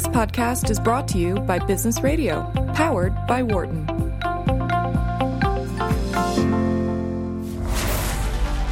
This 0.00 0.08
podcast 0.08 0.70
is 0.70 0.80
brought 0.80 1.06
to 1.08 1.18
you 1.18 1.34
by 1.40 1.58
Business 1.58 2.00
Radio, 2.00 2.50
powered 2.74 3.14
by 3.26 3.42
Wharton. 3.42 3.86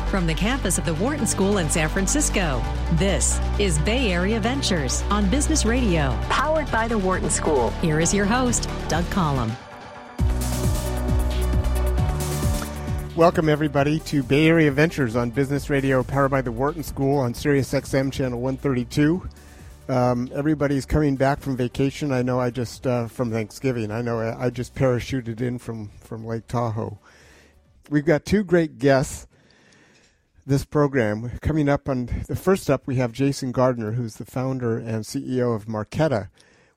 From 0.09 0.27
the 0.27 0.33
campus 0.35 0.79
of 0.79 0.87
the 0.87 0.95
Wharton 0.95 1.27
School 1.27 1.59
in 1.59 1.69
San 1.69 1.91
Francisco, 1.91 2.63
this 2.95 3.39
is 3.59 3.79
Bay 3.81 4.11
Area 4.11 4.41
Ventures 4.41 5.03
on 5.11 5.29
Business 5.29 5.67
Radio, 5.67 6.19
powered 6.31 6.73
by 6.73 6.89
the 6.89 6.97
Wharton 6.97 7.29
School. 7.29 7.69
Here 7.83 8.01
is 8.01 8.15
your 8.15 8.25
host, 8.25 8.67
Doug 8.89 9.05
Collom. 9.11 9.51
Welcome, 13.17 13.51
everybody, 13.51 13.99
to 13.99 14.23
Bay 14.23 14.49
Area 14.49 14.73
Ventures 14.73 15.15
on 15.15 15.29
Business 15.29 15.69
Radio, 15.69 16.03
powered 16.03 16.31
by 16.31 16.41
the 16.41 16.53
Wharton 16.53 16.83
School 16.83 17.19
on 17.19 17.35
Sirius 17.35 17.75
XM 17.75 18.11
Channel 18.11 18.41
132. 18.41 19.29
Um, 19.89 20.31
everybody's 20.35 20.85
coming 20.85 21.17
back 21.17 21.41
from 21.41 21.57
vacation. 21.57 22.13
I 22.13 22.23
know 22.23 22.39
I 22.39 22.51
just, 22.51 22.87
uh, 22.87 23.09
from 23.09 23.31
Thanksgiving, 23.31 23.91
I 23.91 24.03
know 24.03 24.21
I, 24.21 24.47
I 24.47 24.51
just 24.51 24.75
parachuted 24.75 25.41
in 25.41 25.59
from, 25.59 25.91
from 26.01 26.27
Lake 26.27 26.47
Tahoe. 26.47 26.99
We've 27.89 28.05
got 28.05 28.27
two 28.27 28.45
great 28.45 28.79
guests 28.79 29.27
this 30.47 30.65
program. 30.65 31.39
Coming 31.41 31.69
up 31.69 31.89
on 31.89 32.25
the 32.27 32.37
first 32.37 32.69
up, 32.69 32.87
we 32.87 32.97
have 32.97 33.13
Jason 33.13 33.53
Gardner, 33.53 33.93
who's 33.93 34.17
the 34.17 34.25
founder 34.25 34.79
and 34.79 35.05
CEO 35.05 35.55
of 35.55 35.67
Marqeta 35.67 36.29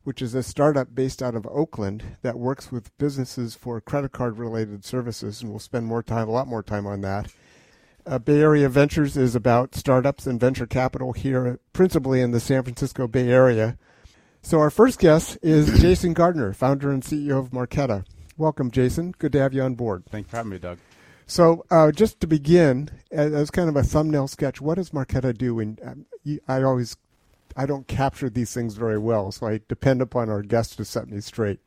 which 0.04 0.22
is 0.22 0.34
a 0.34 0.44
startup 0.44 0.94
based 0.96 1.22
out 1.22 1.36
of 1.36 1.48
Oakland 1.48 2.18
that 2.22 2.38
works 2.38 2.72
with 2.72 2.96
businesses 2.98 3.56
for 3.56 3.80
credit 3.80 4.12
card 4.12 4.38
related 4.38 4.84
services, 4.84 5.42
and 5.42 5.52
we'll 5.52 5.60
spend 5.60 5.86
more 5.86 6.04
time, 6.04 6.28
a 6.28 6.32
lot 6.32 6.48
more 6.48 6.64
time 6.64 6.88
on 6.88 7.02
that. 7.02 7.32
Uh, 8.06 8.20
Bay 8.20 8.40
Area 8.42 8.70
Ventures 8.70 9.18
is 9.18 9.36
about 9.36 9.76
startups 9.76 10.26
and 10.26 10.40
venture 10.40 10.66
capital 10.66 11.14
here, 11.14 11.60
principally 11.74 12.22
in 12.22 12.32
the 12.32 12.40
San 12.40 12.64
Francisco 12.64 13.08
Bay 13.08 13.30
Area. 13.30 13.78
So 14.42 14.60
our 14.60 14.70
first 14.70 15.00
guest 15.00 15.38
is 15.42 15.80
Jason 15.82 16.14
Gardner, 16.14 16.54
founder 16.54 16.92
and 16.92 17.04
CEO 17.04 17.40
of 17.40 17.52
Marqeta. 17.52 18.06
Welcome, 18.38 18.72
Jason. 18.72 19.14
Good 19.18 19.32
to 19.34 19.40
have 19.40 19.54
you 19.54 19.62
on 19.62 19.76
board. 19.76 20.04
Thanks 20.10 20.30
for 20.30 20.38
having 20.38 20.52
me, 20.52 20.60
Doug. 20.60 20.80
So, 21.28 21.64
uh, 21.72 21.92
just 21.92 22.20
to 22.22 22.28
begin, 22.28 22.90
as 23.12 23.52
kind 23.52 23.70
of 23.70 23.76
a 23.76 23.84
thumbnail 23.84 24.28
sketch, 24.28 24.60
what 24.60 24.76
does 24.76 24.90
Marqeta 24.90 25.38
do? 25.38 25.60
And 25.60 25.80
um, 25.86 26.06
I 26.48 26.64
always 26.64 26.98
I 27.56 27.66
don't 27.66 27.88
capture 27.88 28.30
these 28.30 28.54
things 28.54 28.76
very 28.76 28.98
well, 28.98 29.32
so 29.32 29.48
I 29.48 29.62
depend 29.68 30.02
upon 30.02 30.30
our 30.30 30.42
guests 30.42 30.76
to 30.78 30.86
set 30.86 31.10
me 31.10 31.22
straight. 31.22 31.60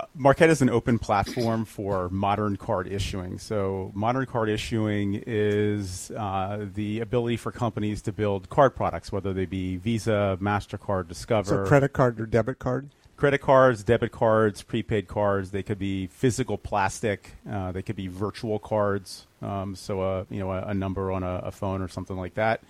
Uh, 0.00 0.06
Marqeta 0.18 0.48
is 0.48 0.62
an 0.62 0.70
open 0.70 0.98
platform 0.98 1.64
for 1.64 2.08
modern 2.08 2.56
card 2.56 2.90
issuing. 2.90 3.38
So, 3.38 3.90
modern 3.94 4.24
card 4.24 4.48
issuing 4.48 5.22
is 5.26 6.10
uh, 6.16 6.66
the 6.74 7.00
ability 7.00 7.36
for 7.36 7.52
companies 7.52 8.00
to 8.02 8.12
build 8.12 8.48
card 8.48 8.74
products, 8.74 9.12
whether 9.12 9.34
they 9.34 9.44
be 9.44 9.76
Visa, 9.76 10.38
MasterCard, 10.40 11.08
Discover. 11.08 11.48
So, 11.48 11.66
credit 11.66 11.92
card 11.92 12.18
or 12.18 12.26
debit 12.26 12.58
card? 12.58 12.88
Credit 13.16 13.40
cards, 13.42 13.84
debit 13.84 14.12
cards, 14.12 14.62
prepaid 14.62 15.06
cards. 15.06 15.50
They 15.50 15.62
could 15.62 15.78
be 15.78 16.06
physical 16.06 16.56
plastic. 16.56 17.32
Uh, 17.50 17.72
they 17.72 17.82
could 17.82 17.96
be 17.96 18.08
virtual 18.08 18.58
cards. 18.58 19.26
Um, 19.42 19.74
so, 19.74 20.02
a, 20.02 20.26
you 20.30 20.40
know, 20.40 20.50
a, 20.50 20.68
a 20.68 20.74
number 20.74 21.12
on 21.12 21.22
a, 21.22 21.42
a 21.44 21.50
phone 21.50 21.82
or 21.82 21.88
something 21.88 22.16
like 22.16 22.34
that 22.34 22.62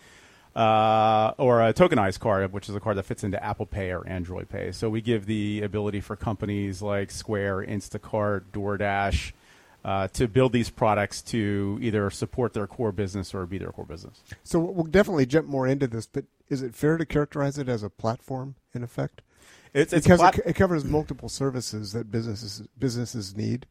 uh, 0.56 1.32
or 1.38 1.62
a 1.62 1.72
tokenized 1.72 2.20
card, 2.20 2.52
which 2.52 2.68
is 2.68 2.74
a 2.74 2.80
card 2.80 2.96
that 2.96 3.04
fits 3.04 3.24
into 3.24 3.42
Apple 3.42 3.66
Pay 3.66 3.92
or 3.92 4.06
Android 4.06 4.48
Pay. 4.48 4.72
So 4.72 4.88
we 4.90 5.00
give 5.00 5.26
the 5.26 5.62
ability 5.62 6.00
for 6.00 6.16
companies 6.16 6.82
like 6.82 7.10
Square, 7.10 7.66
Instacart, 7.66 8.42
DoorDash 8.52 9.32
uh, 9.84 10.08
to 10.08 10.28
build 10.28 10.52
these 10.52 10.70
products 10.70 11.22
to 11.22 11.78
either 11.80 12.10
support 12.10 12.52
their 12.52 12.66
core 12.66 12.92
business 12.92 13.34
or 13.34 13.46
be 13.46 13.58
their 13.58 13.72
core 13.72 13.86
business. 13.86 14.22
So 14.44 14.58
we'll 14.58 14.84
definitely 14.84 15.26
jump 15.26 15.46
more 15.46 15.66
into 15.66 15.86
this, 15.86 16.06
but 16.06 16.24
is 16.48 16.62
it 16.62 16.74
fair 16.74 16.96
to 16.96 17.06
characterize 17.06 17.58
it 17.58 17.68
as 17.68 17.82
a 17.82 17.90
platform 17.90 18.56
in 18.74 18.82
effect? 18.82 19.22
It's, 19.72 19.92
it's 19.92 20.04
because 20.04 20.18
plat- 20.18 20.38
it, 20.38 20.46
it 20.46 20.52
covers 20.54 20.84
multiple 20.84 21.28
services 21.28 21.92
that 21.92 22.10
businesses 22.10 22.66
businesses 22.78 23.36
need. 23.36 23.66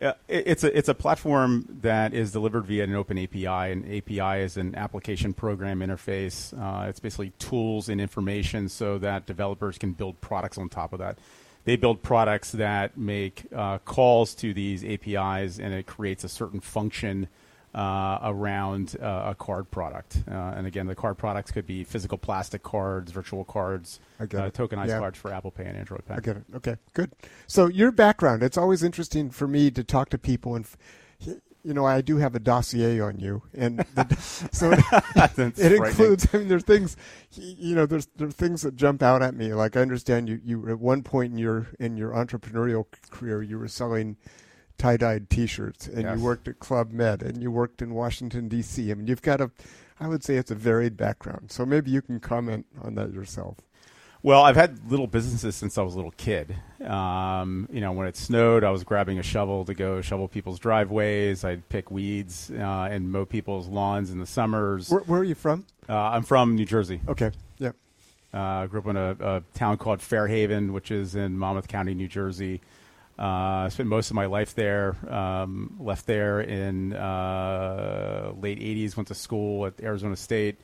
It's 0.00 0.62
a 0.62 0.76
it's 0.76 0.88
a 0.88 0.94
platform 0.94 1.78
that 1.80 2.12
is 2.12 2.32
delivered 2.32 2.66
via 2.66 2.84
an 2.84 2.94
open 2.94 3.18
API. 3.18 3.46
An 3.46 3.84
API 3.84 4.42
is 4.42 4.56
an 4.56 4.74
application 4.74 5.32
program 5.32 5.80
interface. 5.80 6.52
Uh, 6.52 6.88
it's 6.88 7.00
basically 7.00 7.30
tools 7.38 7.88
and 7.88 8.00
information 8.00 8.68
so 8.68 8.98
that 8.98 9.26
developers 9.26 9.78
can 9.78 9.92
build 9.92 10.20
products 10.20 10.58
on 10.58 10.68
top 10.68 10.92
of 10.92 10.98
that. 10.98 11.18
They 11.64 11.76
build 11.76 12.02
products 12.02 12.52
that 12.52 12.96
make 12.96 13.46
uh, 13.54 13.78
calls 13.78 14.34
to 14.36 14.52
these 14.52 14.84
APIs, 14.84 15.58
and 15.58 15.72
it 15.72 15.86
creates 15.86 16.24
a 16.24 16.28
certain 16.28 16.60
function 16.60 17.28
uh, 17.76 18.18
around 18.22 18.96
uh, 19.02 19.24
a 19.26 19.34
card 19.34 19.70
product. 19.70 20.24
Uh, 20.28 20.54
and 20.56 20.66
again, 20.66 20.86
the 20.86 20.94
card 20.94 21.18
products 21.18 21.50
could 21.52 21.66
be 21.66 21.84
physical 21.84 22.16
plastic 22.16 22.62
cards, 22.62 23.12
virtual 23.12 23.44
cards, 23.44 24.00
uh, 24.18 24.24
tokenized 24.24 24.88
yeah. 24.88 24.98
cards 24.98 25.18
for 25.18 25.30
Apple 25.30 25.50
Pay 25.50 25.66
and 25.66 25.76
Android 25.76 26.04
Pay. 26.06 26.14
I 26.14 26.20
get 26.20 26.38
it. 26.38 26.44
Okay, 26.54 26.76
good. 26.94 27.12
So 27.46 27.66
your 27.66 27.92
background, 27.92 28.42
it's 28.42 28.56
always 28.56 28.82
interesting 28.82 29.30
for 29.30 29.46
me 29.46 29.70
to 29.70 29.84
talk 29.84 30.08
to 30.10 30.18
people 30.18 30.56
and. 30.56 30.66
you 31.64 31.74
know, 31.74 31.84
I 31.84 32.00
do 32.00 32.18
have 32.18 32.36
a 32.36 32.38
dossier 32.38 33.00
on 33.00 33.18
you, 33.18 33.42
and 33.52 33.80
the, 33.80 34.16
so 34.52 34.70
it, 34.70 35.58
it 35.58 35.72
includes. 35.72 36.28
I 36.32 36.38
mean, 36.38 36.46
there's 36.46 36.62
things, 36.62 36.96
you 37.32 37.74
know, 37.74 37.86
there's 37.86 38.06
there 38.14 38.28
are 38.28 38.30
things 38.30 38.62
that 38.62 38.76
jump 38.76 39.02
out 39.02 39.20
at 39.20 39.34
me. 39.34 39.52
Like 39.52 39.76
I 39.76 39.80
understand 39.80 40.28
you, 40.28 40.40
you 40.44 40.68
at 40.70 40.78
one 40.78 41.02
point 41.02 41.32
in 41.32 41.38
your 41.38 41.66
in 41.80 41.96
your 41.96 42.12
entrepreneurial 42.12 42.86
career, 43.10 43.42
you 43.42 43.58
were 43.58 43.66
selling 43.66 44.16
tie-dyed 44.78 45.30
T-shirts, 45.30 45.86
and 45.86 46.02
yes. 46.02 46.18
you 46.18 46.24
worked 46.24 46.48
at 46.48 46.58
Club 46.58 46.92
Med, 46.92 47.22
and 47.22 47.42
you 47.42 47.50
worked 47.50 47.82
in 47.82 47.94
Washington 47.94 48.48
D.C. 48.48 48.90
I 48.90 48.94
mean, 48.94 49.06
you've 49.06 49.22
got 49.22 49.40
a, 49.40 49.50
I 50.00 50.08
would 50.08 50.22
say 50.22 50.36
it's 50.36 50.50
a 50.50 50.54
varied 50.54 50.96
background. 50.96 51.50
So 51.50 51.64
maybe 51.64 51.90
you 51.90 52.02
can 52.02 52.20
comment 52.20 52.66
on 52.82 52.94
that 52.96 53.12
yourself. 53.12 53.56
Well, 54.22 54.42
I've 54.42 54.56
had 54.56 54.90
little 54.90 55.06
businesses 55.06 55.54
since 55.54 55.78
I 55.78 55.82
was 55.82 55.94
a 55.94 55.96
little 55.96 56.14
kid. 56.16 56.56
Um, 56.84 57.68
you 57.70 57.80
know, 57.80 57.92
when 57.92 58.08
it 58.08 58.16
snowed, 58.16 58.64
I 58.64 58.70
was 58.70 58.82
grabbing 58.82 59.20
a 59.20 59.22
shovel 59.22 59.64
to 59.66 59.72
go 59.74 60.00
shovel 60.00 60.26
people's 60.26 60.58
driveways. 60.58 61.44
I'd 61.44 61.68
pick 61.68 61.90
weeds 61.92 62.50
uh, 62.50 62.88
and 62.90 63.12
mow 63.12 63.24
people's 63.24 63.68
lawns 63.68 64.10
in 64.10 64.18
the 64.18 64.26
summers. 64.26 64.90
Where, 64.90 65.02
where 65.02 65.20
are 65.20 65.24
you 65.24 65.36
from? 65.36 65.64
Uh, 65.88 65.94
I'm 65.96 66.24
from 66.24 66.56
New 66.56 66.64
Jersey. 66.64 67.00
Okay. 67.06 67.30
Yeah. 67.58 67.70
Uh, 68.34 68.38
I 68.38 68.66
grew 68.66 68.80
up 68.80 68.86
in 68.88 68.96
a, 68.96 69.16
a, 69.20 69.42
town 69.54 69.76
called 69.76 70.00
Fairhaven, 70.00 70.72
which 70.72 70.90
is 70.90 71.14
in 71.14 71.38
Monmouth 71.38 71.68
County, 71.68 71.94
New 71.94 72.08
Jersey. 72.08 72.60
Uh, 73.18 73.64
I 73.64 73.68
spent 73.70 73.88
most 73.88 74.10
of 74.10 74.14
my 74.14 74.26
life 74.26 74.54
there. 74.54 74.96
Um, 75.12 75.76
left 75.80 76.06
there 76.06 76.40
in 76.40 76.92
uh, 76.92 78.32
late 78.38 78.58
'80s. 78.60 78.96
Went 78.96 79.08
to 79.08 79.14
school 79.14 79.66
at 79.66 79.80
Arizona 79.80 80.16
State, 80.16 80.60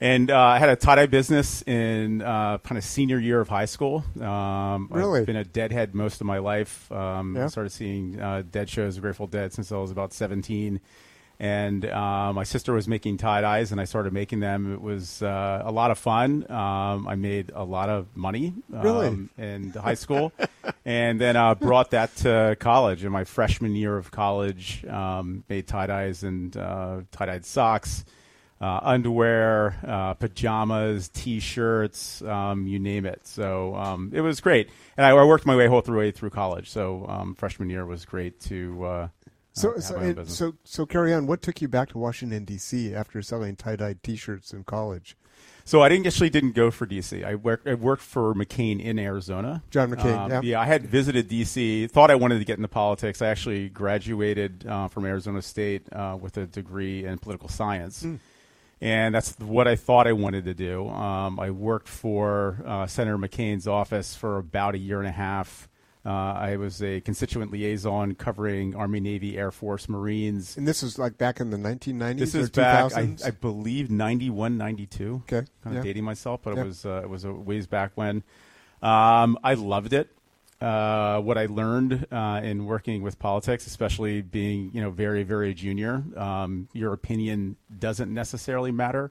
and 0.00 0.30
uh, 0.30 0.38
I 0.38 0.58
had 0.58 0.70
a 0.70 0.76
tie 0.76 0.94
dye 0.94 1.06
business 1.06 1.62
in 1.62 2.22
uh, 2.22 2.58
kind 2.58 2.78
of 2.78 2.84
senior 2.84 3.18
year 3.18 3.40
of 3.40 3.48
high 3.48 3.66
school. 3.66 4.02
Um, 4.20 4.88
really, 4.90 5.20
I've 5.20 5.26
been 5.26 5.36
a 5.36 5.44
deadhead 5.44 5.94
most 5.94 6.20
of 6.20 6.26
my 6.26 6.38
life. 6.38 6.90
Um, 6.90 7.36
yeah. 7.36 7.48
Started 7.48 7.70
seeing 7.70 8.20
uh, 8.20 8.42
dead 8.50 8.70
shows, 8.70 8.98
Grateful 8.98 9.26
Dead, 9.26 9.52
since 9.52 9.70
I 9.70 9.76
was 9.76 9.90
about 9.90 10.12
17 10.12 10.80
and 11.40 11.84
uh, 11.84 12.32
my 12.32 12.44
sister 12.44 12.72
was 12.72 12.86
making 12.86 13.18
tie 13.18 13.40
dyes, 13.40 13.72
and 13.72 13.80
I 13.80 13.84
started 13.84 14.12
making 14.12 14.40
them. 14.40 14.72
It 14.72 14.80
was 14.80 15.22
uh, 15.22 15.62
a 15.64 15.72
lot 15.72 15.90
of 15.90 15.98
fun. 15.98 16.50
Um, 16.50 17.08
I 17.08 17.16
made 17.16 17.50
a 17.54 17.64
lot 17.64 17.88
of 17.88 18.16
money 18.16 18.54
um, 18.72 18.80
really? 18.80 19.28
in 19.36 19.70
high 19.70 19.94
school, 19.94 20.32
and 20.84 21.20
then 21.20 21.36
uh, 21.36 21.54
brought 21.54 21.90
that 21.90 22.14
to 22.16 22.56
college. 22.58 23.04
In 23.04 23.12
my 23.12 23.24
freshman 23.24 23.74
year 23.74 23.96
of 23.96 24.10
college, 24.10 24.84
um, 24.86 25.44
made 25.48 25.66
tie 25.66 25.86
dyes 25.86 26.22
and 26.22 26.56
uh, 26.56 27.02
tie 27.10 27.26
dyed 27.26 27.44
socks. 27.44 28.04
Uh, 28.60 28.80
underwear, 28.82 29.76
uh, 29.86 30.14
pajamas, 30.14 31.08
T-shirts, 31.08 32.22
um, 32.22 32.66
you 32.66 32.78
name 32.78 33.04
it. 33.04 33.26
So 33.26 33.74
um, 33.74 34.10
it 34.14 34.22
was 34.22 34.40
great, 34.40 34.70
and 34.96 35.04
I, 35.04 35.10
I, 35.10 35.24
worked 35.24 35.44
my 35.44 35.56
way 35.56 35.66
whole 35.66 35.82
through 35.82 35.98
way 35.98 36.10
through 36.12 36.30
college. 36.30 36.70
So 36.70 37.04
um, 37.08 37.34
freshman 37.34 37.68
year 37.68 37.84
was 37.84 38.06
great 38.06 38.40
to 38.42 39.10
so, 39.54 39.78
so, 39.78 40.00
it, 40.00 40.28
so, 40.28 40.54
so 40.64 40.84
carry 40.84 41.14
on. 41.14 41.28
What 41.28 41.40
took 41.40 41.62
you 41.62 41.68
back 41.68 41.90
to 41.90 41.98
Washington 41.98 42.44
D.C. 42.44 42.92
after 42.92 43.22
selling 43.22 43.54
tie-dyed 43.54 44.02
T-shirts 44.02 44.52
in 44.52 44.64
college? 44.64 45.16
So 45.66 45.82
I 45.82 45.88
didn't 45.88 46.06
actually 46.06 46.28
didn't 46.28 46.52
go 46.52 46.70
for 46.70 46.86
DC. 46.86 47.24
I 47.24 47.36
worked 47.36 47.66
I 47.66 47.74
worked 47.74 48.02
for 48.02 48.34
McCain 48.34 48.80
in 48.80 48.98
Arizona. 48.98 49.62
John 49.70 49.90
McCain. 49.90 50.18
Um, 50.18 50.30
yeah. 50.30 50.40
yeah. 50.42 50.60
I 50.60 50.66
had 50.66 50.86
visited 50.86 51.28
DC. 51.28 51.90
Thought 51.90 52.10
I 52.10 52.16
wanted 52.16 52.38
to 52.38 52.44
get 52.44 52.58
into 52.58 52.68
politics. 52.68 53.22
I 53.22 53.28
actually 53.28 53.70
graduated 53.70 54.66
uh, 54.66 54.88
from 54.88 55.06
Arizona 55.06 55.40
State 55.40 55.90
uh, 55.90 56.18
with 56.20 56.36
a 56.36 56.46
degree 56.46 57.06
in 57.06 57.18
political 57.18 57.48
science. 57.48 58.02
Mm. 58.02 58.18
And 58.82 59.14
that's 59.14 59.38
what 59.38 59.66
I 59.66 59.76
thought 59.76 60.06
I 60.06 60.12
wanted 60.12 60.44
to 60.44 60.52
do. 60.52 60.86
Um, 60.90 61.40
I 61.40 61.50
worked 61.50 61.88
for 61.88 62.58
uh, 62.66 62.86
Senator 62.86 63.16
McCain's 63.16 63.66
office 63.66 64.14
for 64.14 64.36
about 64.36 64.74
a 64.74 64.78
year 64.78 64.98
and 64.98 65.08
a 65.08 65.12
half. 65.12 65.68
Uh, 66.06 66.10
I 66.10 66.56
was 66.56 66.82
a 66.82 67.00
constituent 67.00 67.50
liaison 67.50 68.14
covering 68.14 68.76
Army, 68.76 69.00
Navy, 69.00 69.38
Air 69.38 69.50
Force, 69.50 69.88
Marines. 69.88 70.54
And 70.56 70.68
this 70.68 70.82
was 70.82 70.98
like 70.98 71.16
back 71.16 71.40
in 71.40 71.48
the 71.48 71.56
1990s 71.56 72.18
This 72.18 72.34
is 72.34 72.50
back, 72.50 72.92
I, 72.94 73.16
I, 73.24 73.30
believe, 73.30 73.90
91, 73.90 74.58
92. 74.58 75.22
Okay. 75.24 75.46
Kind 75.62 75.78
of 75.78 75.82
dating 75.82 76.04
myself, 76.04 76.40
but 76.42 76.54
yeah. 76.54 76.62
it 76.62 76.66
was 76.66 76.84
uh, 76.84 77.00
it 77.02 77.08
was 77.08 77.24
a 77.24 77.32
ways 77.32 77.66
back 77.66 77.92
when. 77.94 78.22
Um, 78.82 79.38
I 79.42 79.54
loved 79.54 79.94
it. 79.94 80.10
Uh, 80.60 81.20
what 81.20 81.38
I 81.38 81.46
learned 81.46 82.06
uh, 82.12 82.40
in 82.42 82.66
working 82.66 83.02
with 83.02 83.18
politics, 83.18 83.66
especially 83.66 84.20
being 84.20 84.70
you 84.74 84.82
know 84.82 84.90
very 84.90 85.22
very 85.22 85.54
junior, 85.54 86.04
um, 86.16 86.68
your 86.74 86.92
opinion 86.92 87.56
doesn't 87.78 88.12
necessarily 88.12 88.72
matter. 88.72 89.10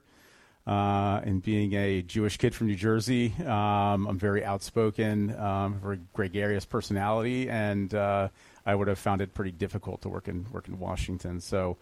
Uh, 0.66 1.20
and 1.24 1.42
being 1.42 1.74
a 1.74 2.00
Jewish 2.00 2.38
kid 2.38 2.54
from 2.54 2.68
New 2.68 2.74
Jersey, 2.74 3.34
um, 3.40 4.06
I'm 4.06 4.18
very 4.18 4.42
outspoken, 4.42 5.38
um, 5.38 5.78
very 5.78 6.00
gregarious 6.14 6.64
personality, 6.64 7.50
and 7.50 7.94
uh, 7.94 8.28
I 8.64 8.74
would 8.74 8.88
have 8.88 8.98
found 8.98 9.20
it 9.20 9.34
pretty 9.34 9.50
difficult 9.50 10.00
to 10.02 10.08
work 10.08 10.26
in 10.26 10.46
work 10.52 10.68
in 10.68 10.78
Washington. 10.78 11.40
So. 11.40 11.76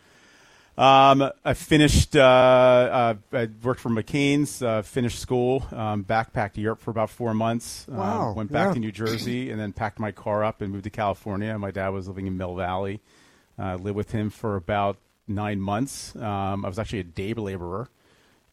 Um, 0.79 1.31
I 1.45 1.53
finished. 1.53 2.17
Uh, 2.17 2.21
uh, 2.21 3.15
I 3.35 3.49
worked 3.63 3.81
for 3.81 3.91
McCain's. 3.91 4.63
Uh, 4.63 4.81
finished 4.81 5.19
school. 5.19 5.67
Um, 5.71 6.03
backpacked 6.03 6.57
Europe 6.57 6.81
for 6.81 6.91
about 6.91 7.11
four 7.11 7.35
months. 7.35 7.87
Um, 7.91 7.99
Wow, 7.99 8.33
went 8.33 8.51
back 8.51 8.69
yeah. 8.69 8.73
to 8.73 8.81
New 8.81 8.91
Jersey 8.91 9.51
and 9.51 9.61
then 9.61 9.75
packed 9.75 9.99
my 9.99 10.13
car 10.13 10.43
up 10.43 10.63
and 10.63 10.73
moved 10.73 10.85
to 10.85 10.91
California. 10.91 11.59
My 11.59 11.73
dad 11.73 11.91
was 11.91 12.09
living 12.09 12.27
in 12.27 12.39
Mill 12.39 12.55
Valley. 12.55 13.01
Uh, 13.59 13.77
lived 13.77 13.97
with 13.97 14.13
him 14.13 14.31
for 14.31 14.57
about 14.57 14.97
nine 15.29 15.61
months. 15.61 16.17
Um, 16.17 16.65
I 16.65 16.69
was 16.69 16.79
actually 16.79 17.01
a 17.01 17.05
day 17.05 17.35
laborer 17.35 17.91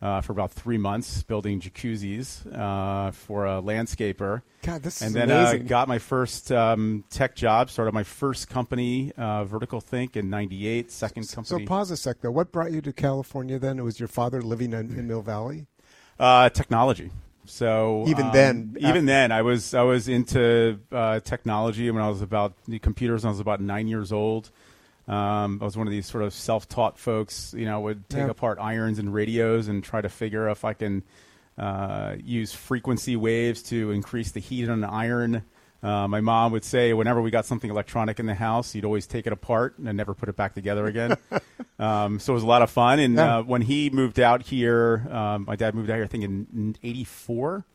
uh, 0.02 0.22
for 0.22 0.32
about 0.32 0.52
three 0.52 0.78
months, 0.78 1.24
building 1.24 1.60
jacuzzis 1.60 2.46
uh, 2.58 3.12
for 3.12 3.46
a 3.46 3.62
landscaper. 3.62 4.42
God, 4.62 4.84
this 4.84 5.02
is 5.02 5.12
crazy. 5.14 5.20
and 5.20 5.32
is 5.32 5.52
then 5.52 5.62
uh, 5.62 5.64
got 5.68 5.88
my 5.88 6.00
first 6.00 6.52
um, 6.52 7.04
tech 7.10 7.36
job. 7.36 7.70
Started 7.70 7.94
my 7.94 8.04
first 8.04 8.50
company, 8.50 9.12
uh, 9.18 9.44
Vertical 9.44 9.82
Think, 9.82 10.16
in 10.16 10.30
'98. 10.30 10.92
Second 10.92 11.24
so 11.24 11.36
company. 11.36 11.66
pause 11.66 11.92
a 11.92 11.98
sec 11.98 12.22
though. 12.22 12.32
What 12.32 12.52
brought 12.52 12.72
you 12.72 12.82
to 12.82 12.94
California 12.94 13.60
then? 13.60 13.80
It 13.80 13.84
was 13.84 14.00
your 14.00 14.08
father 14.08 14.42
living 14.42 14.74
in, 14.74 14.98
in 14.98 15.08
Mill 15.08 15.22
Valley. 15.22 15.68
Uh, 16.18 16.50
technology. 16.50 17.12
So 17.46 18.06
Even 18.08 18.28
um, 18.28 18.32
then, 18.32 18.78
even 18.80 18.98
af- 18.98 19.06
then, 19.06 19.32
I 19.32 19.42
was 19.42 19.74
I 19.74 19.82
was 19.82 20.08
into 20.08 20.80
uh, 20.92 21.20
technology 21.22 21.90
when 21.90 22.04
I 22.04 22.08
was 22.08 22.22
about 22.22 22.54
the 22.68 22.80
computers. 22.80 23.24
When 23.24 23.30
I 23.30 23.32
was 23.32 23.40
about 23.40 23.60
nine 23.60 23.88
years 23.88 24.12
old. 24.12 24.52
Um, 25.10 25.58
I 25.62 25.66
was 25.66 25.76
one 25.76 25.88
of 25.88 25.92
these 25.92 26.06
sort 26.06 26.24
of 26.24 26.34
self-taught 26.34 26.98
folks. 27.00 27.54
You 27.58 27.66
know, 27.66 27.82
would 27.82 28.08
take 28.10 28.20
Yeah. 28.26 28.30
apart 28.30 28.60
irons 28.62 29.00
and 29.00 29.14
radios 29.14 29.68
and 29.68 29.84
try 29.84 30.02
to 30.02 30.10
figure 30.10 30.48
if 30.50 30.64
I 30.64 30.74
can 30.74 31.04
uh, 31.58 32.16
use 32.24 32.54
frequency 32.54 33.16
waves 33.18 33.64
to 33.64 33.92
increase 33.92 34.32
the 34.32 34.40
heat 34.40 34.70
on 34.70 34.84
an 34.84 34.90
iron. 34.90 35.44
Uh, 35.82 36.08
my 36.08 36.22
mom 36.22 36.52
would 36.52 36.64
say 36.64 36.94
whenever 36.94 37.22
we 37.22 37.32
got 37.32 37.46
something 37.46 37.70
electronic 37.70 38.20
in 38.20 38.26
the 38.26 38.34
house, 38.36 38.76
you'd 38.76 38.86
always 38.86 39.08
take 39.08 39.26
it 39.28 39.34
apart 39.34 39.78
and 39.80 39.98
never 39.98 40.14
put 40.14 40.30
it 40.30 40.36
back 40.36 40.54
together 40.54 40.86
again. 40.86 41.18
um, 41.80 42.20
so 42.20 42.34
it 42.34 42.36
was 42.36 42.44
a 42.44 42.48
lot 42.48 42.62
of 42.62 42.70
fun. 42.70 43.00
And 43.00 43.16
Yeah. 43.16 43.38
uh, 43.40 43.44
when 43.44 43.62
he 43.62 43.90
moved 43.90 44.20
out 44.20 44.44
here, 44.44 45.08
um, 45.10 45.46
my 45.48 45.56
dad 45.56 45.74
moved 45.76 45.90
out 45.90 45.96
here, 45.96 46.04
I 46.04 46.08
think 46.08 46.24
in 46.24 46.76
'84. 46.84 47.66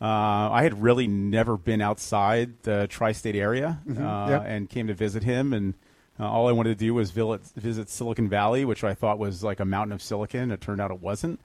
Uh, 0.00 0.04
I 0.50 0.62
had 0.62 0.82
really 0.82 1.06
never 1.06 1.56
been 1.56 1.80
outside 1.80 2.62
the 2.62 2.86
tri-state 2.88 3.36
area, 3.36 3.78
uh, 3.88 3.92
Mm-hmm. 3.92 4.30
Yep. 4.30 4.42
and 4.46 4.68
came 4.70 4.86
to 4.88 4.94
visit 4.94 5.22
him. 5.22 5.52
And 5.52 5.74
uh, 6.20 6.28
all 6.30 6.48
I 6.48 6.52
wanted 6.52 6.70
to 6.78 6.84
do 6.84 6.94
was 6.94 7.10
visit, 7.10 7.42
visit 7.56 7.88
Silicon 7.88 8.28
Valley, 8.28 8.64
which 8.64 8.84
I 8.84 8.94
thought 8.94 9.18
was 9.18 9.42
like 9.42 9.60
a 9.60 9.64
mountain 9.64 9.92
of 9.92 10.02
silicon. 10.02 10.50
It 10.50 10.60
turned 10.60 10.80
out 10.80 10.90
it 10.90 11.00
wasn't. 11.00 11.40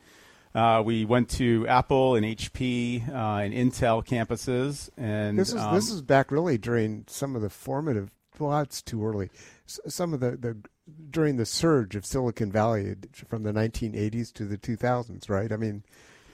Uh, 0.55 0.81
we 0.83 1.05
went 1.05 1.29
to 1.29 1.67
Apple 1.67 2.15
and 2.15 2.25
HP 2.25 3.07
uh, 3.07 3.13
and 3.37 3.53
Intel 3.53 4.03
campuses, 4.05 4.89
and 4.97 5.37
This 5.37 5.49
is 5.49 5.55
um, 5.61 5.75
this 5.75 5.91
is 5.91 6.01
back 6.01 6.31
really 6.31 6.57
during 6.57 7.05
some 7.07 7.35
of 7.35 7.41
the 7.43 7.49
formative. 7.51 8.09
Well, 8.39 8.59
it's 8.61 8.81
too 8.81 9.05
early. 9.05 9.29
S- 9.67 9.79
some 9.87 10.13
of 10.13 10.21
the, 10.21 10.31
the 10.31 10.57
during 11.11 11.35
the 11.37 11.45
surge 11.45 11.95
of 11.95 12.03
Silicon 12.05 12.51
Valley 12.51 12.95
from 13.27 13.43
the 13.43 13.51
1980s 13.51 14.33
to 14.33 14.45
the 14.45 14.57
2000s, 14.57 15.29
right? 15.29 15.51
I 15.51 15.55
mean, 15.57 15.83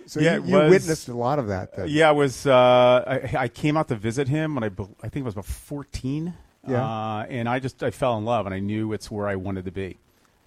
so 0.06 0.22
Yeah, 0.22 0.38
you, 0.38 0.44
you 0.46 0.56
was- 0.60 0.70
witnessed 0.70 1.10
a 1.10 1.14
lot 1.14 1.38
of 1.40 1.48
that. 1.48 1.76
Then. 1.76 1.88
Yeah, 1.90 2.08
I 2.10 2.14
was. 2.14 2.46
Uh, 2.48 3.04
I, 3.34 3.38
I 3.38 3.48
came 3.50 3.76
out 3.76 3.90
to 3.90 3.96
visit 3.96 4.30
him 4.30 4.56
when 4.56 4.64
I, 4.64 4.68
I 5.04 5.10
think 5.10 5.18
it 5.18 5.24
was 5.24 5.34
about 5.34 5.46
fourteen. 5.46 6.36
Yeah. 6.68 6.84
Uh, 6.84 7.26
and 7.30 7.48
I 7.50 7.60
just 7.60 7.84
I 7.84 7.92
fell 7.92 8.18
in 8.18 8.26
love, 8.26 8.46
and 8.46 8.56
I 8.56 8.60
knew 8.60 8.94
it's 8.94 9.10
where 9.12 9.28
I 9.28 9.36
wanted 9.36 9.66
to 9.66 9.72
be. 9.72 9.98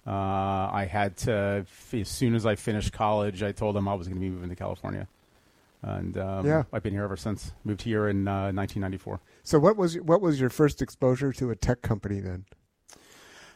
Uh, 0.07 0.11
I 0.11 0.87
had 0.89 1.17
to 1.17 1.65
as 1.93 2.07
soon 2.09 2.33
as 2.35 2.45
I 2.45 2.55
finished 2.55 2.93
college, 2.93 3.43
I 3.43 3.51
told 3.51 3.75
them 3.75 3.87
I 3.87 3.93
was 3.93 4.07
going 4.07 4.15
to 4.19 4.21
be 4.21 4.29
moving 4.29 4.49
to 4.49 4.55
California, 4.55 5.07
and 5.81 6.17
um, 6.17 6.45
Yeah. 6.45 6.63
I've 6.73 6.81
been 6.83 6.93
here 6.93 7.03
ever 7.03 7.17
since. 7.17 7.51
Moved 7.63 7.81
here 7.83 8.07
in 8.07 8.27
uh, 8.27 8.51
1994. 8.51 9.19
So 9.43 9.59
what 9.59 9.77
was 9.77 9.99
what 9.99 10.21
was 10.21 10.39
your 10.39 10.49
first 10.49 10.81
exposure 10.81 11.31
to 11.33 11.51
a 11.51 11.55
tech 11.55 11.81
company 11.81 12.19
then? 12.19 12.45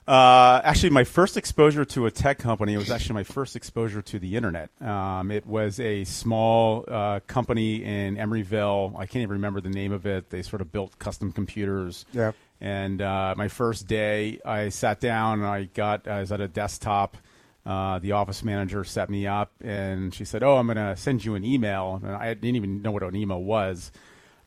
Uh, 0.05 0.59
actually, 0.65 0.89
my 0.89 1.05
first 1.05 1.37
exposure 1.37 1.85
to 1.85 2.05
a 2.05 2.11
tech 2.11 2.37
company 2.37 2.75
was 2.75 2.91
actually 2.91 3.13
my 3.13 3.23
first 3.23 3.55
exposure 3.55 4.01
to 4.01 4.19
the 4.19 4.35
internet. 4.35 4.69
Um, 4.81 5.31
it 5.31 5.45
was 5.45 5.79
a 5.79 6.03
small 6.03 6.83
uh, 6.89 7.21
company 7.25 7.83
in 7.85 8.17
Emeryville. 8.17 8.95
I 8.99 9.05
can't 9.05 9.23
even 9.23 9.35
remember 9.35 9.61
the 9.61 9.69
name 9.69 9.93
of 9.93 10.05
it. 10.05 10.29
They 10.29 10.41
sort 10.41 10.61
of 10.61 10.73
built 10.73 10.99
custom 10.99 11.31
computers. 11.31 12.05
Yeah. 12.11 12.33
And 12.63 13.01
uh, 13.01 13.35
my 13.37 13.49
first 13.49 13.87
day, 13.87 14.39
I 14.45 14.69
sat 14.69 15.01
down 15.01 15.39
and 15.39 15.47
I 15.47 15.65
got 15.65 16.07
I 16.07 16.21
was 16.21 16.31
at 16.31 16.39
a 16.39 16.47
desktop. 16.47 17.17
Uh, 17.65 17.99
the 17.99 18.13
office 18.13 18.41
manager 18.43 18.83
set 18.85 19.09
me 19.09 19.27
up, 19.27 19.51
and 19.61 20.13
she 20.13 20.23
said, 20.23 20.43
"Oh, 20.43 20.55
I'm 20.55 20.67
going 20.67 20.77
to 20.77 20.95
send 20.95 21.25
you 21.25 21.35
an 21.35 21.43
email." 21.43 21.99
And 22.01 22.15
I 22.15 22.33
didn't 22.33 22.55
even 22.55 22.81
know 22.81 22.91
what 22.91 23.03
an 23.03 23.15
email 23.17 23.43
was. 23.43 23.91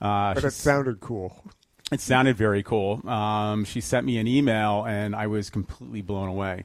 Uh, 0.01 0.33
But 0.33 0.45
it 0.45 0.53
sounded 0.53 1.01
cool. 1.01 1.45
it 1.93 2.01
sounded 2.01 2.37
very 2.37 2.63
cool. 2.63 3.07
Um, 3.07 3.65
she 3.67 3.83
sent 3.83 4.07
me 4.07 4.17
an 4.17 4.27
email, 4.27 4.85
and 4.87 5.15
I 5.15 5.27
was 5.27 5.51
completely 5.51 6.01
blown 6.01 6.29
away. 6.31 6.65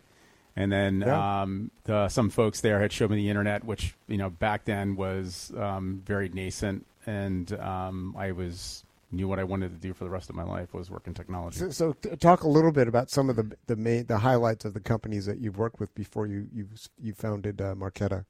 And 0.56 0.72
then 0.72 1.02
Yeah. 1.06 1.42
um, 1.42 1.72
the, 1.84 2.08
some 2.10 2.30
folks 2.30 2.62
there 2.62 2.80
had 2.82 2.92
showed 2.94 3.10
me 3.12 3.18
the 3.18 3.30
internet, 3.30 3.66
which 3.66 3.94
you 4.08 4.18
know 4.18 4.30
back 4.30 4.64
then 4.66 4.96
was 4.96 5.52
um, 5.58 6.02
very 6.06 6.30
nascent, 6.30 6.86
and 7.06 7.52
um, 7.60 8.16
I 8.18 8.32
was 8.32 8.84
knew 9.12 9.28
what 9.28 9.40
I 9.40 9.44
wanted 9.44 9.72
to 9.72 9.78
do 9.78 9.94
for 9.94 10.04
the 10.04 10.10
rest 10.10 10.30
of 10.30 10.36
my 10.36 10.44
life 10.44 10.74
was 10.74 10.90
work 10.90 11.08
in 11.08 11.14
technology. 11.14 11.60
So, 11.60 11.70
so 11.70 11.94
t- 11.94 12.16
talk 12.18 12.44
a 12.44 12.48
little 12.48 12.72
bit 12.72 12.88
about 12.88 13.10
some 13.10 13.30
of 13.30 13.36
the 13.36 13.56
the 13.68 13.76
main 13.76 14.06
the 14.06 14.20
highlights 14.20 14.66
of 14.66 14.74
the 14.74 14.80
companies 14.80 15.26
that 15.26 15.40
you've 15.40 15.58
worked 15.58 15.80
with 15.80 15.94
before 15.96 16.28
you 16.28 16.48
you 16.54 16.68
you 17.02 17.14
founded 17.14 17.62
uh, 17.62 17.76
Marqeta. 17.76 18.26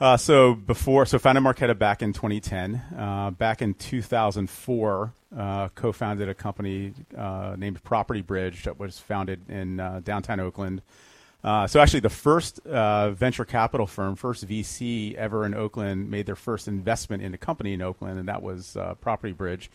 Uh, 0.00 0.16
so 0.16 0.54
before, 0.54 1.06
so 1.06 1.18
founded 1.18 1.44
Marqeta 1.44 1.78
back 1.78 2.02
in 2.02 2.12
2010. 2.12 2.82
Uh, 2.96 3.30
back 3.30 3.62
in 3.62 3.74
2004, 3.74 5.12
uh, 5.36 5.68
co-founded 5.68 6.28
a 6.28 6.34
company 6.34 6.92
uh, 7.16 7.54
named 7.56 7.82
Property 7.84 8.20
Bridge 8.20 8.64
that 8.64 8.78
was 8.78 8.98
founded 8.98 9.48
in 9.48 9.78
uh, 9.78 10.00
downtown 10.02 10.40
Oakland. 10.40 10.82
Uh, 11.44 11.66
so 11.66 11.78
actually, 11.78 12.00
the 12.00 12.08
first 12.08 12.66
uh, 12.66 13.10
venture 13.10 13.44
capital 13.44 13.86
firm, 13.86 14.16
first 14.16 14.48
VC 14.48 15.14
ever 15.14 15.44
in 15.44 15.54
Oakland, 15.54 16.10
made 16.10 16.24
their 16.24 16.36
first 16.36 16.68
investment 16.68 17.22
in 17.22 17.34
a 17.34 17.38
company 17.38 17.74
in 17.74 17.82
Oakland, 17.82 18.18
and 18.18 18.28
that 18.28 18.42
was 18.42 18.76
uh, 18.76 18.94
Property 18.94 19.34
Bridge. 19.34 19.70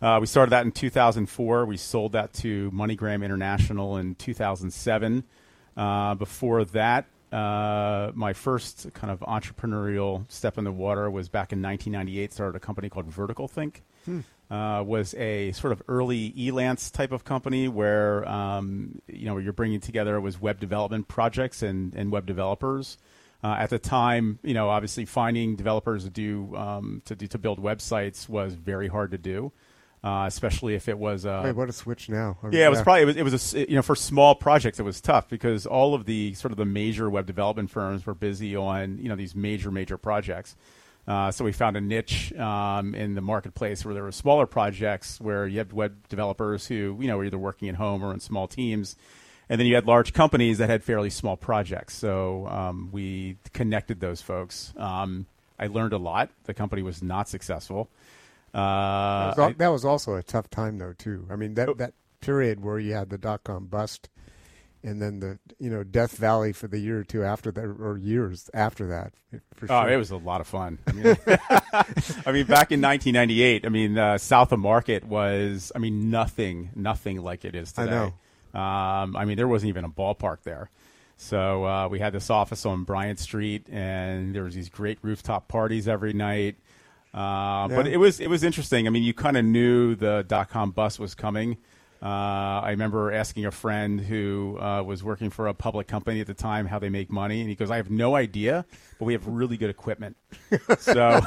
Uh, 0.00 0.18
we 0.20 0.26
started 0.26 0.50
that 0.50 0.64
in 0.64 0.70
2004. 0.70 1.66
We 1.66 1.76
sold 1.76 2.12
that 2.12 2.32
to 2.34 2.70
MoneyGram 2.70 3.24
International 3.24 3.96
in 3.96 4.14
2007. 4.14 5.24
Uh, 5.76 6.14
before 6.14 6.64
that, 6.66 7.06
my 7.32 8.32
first 8.32 8.88
kind 8.94 9.10
of 9.10 9.20
entrepreneurial 9.20 10.30
step 10.30 10.58
in 10.58 10.64
the 10.64 10.72
water 10.72 11.10
was 11.10 11.28
back 11.28 11.52
in 11.52 11.60
1998. 11.60 12.32
Started 12.32 12.56
a 12.56 12.60
company 12.60 12.88
called 12.88 13.06
Vertical 13.06 13.48
Think. 13.48 13.82
Uh, 14.50 14.82
was 14.84 15.14
a 15.14 15.52
sort 15.52 15.72
of 15.72 15.80
early 15.86 16.32
Elance 16.32 16.90
type 16.90 17.12
of 17.12 17.22
company 17.22 17.68
where 17.68 18.28
um, 18.28 19.00
you 19.06 19.26
know 19.26 19.38
you're 19.38 19.52
bringing 19.52 19.78
together 19.78 20.20
was 20.20 20.40
web 20.40 20.58
development 20.58 21.06
projects 21.06 21.62
and, 21.62 21.94
and 21.94 22.10
web 22.10 22.26
developers. 22.26 22.98
Uh, 23.42 23.56
at 23.58 23.70
the 23.70 23.78
time, 23.78 24.38
you 24.42 24.52
know, 24.52 24.68
obviously 24.68 25.06
finding 25.06 25.56
developers 25.56 26.04
to 26.04 26.10
do 26.10 26.54
um, 26.56 27.00
to 27.06 27.16
do, 27.16 27.26
to 27.26 27.38
build 27.38 27.62
websites 27.62 28.28
was 28.28 28.52
very 28.54 28.86
hard 28.86 29.12
to 29.12 29.18
do, 29.18 29.50
uh, 30.04 30.24
especially 30.26 30.74
if 30.74 30.88
it 30.88 30.98
was 30.98 31.24
uh, 31.24 31.40
Wait, 31.44 31.56
what 31.56 31.68
a 31.68 31.72
switch 31.72 32.10
now! 32.10 32.36
I 32.42 32.48
mean, 32.48 32.58
yeah, 32.58 32.66
it 32.66 32.70
was 32.70 32.82
probably 32.82 33.02
it 33.02 33.06
was, 33.06 33.16
it 33.16 33.22
was 33.22 33.54
a 33.54 33.70
you 33.70 33.76
know 33.76 33.82
for 33.82 33.96
small 33.96 34.34
projects 34.34 34.78
it 34.78 34.82
was 34.82 35.00
tough 35.00 35.28
because 35.30 35.64
all 35.64 35.94
of 35.94 36.04
the 36.04 36.34
sort 36.34 36.52
of 36.52 36.58
the 36.58 36.66
major 36.66 37.08
web 37.08 37.24
development 37.24 37.70
firms 37.70 38.04
were 38.04 38.14
busy 38.14 38.54
on 38.54 38.98
you 38.98 39.08
know 39.08 39.16
these 39.16 39.34
major 39.34 39.70
major 39.70 39.96
projects. 39.96 40.54
Uh, 41.08 41.30
so 41.30 41.44
we 41.44 41.50
found 41.52 41.76
a 41.76 41.80
niche 41.80 42.32
um, 42.34 42.94
in 42.94 43.14
the 43.14 43.20
marketplace 43.20 43.84
where 43.84 43.94
there 43.94 44.02
were 44.04 44.12
smaller 44.12 44.46
projects 44.46 45.20
where 45.20 45.46
you 45.46 45.58
had 45.58 45.72
web 45.72 45.96
developers 46.08 46.66
who 46.66 46.96
you 47.00 47.08
know 47.08 47.16
were 47.16 47.24
either 47.24 47.38
working 47.38 47.68
at 47.68 47.74
home 47.74 48.04
or 48.04 48.12
in 48.14 48.20
small 48.20 48.46
teams, 48.46 48.96
and 49.48 49.58
then 49.58 49.66
you 49.66 49.74
had 49.74 49.86
large 49.86 50.12
companies 50.12 50.58
that 50.58 50.68
had 50.70 50.84
fairly 50.84 51.10
small 51.10 51.36
projects. 51.36 51.94
So 51.96 52.46
um, 52.46 52.90
we 52.92 53.36
connected 53.52 53.98
those 54.00 54.20
folks. 54.22 54.72
Um, 54.76 55.26
I 55.58 55.66
learned 55.66 55.92
a 55.94 55.98
lot. 55.98 56.30
The 56.44 56.54
company 56.54 56.82
was 56.82 57.02
not 57.02 57.28
successful. 57.28 57.88
That 58.52 58.58
Uh, 58.60 59.26
was, 59.30 59.38
al- 59.38 59.44
I- 59.48 59.52
that 59.54 59.68
was 59.68 59.84
also 59.84 60.14
a 60.14 60.22
tough 60.22 60.48
time 60.50 60.78
though 60.78 60.92
too. 60.92 61.26
I 61.30 61.36
mean 61.36 61.52
Oh. 61.58 61.66
that 61.66 61.78
that 61.78 61.92
period 62.20 62.62
where 62.62 62.78
you 62.78 62.92
had 62.92 63.10
the 63.10 63.18
dot 63.18 63.42
com 63.44 63.66
bust, 63.66 64.08
and 64.82 65.00
then 65.00 65.20
the 65.20 65.38
you 65.58 65.70
know 65.70 65.82
Death 65.84 66.16
Valley 66.16 66.52
for 66.52 66.66
the 66.68 66.78
year 66.78 67.00
or 67.00 67.04
two 67.04 67.22
after 67.24 67.50
that, 67.52 67.64
or 67.64 67.98
years 67.98 68.48
after 68.54 68.86
that. 68.88 69.12
For 69.54 69.66
Oh, 69.70 69.86
it 69.86 69.96
was 69.96 70.10
a 70.10 70.16
lot 70.16 70.40
of 70.40 70.46
fun. 70.46 70.78
I 70.86 70.92
mean, 70.92 71.16
I 72.26 72.32
mean, 72.32 72.46
back 72.46 72.72
in 72.72 72.80
1998, 72.80 73.64
I 73.64 73.68
mean, 73.68 73.98
uh, 73.98 74.18
South 74.18 74.52
of 74.52 74.58
Market 74.58 75.04
was, 75.04 75.70
I 75.74 75.78
mean, 75.78 76.10
nothing, 76.10 76.70
nothing 76.74 77.22
like 77.22 77.44
it 77.44 77.54
is 77.54 77.72
today. 77.72 77.96
I 77.96 78.04
today. 78.06 78.14
Um, 78.52 79.16
I 79.16 79.24
mean, 79.26 79.36
there 79.36 79.46
wasn't 79.46 79.68
even 79.68 79.84
a 79.84 79.88
ballpark 79.88 80.38
there. 80.42 80.70
So 81.16 81.64
uh, 81.66 81.88
we 81.88 81.98
had 81.98 82.12
this 82.14 82.30
office 82.30 82.64
on 82.64 82.84
Bryant 82.84 83.18
Street, 83.18 83.66
and 83.70 84.34
there 84.34 84.42
was 84.42 84.54
these 84.54 84.70
great 84.70 84.98
rooftop 85.02 85.48
parties 85.48 85.86
every 85.86 86.14
night. 86.14 86.56
Uh, 87.12 87.68
But 87.68 87.86
it 87.86 87.98
was 87.98 88.20
it 88.20 88.28
was 88.28 88.42
interesting. 88.42 88.86
I 88.86 88.90
mean, 88.90 89.02
you 89.02 89.12
kind 89.12 89.36
of 89.36 89.44
knew 89.44 89.94
the 89.94 90.24
dot 90.26 90.48
com 90.48 90.70
bus 90.70 90.98
was 90.98 91.14
coming. 91.14 91.58
Uh, 92.02 92.60
I 92.64 92.70
remember 92.70 93.12
asking 93.12 93.44
a 93.44 93.50
friend 93.50 94.00
who 94.00 94.58
uh, 94.58 94.82
was 94.82 95.04
working 95.04 95.28
for 95.28 95.48
a 95.48 95.54
public 95.54 95.86
company 95.86 96.20
at 96.20 96.26
the 96.26 96.34
time 96.34 96.66
how 96.66 96.78
they 96.78 96.88
make 96.88 97.10
money, 97.10 97.40
and 97.40 97.48
he 97.50 97.54
goes, 97.54 97.70
"I 97.70 97.76
have 97.76 97.90
no 97.90 98.16
idea, 98.16 98.64
but 98.98 99.04
we 99.04 99.12
have 99.12 99.26
really 99.26 99.58
good 99.58 99.68
equipment." 99.68 100.16
so 100.78 101.20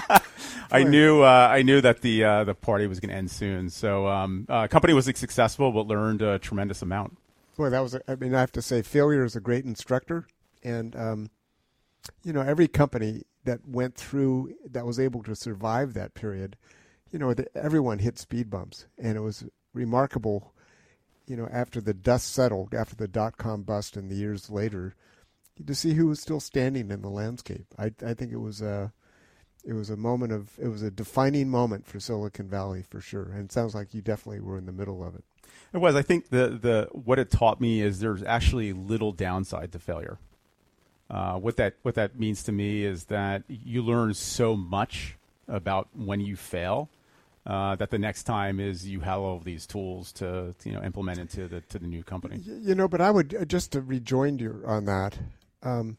I 0.70 0.84
knew 0.84 1.22
uh, 1.22 1.48
I 1.50 1.60
knew 1.60 1.82
that 1.82 2.00
the 2.00 2.24
uh, 2.24 2.44
the 2.44 2.54
party 2.54 2.86
was 2.86 3.00
going 3.00 3.10
to 3.10 3.16
end 3.16 3.30
soon. 3.30 3.68
So 3.68 4.08
um, 4.08 4.46
uh, 4.48 4.66
company 4.68 4.94
was 4.94 5.04
successful, 5.04 5.72
but 5.72 5.86
learned 5.86 6.22
a 6.22 6.38
tremendous 6.38 6.80
amount. 6.80 7.18
Boy, 7.58 7.68
that 7.68 7.80
was. 7.80 7.94
A, 7.94 8.00
I 8.08 8.14
mean, 8.14 8.34
I 8.34 8.40
have 8.40 8.52
to 8.52 8.62
say, 8.62 8.80
failure 8.80 9.24
is 9.24 9.36
a 9.36 9.40
great 9.40 9.66
instructor, 9.66 10.26
and 10.62 10.96
um, 10.96 11.30
you 12.22 12.32
know, 12.32 12.40
every 12.40 12.68
company 12.68 13.24
that 13.44 13.60
went 13.66 13.94
through 13.94 14.54
that 14.70 14.86
was 14.86 14.98
able 14.98 15.22
to 15.24 15.34
survive 15.34 15.94
that 15.94 16.14
period, 16.14 16.56
you 17.10 17.18
know, 17.18 17.34
the, 17.34 17.46
everyone 17.56 17.98
hit 17.98 18.18
speed 18.18 18.48
bumps, 18.48 18.86
and 18.98 19.16
it 19.16 19.20
was 19.20 19.44
remarkable. 19.78 20.52
You 21.26 21.36
know, 21.36 21.48
after 21.52 21.80
the 21.80 21.94
dust 21.94 22.32
settled, 22.32 22.74
after 22.74 22.96
the 22.96 23.08
dot 23.08 23.36
com 23.36 23.62
bust, 23.62 23.96
and 23.96 24.10
the 24.10 24.16
years 24.16 24.50
later, 24.50 24.94
to 25.66 25.74
see 25.74 25.94
who 25.94 26.06
was 26.08 26.20
still 26.20 26.40
standing 26.40 26.90
in 26.90 27.02
the 27.02 27.10
landscape. 27.10 27.66
I, 27.78 27.92
I 28.04 28.14
think 28.14 28.32
it 28.32 28.40
was 28.40 28.62
a, 28.62 28.92
it 29.64 29.74
was 29.74 29.90
a 29.90 29.96
moment 29.96 30.32
of, 30.32 30.58
it 30.58 30.68
was 30.68 30.82
a 30.82 30.90
defining 30.90 31.50
moment 31.50 31.86
for 31.86 32.00
Silicon 32.00 32.48
Valley 32.48 32.82
for 32.82 33.00
sure. 33.00 33.30
And 33.32 33.44
it 33.44 33.52
sounds 33.52 33.74
like 33.74 33.92
you 33.92 34.00
definitely 34.00 34.40
were 34.40 34.56
in 34.56 34.66
the 34.66 34.72
middle 34.72 35.04
of 35.04 35.14
it. 35.14 35.24
It 35.72 35.78
was. 35.78 35.94
I 35.94 36.02
think 36.02 36.30
the 36.30 36.58
the 36.60 36.88
what 36.92 37.18
it 37.18 37.30
taught 37.30 37.60
me 37.60 37.82
is 37.82 38.00
there's 38.00 38.22
actually 38.22 38.72
little 38.72 39.12
downside 39.12 39.72
to 39.72 39.78
failure. 39.78 40.18
Uh, 41.10 41.36
what 41.38 41.56
that 41.56 41.74
what 41.82 41.94
that 41.94 42.18
means 42.18 42.42
to 42.44 42.52
me 42.52 42.84
is 42.84 43.06
that 43.06 43.42
you 43.48 43.82
learn 43.82 44.14
so 44.14 44.56
much 44.56 45.16
about 45.46 45.88
when 45.94 46.20
you 46.20 46.36
fail 46.36 46.88
uh, 47.48 47.74
that 47.76 47.90
the 47.90 47.98
next 47.98 48.24
time 48.24 48.60
is 48.60 48.86
you 48.86 49.00
have 49.00 49.20
all 49.20 49.38
of 49.38 49.44
these 49.44 49.66
tools 49.66 50.12
to, 50.12 50.54
to, 50.58 50.68
you 50.68 50.74
know 50.74 50.82
implement 50.82 51.18
into 51.18 51.48
the 51.48 51.62
to 51.62 51.78
the 51.78 51.86
new 51.86 52.04
company. 52.04 52.40
You 52.44 52.74
know, 52.74 52.86
but 52.86 53.00
I 53.00 53.10
would 53.10 53.34
uh, 53.34 53.44
just 53.46 53.72
to 53.72 53.80
rejoin 53.80 54.38
you 54.38 54.62
on 54.66 54.84
that. 54.84 55.18
Um, 55.62 55.96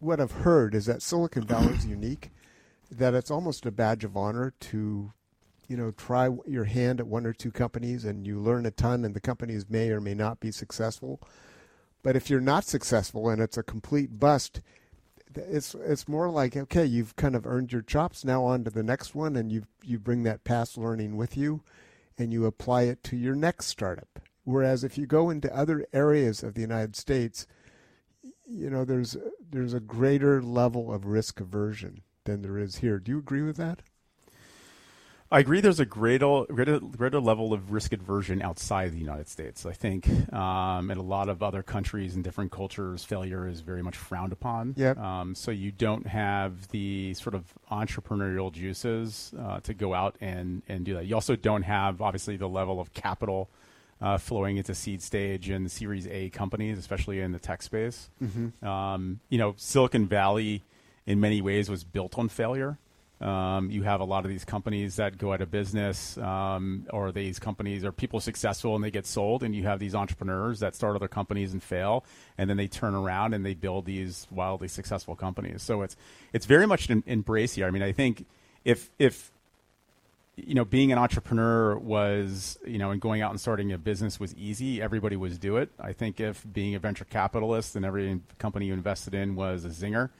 what 0.00 0.20
I've 0.20 0.32
heard 0.32 0.74
is 0.74 0.86
that 0.86 1.02
Silicon 1.02 1.44
Valley 1.44 1.74
is 1.74 1.84
unique, 1.84 2.30
that 2.90 3.14
it's 3.14 3.30
almost 3.30 3.66
a 3.66 3.70
badge 3.70 4.04
of 4.04 4.16
honor 4.16 4.54
to, 4.60 5.12
you 5.66 5.76
know, 5.76 5.90
try 5.90 6.30
your 6.46 6.64
hand 6.64 7.00
at 7.00 7.06
one 7.06 7.26
or 7.26 7.32
two 7.32 7.50
companies 7.50 8.04
and 8.04 8.26
you 8.26 8.38
learn 8.38 8.64
a 8.64 8.70
ton, 8.70 9.04
and 9.04 9.14
the 9.14 9.20
companies 9.20 9.68
may 9.68 9.90
or 9.90 10.00
may 10.00 10.14
not 10.14 10.40
be 10.40 10.50
successful. 10.50 11.20
But 12.02 12.16
if 12.16 12.30
you're 12.30 12.40
not 12.40 12.64
successful 12.64 13.28
and 13.28 13.42
it's 13.42 13.58
a 13.58 13.62
complete 13.62 14.18
bust, 14.18 14.62
it's 15.38 15.74
it's 15.74 16.08
more 16.08 16.28
like 16.30 16.56
okay, 16.56 16.84
you've 16.84 17.16
kind 17.16 17.34
of 17.34 17.46
earned 17.46 17.72
your 17.72 17.82
chops. 17.82 18.24
Now 18.24 18.44
on 18.44 18.64
to 18.64 18.70
the 18.70 18.82
next 18.82 19.14
one, 19.14 19.36
and 19.36 19.50
you 19.52 19.64
you 19.82 19.98
bring 19.98 20.22
that 20.24 20.44
past 20.44 20.76
learning 20.78 21.16
with 21.16 21.36
you, 21.36 21.62
and 22.16 22.32
you 22.32 22.46
apply 22.46 22.82
it 22.82 23.02
to 23.04 23.16
your 23.16 23.34
next 23.34 23.66
startup. 23.66 24.20
Whereas 24.44 24.84
if 24.84 24.96
you 24.96 25.06
go 25.06 25.30
into 25.30 25.54
other 25.54 25.86
areas 25.92 26.42
of 26.42 26.54
the 26.54 26.62
United 26.62 26.96
States, 26.96 27.46
you 28.46 28.70
know 28.70 28.84
there's 28.84 29.16
there's 29.50 29.74
a 29.74 29.80
greater 29.80 30.42
level 30.42 30.92
of 30.92 31.06
risk 31.06 31.40
aversion 31.40 32.02
than 32.24 32.42
there 32.42 32.58
is 32.58 32.76
here. 32.76 32.98
Do 32.98 33.12
you 33.12 33.18
agree 33.18 33.42
with 33.42 33.56
that? 33.56 33.82
I 35.30 35.40
agree. 35.40 35.60
There's 35.60 35.78
a 35.78 35.84
greater, 35.84 36.44
greater, 36.46 36.80
greater 36.80 37.20
level 37.20 37.52
of 37.52 37.70
risk 37.70 37.92
aversion 37.92 38.40
outside 38.40 38.92
the 38.92 38.98
United 38.98 39.28
States. 39.28 39.66
I 39.66 39.72
think 39.72 40.08
um, 40.32 40.90
in 40.90 40.96
a 40.96 41.02
lot 41.02 41.28
of 41.28 41.42
other 41.42 41.62
countries 41.62 42.14
and 42.14 42.24
different 42.24 42.50
cultures, 42.50 43.04
failure 43.04 43.46
is 43.46 43.60
very 43.60 43.82
much 43.82 43.96
frowned 43.96 44.32
upon. 44.32 44.74
Yep. 44.78 44.96
Um, 44.96 45.34
so 45.34 45.50
you 45.50 45.70
don't 45.70 46.06
have 46.06 46.68
the 46.68 47.12
sort 47.12 47.34
of 47.34 47.44
entrepreneurial 47.70 48.50
juices 48.50 49.34
uh, 49.38 49.60
to 49.60 49.74
go 49.74 49.92
out 49.92 50.16
and, 50.22 50.62
and 50.66 50.86
do 50.86 50.94
that. 50.94 51.04
You 51.04 51.14
also 51.14 51.36
don't 51.36 51.62
have, 51.62 52.00
obviously, 52.00 52.38
the 52.38 52.48
level 52.48 52.80
of 52.80 52.94
capital 52.94 53.50
uh, 54.00 54.16
flowing 54.16 54.56
into 54.56 54.74
seed 54.74 55.02
stage 55.02 55.50
and 55.50 55.70
Series 55.70 56.06
A 56.06 56.30
companies, 56.30 56.78
especially 56.78 57.20
in 57.20 57.32
the 57.32 57.38
tech 57.38 57.62
space. 57.62 58.08
Mm-hmm. 58.22 58.66
Um, 58.66 59.20
you 59.28 59.36
know, 59.36 59.52
Silicon 59.58 60.06
Valley, 60.06 60.62
in 61.04 61.20
many 61.20 61.42
ways, 61.42 61.68
was 61.68 61.84
built 61.84 62.16
on 62.16 62.30
failure. 62.30 62.78
Um, 63.20 63.68
you 63.70 63.82
have 63.82 64.00
a 64.00 64.04
lot 64.04 64.24
of 64.24 64.30
these 64.30 64.44
companies 64.44 64.96
that 64.96 65.18
go 65.18 65.32
out 65.32 65.40
of 65.40 65.50
business, 65.50 66.16
um, 66.18 66.86
or 66.90 67.10
these 67.10 67.40
companies 67.40 67.84
are 67.84 67.90
people 67.90 68.20
successful 68.20 68.76
and 68.76 68.84
they 68.84 68.92
get 68.92 69.06
sold, 69.06 69.42
and 69.42 69.56
you 69.56 69.64
have 69.64 69.80
these 69.80 69.94
entrepreneurs 69.94 70.60
that 70.60 70.76
start 70.76 70.94
other 70.94 71.08
companies 71.08 71.52
and 71.52 71.60
fail, 71.60 72.04
and 72.36 72.48
then 72.48 72.56
they 72.56 72.68
turn 72.68 72.94
around 72.94 73.34
and 73.34 73.44
they 73.44 73.54
build 73.54 73.86
these 73.86 74.28
wildly 74.30 74.68
successful 74.68 75.16
companies. 75.16 75.62
So 75.62 75.82
it's 75.82 75.96
it's 76.32 76.46
very 76.46 76.66
much 76.66 76.88
an 76.90 77.02
embrace 77.06 77.54
here. 77.54 77.66
I 77.66 77.72
mean, 77.72 77.82
I 77.82 77.90
think 77.90 78.24
if 78.64 78.88
if 79.00 79.32
you 80.36 80.54
know 80.54 80.64
being 80.64 80.92
an 80.92 80.98
entrepreneur 80.98 81.76
was 81.76 82.56
you 82.64 82.78
know 82.78 82.92
and 82.92 83.00
going 83.00 83.20
out 83.20 83.32
and 83.32 83.40
starting 83.40 83.72
a 83.72 83.78
business 83.78 84.20
was 84.20 84.32
easy, 84.36 84.80
everybody 84.80 85.16
was 85.16 85.38
do 85.38 85.56
it. 85.56 85.70
I 85.80 85.92
think 85.92 86.20
if 86.20 86.46
being 86.52 86.76
a 86.76 86.78
venture 86.78 87.04
capitalist 87.04 87.74
and 87.74 87.84
every 87.84 88.20
company 88.38 88.66
you 88.66 88.74
invested 88.74 89.12
in 89.12 89.34
was 89.34 89.64
a 89.64 89.70
zinger, 89.70 90.10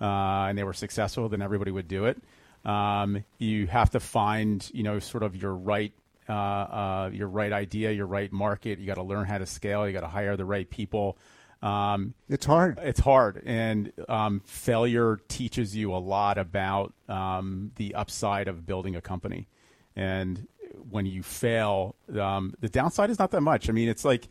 uh, 0.00 0.46
and 0.48 0.56
they 0.56 0.64
were 0.64 0.72
successful, 0.72 1.28
then 1.28 1.42
everybody 1.42 1.70
would 1.70 1.88
do 1.88 2.06
it. 2.06 2.22
Um, 2.66 3.24
you 3.38 3.68
have 3.68 3.90
to 3.90 4.00
find, 4.00 4.68
you 4.74 4.82
know, 4.82 4.98
sort 4.98 5.22
of 5.22 5.40
your 5.40 5.54
right, 5.54 5.92
uh, 6.28 6.32
uh, 6.32 7.10
your 7.12 7.28
right 7.28 7.52
idea, 7.52 7.92
your 7.92 8.06
right 8.06 8.30
market. 8.32 8.80
You 8.80 8.86
got 8.86 8.96
to 8.96 9.04
learn 9.04 9.24
how 9.24 9.38
to 9.38 9.46
scale. 9.46 9.86
You 9.86 9.92
got 9.92 10.00
to 10.00 10.08
hire 10.08 10.36
the 10.36 10.44
right 10.44 10.68
people. 10.68 11.16
Um, 11.62 12.14
it's 12.28 12.44
hard. 12.44 12.78
It's 12.82 13.00
hard, 13.00 13.42
and 13.46 13.92
um, 14.08 14.42
failure 14.44 15.20
teaches 15.28 15.74
you 15.74 15.94
a 15.94 15.96
lot 15.96 16.38
about 16.38 16.92
um, 17.08 17.72
the 17.76 17.94
upside 17.94 18.48
of 18.48 18.66
building 18.66 18.94
a 18.94 19.00
company. 19.00 19.48
And 19.94 20.46
when 20.90 21.06
you 21.06 21.22
fail, 21.22 21.96
um, 22.20 22.54
the 22.60 22.68
downside 22.68 23.10
is 23.10 23.18
not 23.18 23.30
that 23.30 23.40
much. 23.40 23.70
I 23.70 23.72
mean, 23.72 23.88
it's 23.88 24.04
like 24.04 24.28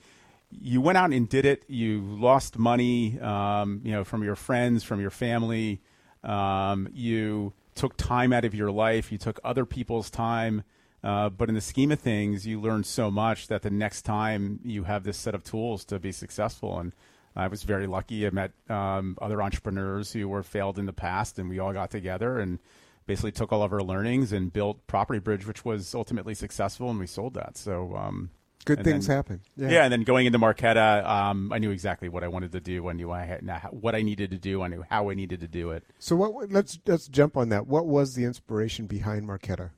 you 0.51 0.81
went 0.81 0.97
out 0.97 1.11
and 1.11 1.27
did 1.27 1.45
it. 1.45 1.63
You 1.67 2.01
lost 2.01 2.57
money, 2.57 3.19
um, 3.19 3.81
you 3.83 3.91
know, 3.91 4.03
from 4.03 4.23
your 4.23 4.35
friends, 4.35 4.83
from 4.83 5.01
your 5.01 5.09
family. 5.09 5.81
Um, 6.23 6.89
you 6.93 7.53
took 7.75 7.97
time 7.97 8.33
out 8.33 8.45
of 8.45 8.55
your 8.55 8.71
life, 8.71 9.11
you 9.11 9.17
took 9.17 9.39
other 9.43 9.65
people's 9.65 10.09
time. 10.09 10.63
Uh, 11.03 11.29
but 11.29 11.49
in 11.49 11.55
the 11.55 11.61
scheme 11.61 11.91
of 11.91 11.99
things, 11.99 12.47
you 12.47 12.59
learn 12.59 12.83
so 12.83 13.11
much 13.11 13.47
that 13.47 13.61
the 13.61 13.69
next 13.69 14.01
time 14.01 14.59
you 14.63 14.85
have 14.85 15.03
this 15.03 15.17
set 15.17 15.35
of 15.35 15.43
tools 15.43 15.85
to 15.85 15.99
be 15.99 16.11
successful. 16.11 16.79
And 16.79 16.95
I 17.35 17.47
was 17.47 17.61
very 17.63 17.85
lucky. 17.85 18.25
I 18.25 18.31
met 18.31 18.51
um, 18.69 19.15
other 19.21 19.41
entrepreneurs 19.41 20.13
who 20.13 20.27
were 20.27 20.41
failed 20.41 20.79
in 20.79 20.87
the 20.87 20.93
past, 20.93 21.37
and 21.37 21.47
we 21.47 21.59
all 21.59 21.73
got 21.73 21.91
together 21.91 22.39
and 22.39 22.57
basically 23.05 23.33
took 23.33 23.51
all 23.51 23.61
of 23.61 23.71
our 23.71 23.83
learnings 23.83 24.31
and 24.31 24.51
built 24.51 24.87
Property 24.87 25.19
Bridge, 25.19 25.45
which 25.45 25.63
was 25.63 25.93
ultimately 25.93 26.33
successful, 26.33 26.89
and 26.89 26.99
we 26.99 27.05
sold 27.05 27.35
that. 27.35 27.55
So 27.55 27.95
um, 27.95 28.31
good 28.65 28.79
and 28.79 28.85
things 28.85 29.07
then- 29.07 29.15
happen. 29.15 29.41
Yeah. 29.55 29.69
yeah, 29.69 29.83
and 29.83 29.91
then 29.91 30.03
going 30.03 30.25
into 30.25 30.39
Marqeta, 30.39 31.05
um, 31.05 31.53
I 31.53 31.59
knew 31.59 31.71
exactly 31.71 32.09
what 32.09 32.23
I 32.23 32.27
wanted 32.27 32.51
to 32.53 32.59
do. 32.59 32.89
I 32.89 32.93
knew 32.93 33.11
I 33.11 33.23
had 33.23 33.41
what 33.71 33.95
I 33.95 34.01
needed 34.01 34.31
to 34.31 34.37
do. 34.37 34.61
I 34.61 34.67
knew 34.67 34.83
how 34.89 35.09
I 35.09 35.13
needed 35.13 35.39
to 35.41 35.47
do 35.47 35.71
it. 35.71 35.83
So 35.99 36.15
what? 36.15 36.51
Let's 36.51 36.79
let's 36.85 37.07
jump 37.07 37.37
on 37.37 37.49
that. 37.49 37.67
What 37.67 37.85
was 37.85 38.15
the 38.15 38.25
inspiration 38.25 38.87
behind 38.87 39.27
Marqeta? 39.27 39.71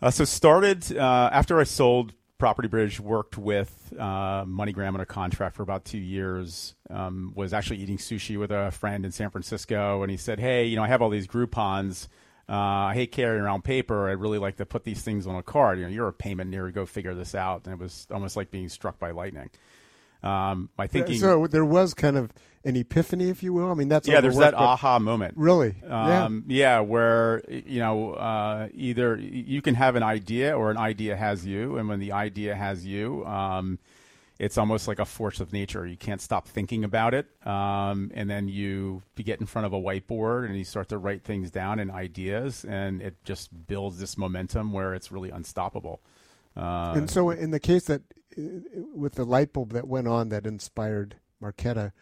Uh, 0.00 0.10
so 0.10 0.24
started 0.24 0.96
uh, 0.96 1.30
after 1.32 1.60
I 1.60 1.64
sold 1.64 2.12
Property 2.38 2.66
Bridge, 2.66 2.98
worked 2.98 3.38
with 3.38 3.92
uh, 3.96 4.44
MoneyGram 4.44 4.94
on 4.94 5.00
a 5.00 5.06
contract 5.06 5.54
for 5.54 5.62
about 5.62 5.84
two 5.84 5.98
years. 5.98 6.74
Um, 6.90 7.32
was 7.36 7.52
actually 7.52 7.78
eating 7.78 7.98
sushi 7.98 8.36
with 8.36 8.50
a 8.50 8.72
friend 8.72 9.04
in 9.04 9.12
San 9.12 9.30
Francisco, 9.30 10.02
and 10.02 10.10
he 10.10 10.16
said, 10.16 10.40
"Hey, 10.40 10.66
you 10.66 10.74
know, 10.74 10.82
I 10.82 10.88
have 10.88 11.02
all 11.02 11.10
these 11.10 11.28
Groupons. 11.28 12.08
Uh, 12.48 12.90
I 12.90 12.94
hate 12.94 13.12
carrying 13.12 13.42
around 13.42 13.64
paper. 13.64 14.08
I'd 14.10 14.20
really 14.20 14.38
like 14.38 14.56
to 14.56 14.66
put 14.66 14.84
these 14.84 15.00
things 15.02 15.26
on 15.26 15.36
a 15.36 15.42
card. 15.42 15.78
You 15.78 15.84
know, 15.84 15.90
you're 15.90 16.08
a 16.08 16.12
payment 16.12 16.50
near. 16.50 16.70
Go 16.70 16.86
figure 16.86 17.14
this 17.14 17.34
out." 17.34 17.62
And 17.64 17.74
it 17.74 17.78
was 17.78 18.06
almost 18.10 18.36
like 18.36 18.50
being 18.50 18.68
struck 18.68 18.98
by 18.98 19.12
lightning. 19.12 19.50
Um, 20.22 20.68
my 20.78 20.86
thinking, 20.86 21.18
So 21.18 21.46
there 21.48 21.64
was 21.64 21.94
kind 21.94 22.16
of 22.16 22.32
an 22.64 22.76
epiphany, 22.76 23.28
if 23.28 23.42
you 23.42 23.52
will. 23.52 23.70
I 23.70 23.74
mean, 23.74 23.88
that's 23.88 24.06
yeah, 24.06 24.20
there's 24.20 24.36
that 24.36 24.54
aha 24.54 25.00
moment. 25.00 25.34
Really? 25.36 25.74
yeah. 25.82 26.24
Um, 26.24 26.44
yeah. 26.46 26.80
where 26.80 27.42
you 27.48 27.80
know 27.80 28.12
uh, 28.14 28.68
either 28.72 29.16
you 29.16 29.60
can 29.62 29.74
have 29.74 29.96
an 29.96 30.02
idea 30.02 30.56
or 30.56 30.70
an 30.70 30.76
idea 30.76 31.16
has 31.16 31.44
you, 31.44 31.76
and 31.76 31.88
when 31.88 31.98
the 31.98 32.12
idea 32.12 32.54
has 32.54 32.86
you, 32.86 33.24
um, 33.26 33.78
it's 34.42 34.58
almost 34.58 34.88
like 34.88 34.98
a 34.98 35.04
force 35.04 35.38
of 35.38 35.52
nature. 35.52 35.86
You 35.86 35.96
can't 35.96 36.20
stop 36.20 36.48
thinking 36.48 36.82
about 36.82 37.14
it, 37.14 37.28
um, 37.46 38.10
and 38.12 38.28
then 38.28 38.48
you 38.48 39.04
get 39.14 39.38
in 39.38 39.46
front 39.46 39.66
of 39.66 39.72
a 39.72 39.76
whiteboard 39.76 40.46
and 40.46 40.58
you 40.58 40.64
start 40.64 40.88
to 40.88 40.98
write 40.98 41.22
things 41.22 41.52
down 41.52 41.78
and 41.78 41.92
ideas, 41.92 42.64
and 42.64 43.00
it 43.00 43.14
just 43.22 43.50
builds 43.68 44.00
this 44.00 44.18
momentum 44.18 44.72
where 44.72 44.94
it's 44.94 45.12
really 45.12 45.30
unstoppable. 45.30 46.00
Uh, 46.56 46.92
and 46.96 47.08
so, 47.08 47.30
in 47.30 47.52
the 47.52 47.60
case 47.60 47.84
that 47.84 48.02
with 48.92 49.14
the 49.14 49.24
light 49.24 49.52
bulb 49.52 49.70
that 49.74 49.86
went 49.86 50.08
on 50.08 50.30
that 50.30 50.44
inspired 50.44 51.14
Marqeta, 51.40 51.92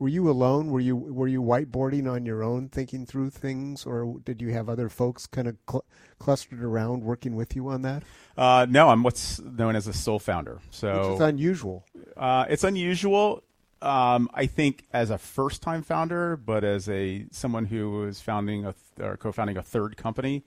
were 0.00 0.08
you 0.08 0.28
alone? 0.28 0.70
Were 0.72 0.80
you 0.80 0.96
were 0.96 1.28
you 1.28 1.40
whiteboarding 1.42 2.10
on 2.10 2.26
your 2.26 2.42
own, 2.42 2.68
thinking 2.68 3.06
through 3.06 3.30
things, 3.30 3.86
or 3.86 4.16
did 4.24 4.40
you 4.42 4.48
have 4.52 4.68
other 4.68 4.88
folks 4.88 5.26
kind 5.28 5.46
of 5.46 5.56
cl- 5.70 5.84
clustered 6.18 6.62
around 6.64 7.04
working 7.04 7.36
with 7.36 7.54
you 7.54 7.68
on 7.68 7.82
that? 7.82 8.02
uh, 8.36 8.66
no, 8.68 8.88
I'm 8.88 9.02
what's 9.04 9.38
known 9.40 9.76
as 9.76 9.86
a 9.86 9.92
sole 9.92 10.18
founder. 10.18 10.58
So 10.70 11.14
is 11.14 11.20
unusual. 11.20 11.84
Uh, 12.16 12.46
it's 12.48 12.64
unusual. 12.64 13.44
Um, 13.82 14.28
I 14.34 14.44
think 14.46 14.84
as 14.92 15.08
a 15.10 15.16
first-time 15.16 15.82
founder, 15.82 16.36
but 16.36 16.64
as 16.64 16.88
a 16.88 17.26
someone 17.30 17.66
who 17.66 17.90
was 17.92 18.20
founding 18.20 18.66
a 18.66 18.72
th- 18.74 19.08
or 19.08 19.16
co-founding 19.16 19.56
a 19.56 19.62
third 19.62 19.96
company, 19.96 20.42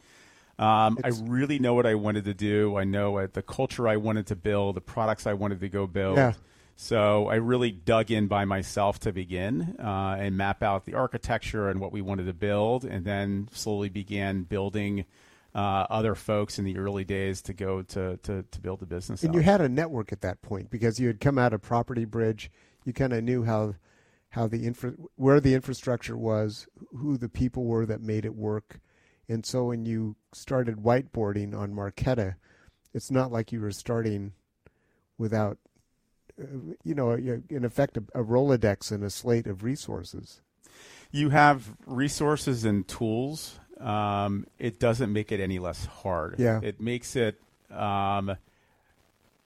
Um, 0.60 1.00
I 1.04 1.10
really 1.24 1.58
know 1.58 1.74
what 1.74 1.88
I 1.88 1.96
wanted 1.96 2.26
to 2.26 2.36
do. 2.36 2.78
I 2.78 2.84
know 2.84 3.12
what 3.14 3.34
the 3.34 3.42
culture 3.42 3.88
I 3.88 3.98
wanted 3.98 4.28
to 4.28 4.36
build, 4.36 4.76
the 4.76 4.82
products 4.82 5.26
I 5.26 5.34
wanted 5.34 5.60
to 5.62 5.70
go 5.70 5.88
build. 5.88 6.18
Yeah. 6.18 6.34
So 6.76 7.28
I 7.28 7.36
really 7.36 7.72
dug 7.72 8.12
in 8.12 8.28
by 8.28 8.46
myself 8.46 9.00
to 9.02 9.12
begin 9.12 9.76
uh, 9.80 10.16
and 10.20 10.36
map 10.36 10.64
out 10.64 10.86
the 10.86 10.96
architecture 10.96 11.70
and 11.70 11.80
what 11.80 11.92
we 11.92 12.02
wanted 12.02 12.26
to 12.26 12.34
build, 12.34 12.84
and 12.84 13.06
then 13.06 13.48
slowly 13.52 13.90
began 13.90 14.44
building 14.44 15.06
uh, 15.54 15.86
other 15.90 16.16
folks 16.16 16.58
in 16.58 16.66
the 16.66 16.78
early 16.78 17.04
days 17.04 17.42
to 17.44 17.54
go 17.54 17.84
to 17.84 18.18
to, 18.18 18.44
to 18.44 18.62
build 18.62 18.80
the 18.80 18.86
business. 18.86 19.24
And 19.24 19.30
out. 19.30 19.36
you 19.36 19.42
had 19.42 19.62
a 19.62 19.70
network 19.70 20.12
at 20.12 20.22
that 20.22 20.42
point 20.42 20.72
because 20.72 21.00
you 21.00 21.08
had 21.08 21.20
come 21.20 21.38
out 21.38 21.54
of 21.54 21.62
Property 21.62 22.06
Bridge. 22.06 22.52
You 22.86 22.94
kind 22.94 23.14
of 23.14 23.24
knew 23.24 23.44
how 23.44 23.76
how 24.30 24.48
the 24.48 24.66
infra 24.66 24.94
where 25.16 25.40
the 25.40 25.54
infrastructure 25.54 26.18
was, 26.18 26.68
who 26.98 27.18
the 27.18 27.30
people 27.30 27.66
were 27.66 27.86
that 27.86 28.02
made 28.02 28.26
it 28.26 28.36
work, 28.36 28.80
and 29.30 29.46
so 29.46 29.66
when 29.66 29.86
you 29.86 30.16
started 30.34 30.78
whiteboarding 30.78 31.56
on 31.56 31.74
Marqeta, 31.74 32.36
it's 32.94 33.12
not 33.12 33.32
like 33.32 33.52
you 33.52 33.62
were 33.62 33.72
starting 33.72 34.34
without, 35.18 35.58
you 36.84 36.96
know, 36.96 37.12
in 37.12 37.64
effect, 37.66 37.98
a, 37.98 38.04
a 38.16 38.24
Rolodex 38.24 38.92
and 38.92 39.04
a 39.04 39.10
slate 39.10 39.48
of 39.48 39.64
resources. 39.64 40.42
you 41.12 41.30
have 41.30 41.76
resources 41.86 42.66
and 42.66 42.88
tools. 42.88 43.60
Um, 43.80 44.46
it 44.60 44.80
doesn't 44.80 45.12
make 45.12 45.32
it 45.32 45.40
any 45.40 45.60
less 45.60 45.86
hard. 45.86 46.36
Yeah. 46.40 46.60
It 46.64 46.80
makes 46.82 47.16
it. 47.16 47.40
Um, 47.72 48.38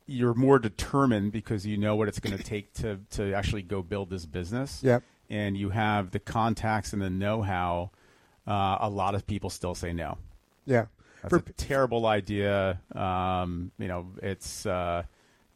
you're 0.05 0.33
more 0.33 0.59
determined 0.59 1.31
because 1.33 1.65
you 1.65 1.77
know 1.77 1.95
what 1.95 2.07
it's 2.07 2.19
going 2.19 2.37
to 2.37 2.43
take 2.43 2.73
to 2.75 2.99
to 3.11 3.33
actually 3.33 3.63
go 3.63 3.81
build 3.81 4.09
this 4.09 4.25
business. 4.25 4.81
Yep. 4.83 5.03
And 5.29 5.57
you 5.57 5.69
have 5.71 6.11
the 6.11 6.19
contacts 6.19 6.93
and 6.93 7.01
the 7.01 7.09
know-how. 7.09 7.91
Uh, 8.47 8.77
a 8.79 8.89
lot 8.89 9.13
of 9.15 9.27
people 9.27 9.49
still 9.49 9.75
say 9.75 9.91
no. 9.91 10.17
Yeah. 10.65 10.85
That's 11.21 11.31
For- 11.31 11.37
a 11.39 11.53
terrible 11.53 12.05
idea. 12.05 12.79
Um, 12.95 13.71
you 13.77 13.89
know, 13.89 14.07
it's 14.21 14.65
uh, 14.65 15.03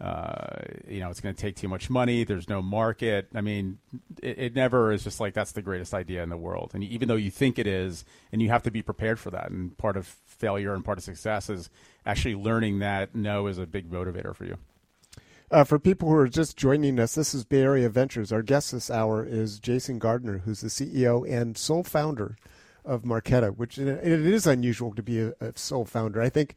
uh, 0.01 0.63
you 0.87 0.99
know, 0.99 1.11
it's 1.11 1.19
going 1.19 1.35
to 1.35 1.39
take 1.39 1.55
too 1.55 1.67
much 1.67 1.89
money. 1.89 2.23
There's 2.23 2.49
no 2.49 2.61
market. 2.61 3.27
I 3.35 3.41
mean, 3.41 3.77
it, 4.21 4.39
it 4.39 4.55
never 4.55 4.91
is 4.91 5.03
just 5.03 5.19
like 5.19 5.35
that's 5.35 5.51
the 5.51 5.61
greatest 5.61 5.93
idea 5.93 6.23
in 6.23 6.29
the 6.29 6.37
world. 6.37 6.71
And 6.73 6.83
even 6.83 7.07
though 7.07 7.15
you 7.15 7.29
think 7.29 7.59
it 7.59 7.67
is, 7.67 8.03
and 8.31 8.41
you 8.41 8.49
have 8.49 8.63
to 8.63 8.71
be 8.71 8.81
prepared 8.81 9.19
for 9.19 9.29
that. 9.29 9.51
And 9.51 9.77
part 9.77 9.97
of 9.97 10.07
failure 10.25 10.73
and 10.73 10.83
part 10.83 10.97
of 10.97 11.03
success 11.03 11.49
is 11.51 11.69
actually 12.03 12.33
learning 12.33 12.79
that 12.79 13.13
no 13.13 13.45
is 13.45 13.59
a 13.59 13.67
big 13.67 13.91
motivator 13.91 14.35
for 14.35 14.45
you. 14.45 14.57
Uh, 15.51 15.63
for 15.63 15.77
people 15.77 16.09
who 16.09 16.15
are 16.15 16.29
just 16.29 16.57
joining 16.57 16.97
us, 16.99 17.13
this 17.13 17.35
is 17.35 17.43
Bay 17.43 17.61
Area 17.61 17.89
Ventures. 17.89 18.31
Our 18.31 18.41
guest 18.41 18.71
this 18.71 18.89
hour 18.89 19.23
is 19.23 19.59
Jason 19.59 19.99
Gardner, 19.99 20.39
who's 20.39 20.61
the 20.61 20.69
CEO 20.69 21.29
and 21.29 21.57
sole 21.57 21.83
founder 21.83 22.37
of 22.83 23.03
Marqeta, 23.03 23.55
which 23.55 23.77
it 23.77 23.87
it 23.87 24.25
is 24.25 24.47
unusual 24.47 24.95
to 24.95 25.03
be 25.03 25.19
a, 25.19 25.33
a 25.39 25.51
sole 25.55 25.85
founder. 25.85 26.21
I 26.21 26.29
think 26.29 26.55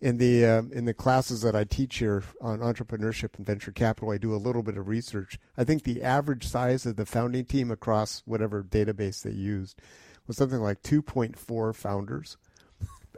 in 0.00 0.16
the 0.16 0.46
um, 0.46 0.70
in 0.72 0.86
the 0.86 0.94
classes 0.94 1.42
that 1.42 1.54
I 1.54 1.64
teach 1.64 1.98
here 1.98 2.22
on 2.40 2.60
entrepreneurship 2.60 3.36
and 3.36 3.46
venture 3.46 3.72
capital, 3.72 4.10
I 4.10 4.18
do 4.18 4.34
a 4.34 4.36
little 4.36 4.62
bit 4.62 4.78
of 4.78 4.88
research. 4.88 5.38
I 5.56 5.64
think 5.64 5.82
the 5.82 6.02
average 6.02 6.46
size 6.46 6.86
of 6.86 6.96
the 6.96 7.06
founding 7.06 7.44
team 7.44 7.70
across 7.70 8.22
whatever 8.24 8.62
database 8.62 9.22
they 9.22 9.30
used 9.30 9.80
was 10.26 10.36
something 10.36 10.60
like 10.60 10.82
2.4 10.82 11.74
founders, 11.74 12.36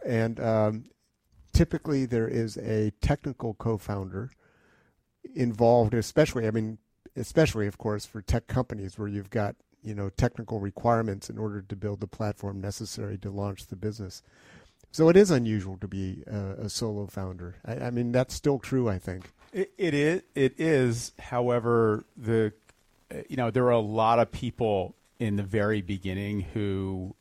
and 0.05 0.41
um, 0.41 0.85
typically 1.53 2.07
there 2.07 2.29
is 2.29 2.57
a 2.57 2.93
technical 3.01 3.55
co-founder 3.55 4.31
involved, 5.35 5.95
especially, 5.95 6.47
I 6.47 6.51
mean, 6.51 6.79
especially, 7.17 7.67
of 7.67 7.79
course, 7.79 8.07
for 8.07 8.23
tech 8.23 8.47
companies 8.47 8.99
where 8.99 9.09
you've 9.09 9.31
got, 9.31 9.57
you 9.83 9.95
know, 9.95 10.11
technical 10.11 10.61
requirements 10.61 11.29
in 11.29 11.39
order 11.39 11.63
to 11.63 11.77
build 11.77 12.01
the 12.01 12.07
platform 12.07 12.61
necessary 12.61 13.19
to 13.19 13.31
launch 13.31 13.67
the 13.67 13.77
business. 13.77 14.23
So 14.93 15.09
it 15.09 15.17
is 15.17 15.31
unusual 15.31 15.79
to 15.79 15.89
be 15.89 16.23
a, 16.27 16.65
a 16.65 16.69
solo 16.69 17.07
founder. 17.07 17.57
I, 17.65 17.87
I 17.87 17.91
mean, 17.91 18.13
that's 18.13 18.35
still 18.35 18.59
true, 18.59 18.89
I 18.89 18.99
think. 18.99 19.33
It, 19.53 19.73
it 19.77 19.95
is. 19.95 20.23
It 20.35 20.61
is. 20.61 21.13
However, 21.19 22.05
the 22.17 22.53
you 23.29 23.37
know 23.37 23.51
there 23.51 23.65
are 23.65 23.71
a 23.71 23.81
lot 23.81 24.19
of 24.19 24.31
people 24.31 24.95
in 25.19 25.37
the 25.37 25.43
very 25.43 25.83
beginning 25.83 26.41
who, 26.41 27.15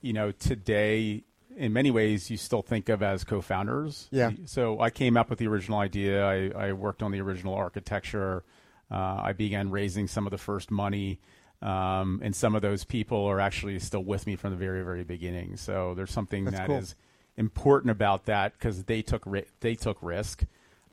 you 0.00 0.12
know, 0.12 0.30
today 0.32 1.24
in 1.56 1.72
many 1.72 1.90
ways 1.90 2.30
you 2.30 2.36
still 2.36 2.62
think 2.62 2.88
of 2.88 3.02
as 3.02 3.24
co-founders. 3.24 4.08
Yeah. 4.10 4.32
So 4.44 4.80
I 4.80 4.90
came 4.90 5.16
up 5.16 5.30
with 5.30 5.38
the 5.38 5.46
original 5.46 5.78
idea. 5.78 6.24
I, 6.24 6.50
I 6.68 6.72
worked 6.72 7.02
on 7.02 7.12
the 7.12 7.20
original 7.20 7.54
architecture. 7.54 8.44
Uh, 8.90 9.20
I 9.22 9.32
began 9.32 9.70
raising 9.70 10.08
some 10.08 10.26
of 10.26 10.30
the 10.32 10.38
first 10.38 10.70
money. 10.70 11.20
Um, 11.64 12.20
and 12.22 12.36
some 12.36 12.54
of 12.54 12.60
those 12.60 12.84
people 12.84 13.24
are 13.24 13.40
actually 13.40 13.78
still 13.78 14.04
with 14.04 14.26
me 14.26 14.36
from 14.36 14.50
the 14.50 14.56
very, 14.56 14.82
very 14.84 15.02
beginning. 15.02 15.56
So 15.56 15.94
there's 15.94 16.10
something 16.10 16.44
That's 16.44 16.58
that 16.58 16.66
cool. 16.66 16.76
is 16.78 16.94
important 17.38 17.90
about 17.90 18.26
that 18.26 18.52
because 18.52 18.84
they 18.84 19.00
took 19.00 19.22
ri- 19.24 19.46
they 19.60 19.74
took 19.74 19.96
risk. 20.02 20.44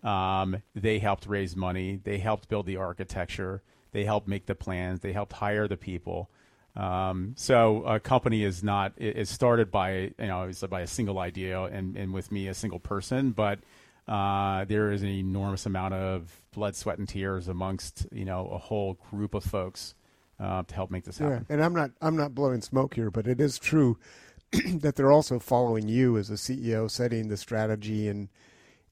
Um, 0.01 0.63
they 0.73 0.99
helped 0.99 1.27
raise 1.27 1.55
money. 1.57 1.99
They 2.01 2.19
helped 2.19 2.47
build 2.47 2.65
the 2.65 2.77
architecture. 2.77 3.61
They 3.91 4.05
helped 4.05 4.29
make 4.29 4.45
the 4.45 4.55
plans. 4.55 5.01
They 5.01 5.11
helped 5.11 5.33
hire 5.33 5.67
the 5.67 5.75
people. 5.77 6.29
Um, 6.75 7.33
so 7.35 7.83
a 7.83 7.99
company 7.99 8.45
is 8.45 8.63
not 8.63 8.93
it- 8.95 9.17
it's 9.17 9.29
started 9.31 9.71
by 9.71 10.13
you 10.17 10.27
know 10.27 10.43
it's 10.43 10.61
by 10.63 10.81
a 10.81 10.87
single 10.87 11.19
idea 11.19 11.63
and, 11.63 11.97
and 11.97 12.13
with 12.13 12.31
me 12.31 12.47
a 12.47 12.53
single 12.53 12.79
person, 12.79 13.31
but 13.31 13.59
uh, 14.07 14.63
there 14.65 14.91
is 14.91 15.01
an 15.03 15.09
enormous 15.09 15.65
amount 15.65 15.93
of 15.95 16.41
blood, 16.53 16.77
sweat, 16.77 16.97
and 16.97 17.09
tears 17.09 17.49
amongst 17.49 18.07
you 18.13 18.23
know 18.23 18.47
a 18.47 18.57
whole 18.57 18.93
group 19.11 19.33
of 19.33 19.43
folks 19.43 19.95
uh, 20.41 20.63
to 20.63 20.75
help 20.75 20.89
make 20.91 21.03
this 21.05 21.19
Yeah, 21.19 21.29
happen. 21.29 21.45
and 21.49 21.63
I'm 21.63 21.73
not 21.73 21.91
I'm 22.01 22.15
not 22.17 22.33
blowing 22.35 22.61
smoke 22.61 22.95
here, 22.95 23.11
but 23.11 23.27
it 23.27 23.39
is 23.39 23.59
true 23.59 23.97
that 24.51 24.95
they're 24.95 25.11
also 25.11 25.39
following 25.39 25.87
you 25.87 26.17
as 26.17 26.29
a 26.29 26.33
CEO, 26.33 26.89
setting 26.89 27.27
the 27.29 27.37
strategy 27.37 28.07
and 28.07 28.29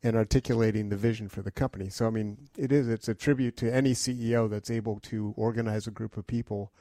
and 0.02 0.16
articulating 0.16 0.88
the 0.90 0.96
vision 0.96 1.28
for 1.28 1.42
the 1.42 1.52
company. 1.52 1.90
So 1.90 2.08
I 2.08 2.12
mean, 2.12 2.50
it 2.58 2.72
is 2.72 2.88
it's 2.88 3.10
a 3.10 3.16
tribute 3.16 3.58
to 3.58 3.74
any 3.74 3.94
CEO 3.94 4.50
that's 4.50 4.70
able 4.72 5.00
to 5.02 5.34
organize 5.36 5.88
a 5.88 5.92
group 5.92 6.16
of 6.18 6.28
people 6.28 6.72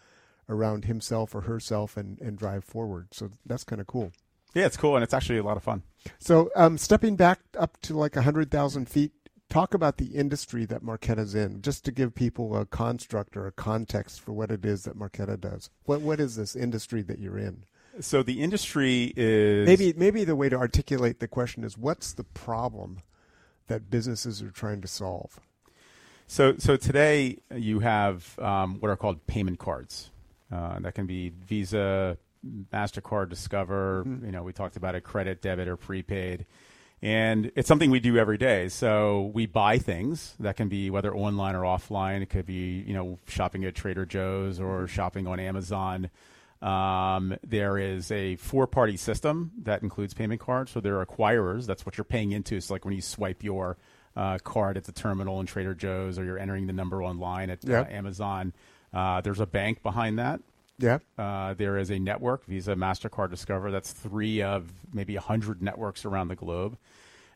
around 0.49 0.85
himself 0.87 1.35
or 1.35 1.43
herself 1.43 1.97
and 1.97 2.21
and 2.21 2.39
drive 2.39 2.65
forward. 2.65 3.09
So 3.13 3.31
that's 3.47 3.65
kind 3.65 3.81
of 3.81 3.87
cool. 3.87 4.13
Yeah, 4.55 4.67
it's 4.67 4.77
cool 4.79 4.97
and 4.97 5.05
it's 5.05 5.13
actually 5.15 5.39
a 5.39 5.43
lot 5.43 5.57
of 5.57 5.63
fun. 5.63 5.83
So 6.19 6.51
um, 6.57 6.79
stepping 6.79 7.17
back 7.17 7.41
up 7.59 7.81
to 7.83 7.97
like 7.97 8.15
hundred 8.15 8.51
thousand 8.51 8.89
feet, 8.89 9.13
talk 9.49 9.75
about 9.75 9.97
the 9.97 10.07
industry 10.07 10.65
that 10.67 10.83
Marqeta's 10.83 11.35
in, 11.35 11.63
just 11.63 11.85
to 11.85 11.93
give 11.93 12.15
people 12.15 12.57
a 12.57 12.67
construct 12.67 13.37
or 13.37 13.47
a 13.47 13.53
context 13.53 14.21
for 14.21 14.33
what 14.33 14.51
it 14.51 14.65
is 14.65 14.85
that 14.85 14.99
Marqeta 14.99 15.41
does. 15.41 15.71
What 15.85 16.01
what 16.01 16.21
is 16.21 16.37
this 16.37 16.55
industry 16.57 17.03
that 17.03 17.19
you're 17.19 17.39
in? 17.39 17.65
So 18.01 18.23
the 18.23 18.41
industry 18.41 19.13
is 19.17 19.67
Maybe 19.67 19.93
maybe 19.97 20.25
the 20.25 20.37
way 20.37 20.49
to 20.49 20.57
articulate 20.57 21.21
the 21.21 21.29
question 21.29 21.65
is 21.65 21.77
what's 21.77 22.13
the 22.13 22.25
problem 22.25 22.99
that 23.67 23.91
businesses 23.91 24.43
are 24.43 24.51
trying 24.51 24.81
to 24.81 24.89
solve? 24.89 25.41
So, 26.31 26.57
so 26.59 26.77
today 26.77 27.39
you 27.55 27.81
have 27.81 28.39
um, 28.39 28.81
what 28.81 28.91
are 28.91 28.97
called 28.97 29.27
payment 29.27 29.59
cards. 29.59 30.11
Uh, 30.53 30.79
that 30.81 30.95
can 30.95 31.07
be 31.07 31.31
Visa, 31.31 32.19
Mastercard, 32.73 33.31
Discover. 33.31 34.05
You 34.07 34.31
know, 34.31 34.43
we 34.43 34.53
talked 34.53 34.77
about 34.77 34.95
a 34.95 35.01
credit, 35.01 35.41
debit, 35.41 35.69
or 35.69 35.77
prepaid. 35.77 36.45
And 37.01 37.53
it's 37.55 37.69
something 37.69 37.91
we 37.91 38.01
do 38.01 38.17
every 38.19 38.39
day. 38.39 38.69
So 38.69 39.31
we 39.33 39.47
buy 39.47 39.79
things 39.79 40.35
that 40.41 40.57
can 40.57 40.69
be 40.69 40.91
whether 40.91 41.15
online 41.15 41.55
or 41.55 41.63
offline. 41.63 42.23
It 42.23 42.31
could 42.31 42.47
be 42.47 42.83
you 42.87 42.93
know 42.95 43.19
shopping 43.29 43.65
at 43.65 43.75
Trader 43.77 44.05
Joe's 44.05 44.59
or 44.61 44.87
shopping 44.89 45.27
on 45.27 45.39
Amazon. 45.39 46.11
Um, 46.61 47.37
there 47.47 47.79
is 47.79 48.11
a 48.11 48.35
four-party 48.35 48.97
system 48.97 49.53
that 49.63 49.83
includes 49.85 50.13
payment 50.13 50.41
cards. 50.41 50.73
So 50.73 50.81
there 50.81 50.99
are 50.99 51.07
acquirers. 51.07 51.67
That's 51.67 51.87
what 51.87 51.97
you're 51.97 52.05
paying 52.05 52.33
into. 52.33 52.57
It's 52.57 52.69
like 52.69 52.85
when 52.85 52.95
you 52.95 53.01
swipe 53.01 53.45
your 53.45 53.77
uh, 54.17 54.39
card 54.39 54.77
at 54.77 54.83
the 54.83 54.91
terminal 54.91 55.39
in 55.39 55.47
Trader 55.47 55.75
Joe's, 55.75 56.19
or 56.19 56.25
you're 56.25 56.39
entering 56.39 56.67
the 56.67 56.73
number 56.73 57.01
online 57.03 57.51
at 57.51 57.63
Yeah. 57.65 57.83
uh, 57.83 57.85
Amazon. 57.85 58.53
Uh, 58.93 59.21
there's 59.21 59.39
a 59.39 59.47
bank 59.47 59.85
behind 59.85 60.19
that. 60.19 60.41
Yeah. 60.79 60.99
Uh, 61.17 61.55
there 61.55 61.77
is 61.77 61.91
a 61.91 61.99
network, 61.99 62.45
Visa, 62.47 62.75
Mastercard, 62.75 63.31
Discover. 63.31 63.71
That's 63.71 63.93
three 63.93 64.43
of 64.43 64.73
maybe 64.93 65.17
hundred 65.17 65.61
networks 65.61 66.05
around 66.05 66.29
the 66.29 66.37
globe. 66.37 66.79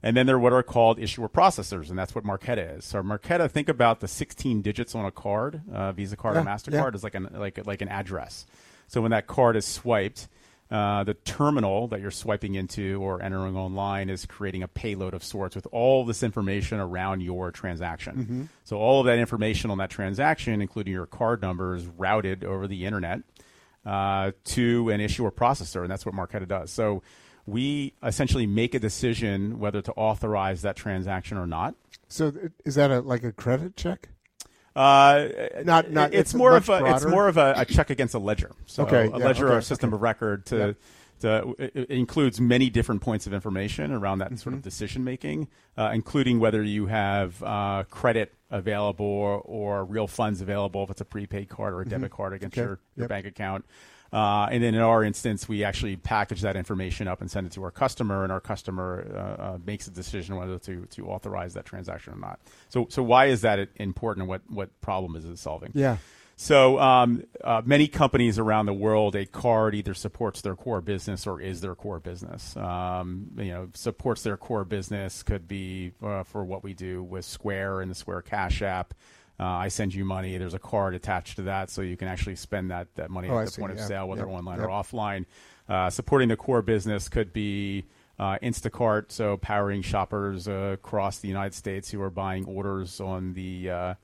And 0.03 0.17
then 0.17 0.27
there 0.27 0.37
are 0.37 0.41
what 0.41 0.53
are 0.53 0.63
called 0.63 0.99
issuer 0.99 1.29
processors, 1.29 1.89
and 1.89 1.99
that's 1.99 2.15
what 2.15 2.25
Marqeta 2.25 2.79
is. 2.79 2.85
So 2.85 3.03
Marqeta, 3.03 3.49
think 3.51 3.69
about 3.69 4.01
the 4.01 4.09
16 4.09 4.63
digits 4.63 4.95
on 4.95 5.05
a 5.05 5.13
card, 5.13 5.63
uh, 5.73 5.93
Visa 5.93 6.17
card 6.17 6.37
or 6.37 6.43
Mastercard, 6.43 6.73
yeah. 6.73 6.95
is 6.95 7.05
like 7.05 7.15
an 7.15 7.29
like 7.35 7.65
like 7.67 7.83
an 7.83 7.89
address. 7.89 8.47
So 8.89 9.01
when 9.01 9.13
that 9.13 9.29
card 9.29 9.57
is 9.57 9.65
swiped, 9.65 10.29
uh, 10.73 11.05
the 11.05 11.13
terminal 11.13 11.87
that 11.89 12.01
you're 12.01 12.11
swiping 12.11 12.55
into 12.55 12.99
or 13.03 13.23
entering 13.23 13.57
online 13.57 14.09
is 14.09 14.25
creating 14.25 14.63
a 14.63 14.69
payload 14.69 15.13
of 15.13 15.23
sorts 15.23 15.55
with 15.55 15.67
all 15.71 16.05
this 16.05 16.23
information 16.23 16.81
around 16.81 17.21
your 17.21 17.51
transaction. 17.51 18.17
Mm-hmm. 18.17 18.43
So 18.65 18.79
all 18.79 19.01
of 19.01 19.07
that 19.07 19.19
information 19.19 19.71
on 19.71 19.77
that 19.79 19.91
transaction, 19.91 20.63
including 20.63 20.95
your 20.95 21.05
card 21.05 21.43
number, 21.43 21.77
is 21.77 21.87
routed 21.87 22.43
over 22.43 22.67
the 22.67 22.87
internet 22.87 23.21
uh, 23.85 24.33
to 24.45 24.91
an 24.91 25.01
issuer 25.01 25.31
processor, 25.31 25.83
and 25.83 25.91
that's 25.91 26.07
what 26.07 26.15
Marqeta 26.15 26.47
does. 26.47 26.71
So 26.71 27.03
we 27.47 27.95
essentially 28.03 28.47
make 28.47 28.75
a 28.75 28.79
decision 28.79 29.59
whether 29.59 29.83
to 29.83 29.93
authorize 29.93 30.63
that 30.63 30.77
transaction 30.77 31.37
or 31.37 31.47
not. 31.47 31.75
So 32.09 32.33
is 32.65 32.75
that 32.77 32.91
a 32.91 33.01
like 33.01 33.25
a 33.25 33.33
credit 33.33 33.77
check? 33.77 34.09
Uh, 34.75 35.29
Not- 35.65 35.91
not- 35.91 36.15
it's, 36.15 36.31
it's 36.31 36.35
more 36.35 36.57
of 36.57 36.69
a 36.69 36.95
it's 36.95 37.05
more 37.05 37.29
of 37.29 37.37
a, 37.37 37.55
a 37.59 37.65
check 37.65 37.91
against 37.91 38.15
a 38.15 38.19
ledger. 38.19 38.53
So 38.67 38.85
Okay, 38.85 39.07
a 39.07 39.19
yeah, 39.19 39.25
ledger 39.25 39.53
or 39.53 39.59
a 39.59 39.63
system 39.63 39.91
okay. 39.91 39.97
of 39.97 40.03
record 40.03 40.47
to 40.47 40.77
Yeah. 41.21 41.31
uh, 41.31 41.53
it 41.59 41.91
includes 41.91 42.41
many 42.41 42.71
different 42.71 43.03
points 43.03 43.27
of 43.27 43.35
information 43.35 43.93
around 43.93 44.19
that 44.19 44.29
mm-hmm. 44.29 44.37
sort 44.37 44.55
of 44.55 44.61
mm-hmm. 44.61 44.69
decision 44.69 45.05
making, 45.05 45.49
uh, 45.77 45.91
including 45.93 46.41
whether 46.41 46.63
you 46.63 46.87
have 46.87 47.43
uh, 47.43 47.85
credit 47.91 48.33
available 48.53 49.43
or, 49.45 49.85
real 49.85 50.07
funds 50.07 50.41
available 50.41 50.85
if 50.85 50.91
it's 50.91 51.01
a 51.01 51.05
prepaid 51.05 51.49
card 51.49 51.75
or 51.75 51.81
a 51.81 51.85
debit 51.85 52.11
mm-hmm. 52.11 52.17
card 52.17 52.33
against 52.35 52.57
okay. 52.57 52.63
your, 52.63 52.79
your 52.97 53.05
yep. 53.05 53.09
bank 53.09 53.27
account. 53.27 53.65
Uh, 54.13 54.47
and 54.51 54.63
then 54.63 54.75
in 54.75 54.81
our 54.81 55.03
instance, 55.03 55.49
we 55.49 55.65
actually 55.65 55.97
package 55.97 56.43
that 56.43 56.55
information 56.55 57.09
up 57.09 57.23
and 57.23 57.31
send 57.31 57.47
it 57.47 57.53
to 57.55 57.65
our 57.65 57.71
customer, 57.71 58.23
and 58.23 58.31
our 58.31 58.41
customer 58.41 59.07
uh, 59.15 59.43
uh, 59.43 59.59
makes 59.65 59.87
a 59.87 59.91
decision 59.91 60.37
whether 60.37 60.59
to, 60.59 60.85
to 60.91 61.07
authorize 61.07 61.55
that 61.55 61.65
transaction 61.65 62.13
or 62.13 62.19
not. 62.19 62.39
So, 62.69 62.87
so 62.91 63.03
why 63.03 63.27
is 63.27 63.41
that 63.41 63.71
important, 63.77 64.23
and 64.23 64.29
what, 64.29 64.43
what 64.49 64.81
problem 64.83 65.17
is 65.17 65.25
it 65.25 65.39
solving? 65.39 65.71
Yeah. 65.75 65.97
So 66.37 66.79
um, 66.81 67.25
uh, 67.43 67.63
many 67.65 67.89
companies 67.89 68.39
around 68.39 68.67
the 68.67 68.73
world, 68.73 69.15
a 69.15 69.27
card 69.27 69.75
either 69.75 69.95
supports 69.95 70.41
their 70.41 70.57
core 70.57 70.81
business 70.81 71.27
or 71.27 71.41
is 71.41 71.61
their 71.61 71.75
core 71.75 72.01
business. 72.01 72.57
Um, 72.57 73.31
you 73.37 73.53
know, 73.53 73.69
supports 73.75 74.23
their 74.23 74.37
core 74.37 74.65
business 74.65 75.23
could 75.23 75.47
be 75.47 75.93
uh, 76.03 76.25
for 76.25 76.45
what 76.45 76.65
we 76.65 76.75
do 76.75 77.03
with 77.03 77.25
Square 77.25 77.83
and 77.83 77.91
the 77.91 77.95
Square 77.95 78.23
Cash 78.23 78.63
App. 78.63 78.95
Uh, 79.39 79.45
I 79.45 79.69
send 79.69 79.95
you 79.95 80.05
money. 80.05 80.37
There's 80.37 80.55
a 80.55 80.59
card 80.59 80.95
attached 80.95 81.37
to 81.37 81.43
that, 81.43 81.71
so 81.71 81.83
you 81.83 81.97
can 81.97 82.09
actually 82.09 82.37
spend 82.37 82.71
that, 82.71 82.95
that 82.97 83.11
money 83.11 83.29
oh, 83.29 83.39
at 83.39 83.51
the 83.51 83.61
point 83.61 83.73
of 83.73 83.81
sale, 83.81 84.09
whether 84.09 84.27
yep. 84.27 84.31
online 84.31 84.59
yep. 84.59 84.69
or 84.69 84.71
offline. 84.71 85.27
Uh, 85.69 85.91
supporting 85.91 86.29
the 86.29 86.37
core 86.37 86.63
business 86.63 87.09
could 87.09 87.33
be 87.33 87.85
uh, 88.19 88.39
Instacart, 88.43 89.11
so 89.11 89.37
powering 89.39 89.83
shoppers 89.83 90.47
uh, 90.47 90.71
across 90.75 91.19
the 91.19 91.29
United 91.29 91.55
States 91.55 91.91
who 91.91 92.01
are 92.03 92.11
buying 92.11 92.45
orders 92.45 93.01
on 93.01 93.33
the 93.33 93.97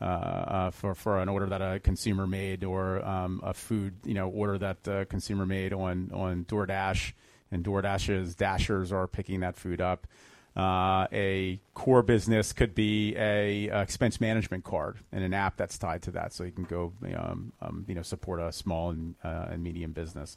uh, 0.00 0.04
uh, 0.04 0.70
for 0.70 0.94
for 0.94 1.20
an 1.20 1.28
order 1.28 1.46
that 1.46 1.62
a 1.62 1.80
consumer 1.80 2.26
made 2.26 2.64
or 2.64 3.04
um, 3.04 3.40
a 3.42 3.54
food 3.54 3.94
you 4.04 4.14
know 4.14 4.28
order 4.28 4.58
that 4.58 4.86
a 4.88 5.04
consumer 5.06 5.46
made 5.46 5.72
on 5.72 6.10
on 6.12 6.44
DoorDash, 6.44 7.12
and 7.50 7.64
DoorDash's 7.64 8.34
dashers 8.34 8.92
are 8.92 9.06
picking 9.06 9.40
that 9.40 9.56
food 9.56 9.80
up. 9.80 10.06
Uh, 10.56 11.08
a 11.12 11.60
core 11.74 12.02
business 12.02 12.52
could 12.52 12.76
be 12.76 13.12
a, 13.16 13.68
a, 13.68 13.82
expense 13.82 14.20
management 14.20 14.62
card 14.62 14.98
and 15.10 15.24
an 15.24 15.34
app 15.34 15.56
that's 15.56 15.76
tied 15.78 16.00
to 16.00 16.12
that, 16.12 16.32
so 16.32 16.44
you 16.44 16.52
can 16.52 16.64
go 16.64 16.92
um, 17.16 17.52
um, 17.60 17.84
you 17.88 17.94
know 17.94 18.02
support 18.02 18.40
a 18.40 18.52
small 18.52 18.90
and, 18.90 19.14
uh, 19.24 19.46
and 19.50 19.62
medium 19.62 19.92
business. 19.92 20.36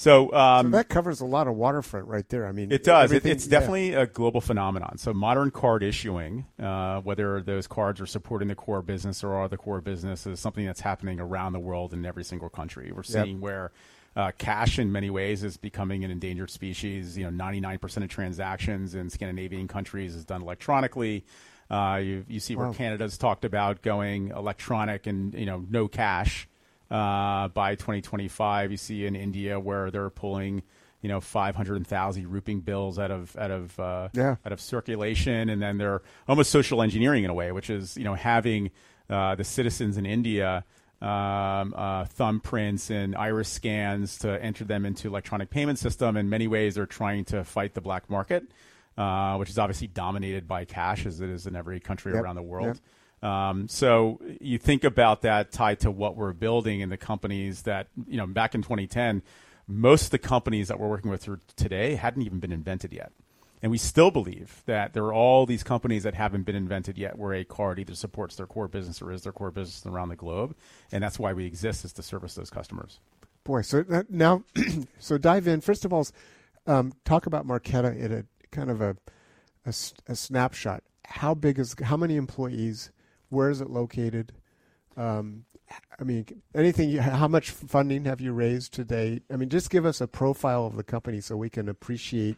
So, 0.00 0.32
um, 0.32 0.68
so, 0.68 0.78
that 0.78 0.88
covers 0.88 1.20
a 1.20 1.26
lot 1.26 1.46
of 1.46 1.56
waterfront 1.56 2.06
right 2.06 2.26
there. 2.30 2.46
I 2.46 2.52
mean, 2.52 2.72
it 2.72 2.84
does. 2.84 3.12
It, 3.12 3.26
it's 3.26 3.46
definitely 3.46 3.90
yeah. 3.90 4.00
a 4.00 4.06
global 4.06 4.40
phenomenon. 4.40 4.96
So 4.96 5.12
modern 5.12 5.50
card 5.50 5.82
issuing, 5.82 6.46
uh, 6.58 7.02
whether 7.02 7.42
those 7.42 7.66
cards 7.66 8.00
are 8.00 8.06
supporting 8.06 8.48
the 8.48 8.54
core 8.54 8.80
business 8.80 9.22
or 9.22 9.34
are 9.34 9.46
the 9.46 9.58
core 9.58 9.82
business, 9.82 10.26
is 10.26 10.40
something 10.40 10.64
that's 10.64 10.80
happening 10.80 11.20
around 11.20 11.52
the 11.52 11.58
world 11.58 11.92
in 11.92 12.06
every 12.06 12.24
single 12.24 12.48
country. 12.48 12.92
We're 12.92 13.02
seeing 13.02 13.34
yep. 13.34 13.40
where 13.40 13.72
uh, 14.16 14.32
cash, 14.38 14.78
in 14.78 14.90
many 14.90 15.10
ways, 15.10 15.44
is 15.44 15.58
becoming 15.58 16.02
an 16.02 16.10
endangered 16.10 16.48
species. 16.48 17.18
You 17.18 17.30
know, 17.30 17.44
99% 17.44 18.02
of 18.02 18.08
transactions 18.08 18.94
in 18.94 19.10
Scandinavian 19.10 19.68
countries 19.68 20.14
is 20.14 20.24
done 20.24 20.40
electronically. 20.40 21.26
Uh, 21.70 22.00
you, 22.02 22.24
you 22.26 22.40
see 22.40 22.56
where 22.56 22.68
wow. 22.68 22.72
Canada's 22.72 23.18
talked 23.18 23.44
about 23.44 23.82
going 23.82 24.28
electronic 24.28 25.06
and 25.06 25.34
you 25.34 25.44
know 25.44 25.62
no 25.68 25.88
cash 25.88 26.48
uh, 26.90 27.48
by 27.48 27.74
2025. 27.74 28.70
You 28.70 28.76
see 28.76 29.06
in 29.06 29.16
India 29.16 29.58
where 29.58 29.90
they're 29.90 30.10
pulling 30.10 30.62
you 31.02 31.08
know 31.08 31.20
500,000 31.20 32.30
rupee 32.30 32.54
bills 32.56 32.98
out 32.98 33.10
of 33.10 33.36
out 33.36 33.50
of 33.50 33.78
uh, 33.80 34.08
yeah. 34.12 34.36
out 34.44 34.52
of 34.52 34.60
circulation, 34.60 35.48
and 35.48 35.60
then 35.60 35.78
they're 35.78 36.02
almost 36.28 36.50
social 36.50 36.82
engineering 36.82 37.24
in 37.24 37.30
a 37.30 37.34
way, 37.34 37.52
which 37.52 37.70
is 37.70 37.96
you 37.96 38.04
know 38.04 38.14
having 38.14 38.70
uh, 39.08 39.34
the 39.34 39.44
citizens 39.44 39.96
in 39.96 40.06
India. 40.06 40.64
Um, 41.02 41.72
uh, 41.74 42.04
thumbprints 42.04 42.90
and 42.90 43.16
iris 43.16 43.48
scans 43.48 44.18
to 44.18 44.44
enter 44.44 44.64
them 44.64 44.84
into 44.84 45.08
electronic 45.08 45.48
payment 45.48 45.78
system. 45.78 46.18
In 46.18 46.28
many 46.28 46.46
ways, 46.46 46.74
they're 46.74 46.84
trying 46.84 47.24
to 47.26 47.42
fight 47.42 47.72
the 47.72 47.80
black 47.80 48.10
market, 48.10 48.44
uh, 48.98 49.36
which 49.36 49.48
is 49.48 49.58
obviously 49.58 49.86
dominated 49.86 50.46
by 50.46 50.66
cash, 50.66 51.06
as 51.06 51.22
it 51.22 51.30
is 51.30 51.46
in 51.46 51.56
every 51.56 51.80
country 51.80 52.12
yep. 52.12 52.22
around 52.22 52.34
the 52.36 52.42
world. 52.42 52.66
Yep. 52.66 52.76
Um, 53.22 53.68
so 53.68 54.20
you 54.40 54.58
think 54.58 54.84
about 54.84 55.22
that 55.22 55.52
tied 55.52 55.80
to 55.80 55.90
what 55.90 56.16
we're 56.16 56.32
building 56.32 56.80
in 56.80 56.88
the 56.88 56.96
companies 56.96 57.62
that 57.62 57.88
you 58.06 58.16
know 58.16 58.26
back 58.26 58.54
in 58.54 58.62
2010, 58.62 59.22
most 59.66 60.04
of 60.04 60.10
the 60.10 60.18
companies 60.18 60.68
that 60.68 60.80
we're 60.80 60.88
working 60.88 61.10
with 61.10 61.28
today 61.56 61.94
hadn't 61.96 62.22
even 62.22 62.40
been 62.40 62.52
invented 62.52 62.92
yet. 62.92 63.12
And 63.62 63.70
we 63.70 63.78
still 63.78 64.10
believe 64.10 64.62
that 64.64 64.94
there 64.94 65.04
are 65.04 65.12
all 65.12 65.44
these 65.44 65.62
companies 65.62 66.02
that 66.04 66.14
haven't 66.14 66.44
been 66.44 66.56
invented 66.56 66.96
yet 66.96 67.18
where 67.18 67.34
a 67.34 67.44
card 67.44 67.78
either 67.78 67.94
supports 67.94 68.36
their 68.36 68.46
core 68.46 68.68
business 68.68 69.02
or 69.02 69.12
is 69.12 69.22
their 69.22 69.32
core 69.32 69.50
business 69.50 69.84
around 69.84 70.08
the 70.08 70.16
globe. 70.16 70.56
And 70.90 71.04
that's 71.04 71.18
why 71.18 71.34
we 71.34 71.44
exist 71.44 71.84
is 71.84 71.92
to 71.94 72.02
service 72.02 72.34
those 72.34 72.48
customers. 72.48 73.00
Boy, 73.44 73.60
so 73.62 73.84
now, 74.08 74.44
so 74.98 75.18
dive 75.18 75.46
in. 75.46 75.60
First 75.60 75.84
of 75.84 75.92
all, 75.92 76.06
um, 76.66 76.92
talk 77.04 77.26
about 77.26 77.46
Marqeta 77.46 77.98
in 77.98 78.12
a 78.12 78.24
kind 78.50 78.70
of 78.70 78.80
a, 78.80 78.96
a, 79.66 79.74
a 80.08 80.16
snapshot. 80.16 80.82
How 81.04 81.34
big 81.34 81.58
is, 81.58 81.74
how 81.82 81.98
many 81.98 82.16
employees? 82.16 82.90
Where 83.30 83.50
is 83.50 83.60
it 83.60 83.70
located? 83.70 84.32
Um, 84.96 85.44
I 85.98 86.04
mean, 86.04 86.26
anything? 86.54 86.90
You, 86.90 87.00
how 87.00 87.28
much 87.28 87.50
funding 87.50 88.04
have 88.04 88.20
you 88.20 88.32
raised 88.32 88.74
to 88.74 88.84
date? 88.84 89.22
I 89.32 89.36
mean, 89.36 89.48
just 89.48 89.70
give 89.70 89.86
us 89.86 90.00
a 90.00 90.06
profile 90.06 90.66
of 90.66 90.76
the 90.76 90.82
company 90.82 91.20
so 91.20 91.36
we 91.36 91.48
can 91.48 91.68
appreciate 91.68 92.36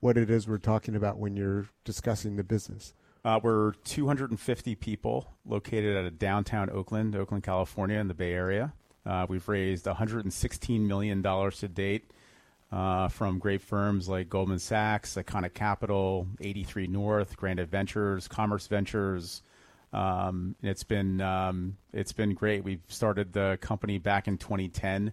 what 0.00 0.16
it 0.16 0.30
is 0.30 0.46
we're 0.46 0.58
talking 0.58 0.94
about 0.94 1.18
when 1.18 1.36
you're 1.36 1.68
discussing 1.84 2.36
the 2.36 2.44
business. 2.44 2.94
Uh, 3.24 3.40
we're 3.42 3.72
250 3.84 4.74
people 4.76 5.34
located 5.44 5.96
at 5.96 6.04
a 6.04 6.10
downtown 6.10 6.70
Oakland, 6.70 7.16
Oakland, 7.16 7.42
California, 7.42 7.98
in 7.98 8.08
the 8.08 8.14
Bay 8.14 8.32
Area. 8.32 8.72
Uh, 9.04 9.26
we've 9.28 9.48
raised 9.48 9.86
116 9.86 10.86
million 10.86 11.22
dollars 11.22 11.58
to 11.58 11.68
date 11.68 12.10
uh, 12.70 13.08
from 13.08 13.38
great 13.38 13.62
firms 13.62 14.08
like 14.08 14.28
Goldman 14.28 14.58
Sachs, 14.58 15.16
ICONIQ 15.16 15.54
Capital, 15.54 16.26
83 16.40 16.86
North, 16.86 17.36
Granite 17.36 17.68
Ventures, 17.68 18.28
Commerce 18.28 18.66
Ventures, 18.66 19.42
um, 19.92 20.54
it's 20.62 20.84
been 20.84 21.20
um, 21.20 21.76
it's 21.92 22.12
been 22.12 22.34
great. 22.34 22.64
We 22.64 22.80
started 22.88 23.32
the 23.32 23.58
company 23.60 23.98
back 23.98 24.28
in 24.28 24.38
2010. 24.38 25.12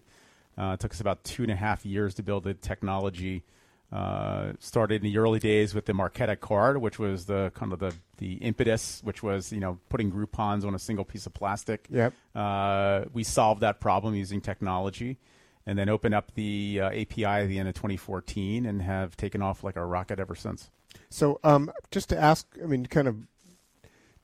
Uh, 0.58 0.72
it 0.74 0.80
took 0.80 0.92
us 0.92 1.00
about 1.00 1.24
two 1.24 1.42
and 1.42 1.52
a 1.52 1.56
half 1.56 1.84
years 1.84 2.14
to 2.14 2.22
build 2.22 2.44
the 2.44 2.54
technology. 2.54 3.44
Uh, 3.92 4.52
started 4.58 4.96
in 4.96 5.12
the 5.12 5.16
early 5.16 5.38
days 5.38 5.72
with 5.72 5.86
the 5.86 5.92
Marqeta 5.92 6.38
card, 6.38 6.78
which 6.78 6.98
was 6.98 7.26
the 7.26 7.52
kind 7.54 7.72
of 7.72 7.78
the, 7.78 7.94
the 8.18 8.34
impetus, 8.34 9.00
which 9.04 9.22
was 9.22 9.52
you 9.52 9.60
know 9.60 9.78
putting 9.88 10.10
Groupons 10.10 10.64
on 10.64 10.74
a 10.74 10.78
single 10.78 11.04
piece 11.04 11.24
of 11.24 11.32
plastic. 11.32 11.86
Yep. 11.90 12.12
Uh, 12.34 13.04
we 13.12 13.22
solved 13.22 13.60
that 13.60 13.80
problem 13.80 14.14
using 14.14 14.40
technology, 14.40 15.18
and 15.66 15.78
then 15.78 15.88
opened 15.88 16.14
up 16.14 16.34
the 16.34 16.80
uh, 16.82 16.86
API 16.88 17.24
at 17.24 17.46
the 17.46 17.60
end 17.60 17.68
of 17.68 17.74
2014, 17.74 18.66
and 18.66 18.82
have 18.82 19.16
taken 19.16 19.40
off 19.40 19.62
like 19.62 19.76
a 19.76 19.84
rocket 19.84 20.18
ever 20.18 20.34
since. 20.34 20.68
So, 21.08 21.38
um, 21.44 21.70
just 21.92 22.08
to 22.08 22.18
ask, 22.18 22.46
I 22.62 22.66
mean, 22.66 22.86
kind 22.86 23.06
of 23.06 23.16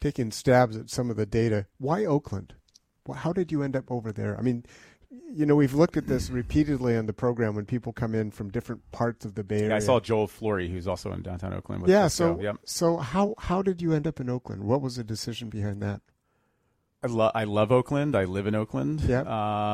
taking 0.03 0.33
stabs 0.33 0.77
at 0.77 0.91
some 0.91 1.11
of 1.11 1.17
the 1.17 1.27
data. 1.27 1.67
Why 1.79 2.05
Oakland? 2.05 2.55
How 3.15 3.33
did 3.33 3.53
you 3.53 3.63
end 3.63 3.77
up 3.77 3.91
over 3.91 4.13
there? 4.13 4.37
I 4.37 4.43
mean, 4.43 4.65
you 5.31 5.47
know, 5.47 5.55
we've 5.55 5.75
looked 5.75 5.97
at 5.97 6.07
this 6.07 6.29
repeatedly 6.43 6.97
on 6.97 7.07
the 7.07 7.13
program 7.13 7.55
when 7.55 7.67
people 7.67 7.93
come 7.93 8.15
in 8.15 8.31
from 8.31 8.51
different 8.51 8.91
parts 8.91 9.25
of 9.25 9.35
the 9.35 9.45
Bay 9.45 9.59
Area. 9.59 9.69
Yeah, 9.71 9.77
I 9.77 9.81
saw 9.81 10.01
Joel 10.01 10.27
Flory, 10.27 10.69
who's 10.69 10.89
also 10.89 11.13
in 11.13 11.23
downtown 11.23 11.55
Oakland. 11.55 11.87
yeah, 11.87 12.09
so 12.09 12.41
yep. 12.41 12.57
so 12.65 12.97
how 12.97 13.35
how 13.39 13.63
did 13.63 13.81
you 13.81 13.93
end 13.93 14.07
up 14.07 14.21
in 14.21 14.29
Oakland? 14.29 14.65
What 14.65 14.83
was 14.83 14.97
the 14.97 15.05
decision 15.05 15.49
behind 15.49 15.83
that? 15.83 16.01
I, 17.05 17.09
lo- 17.09 17.31
I 17.35 17.45
love 17.45 17.73
Oakland. 17.73 18.15
I 18.15 18.25
live 18.25 18.47
in 18.47 18.55
Oakland. 18.55 19.01
Yeah. 19.01 19.23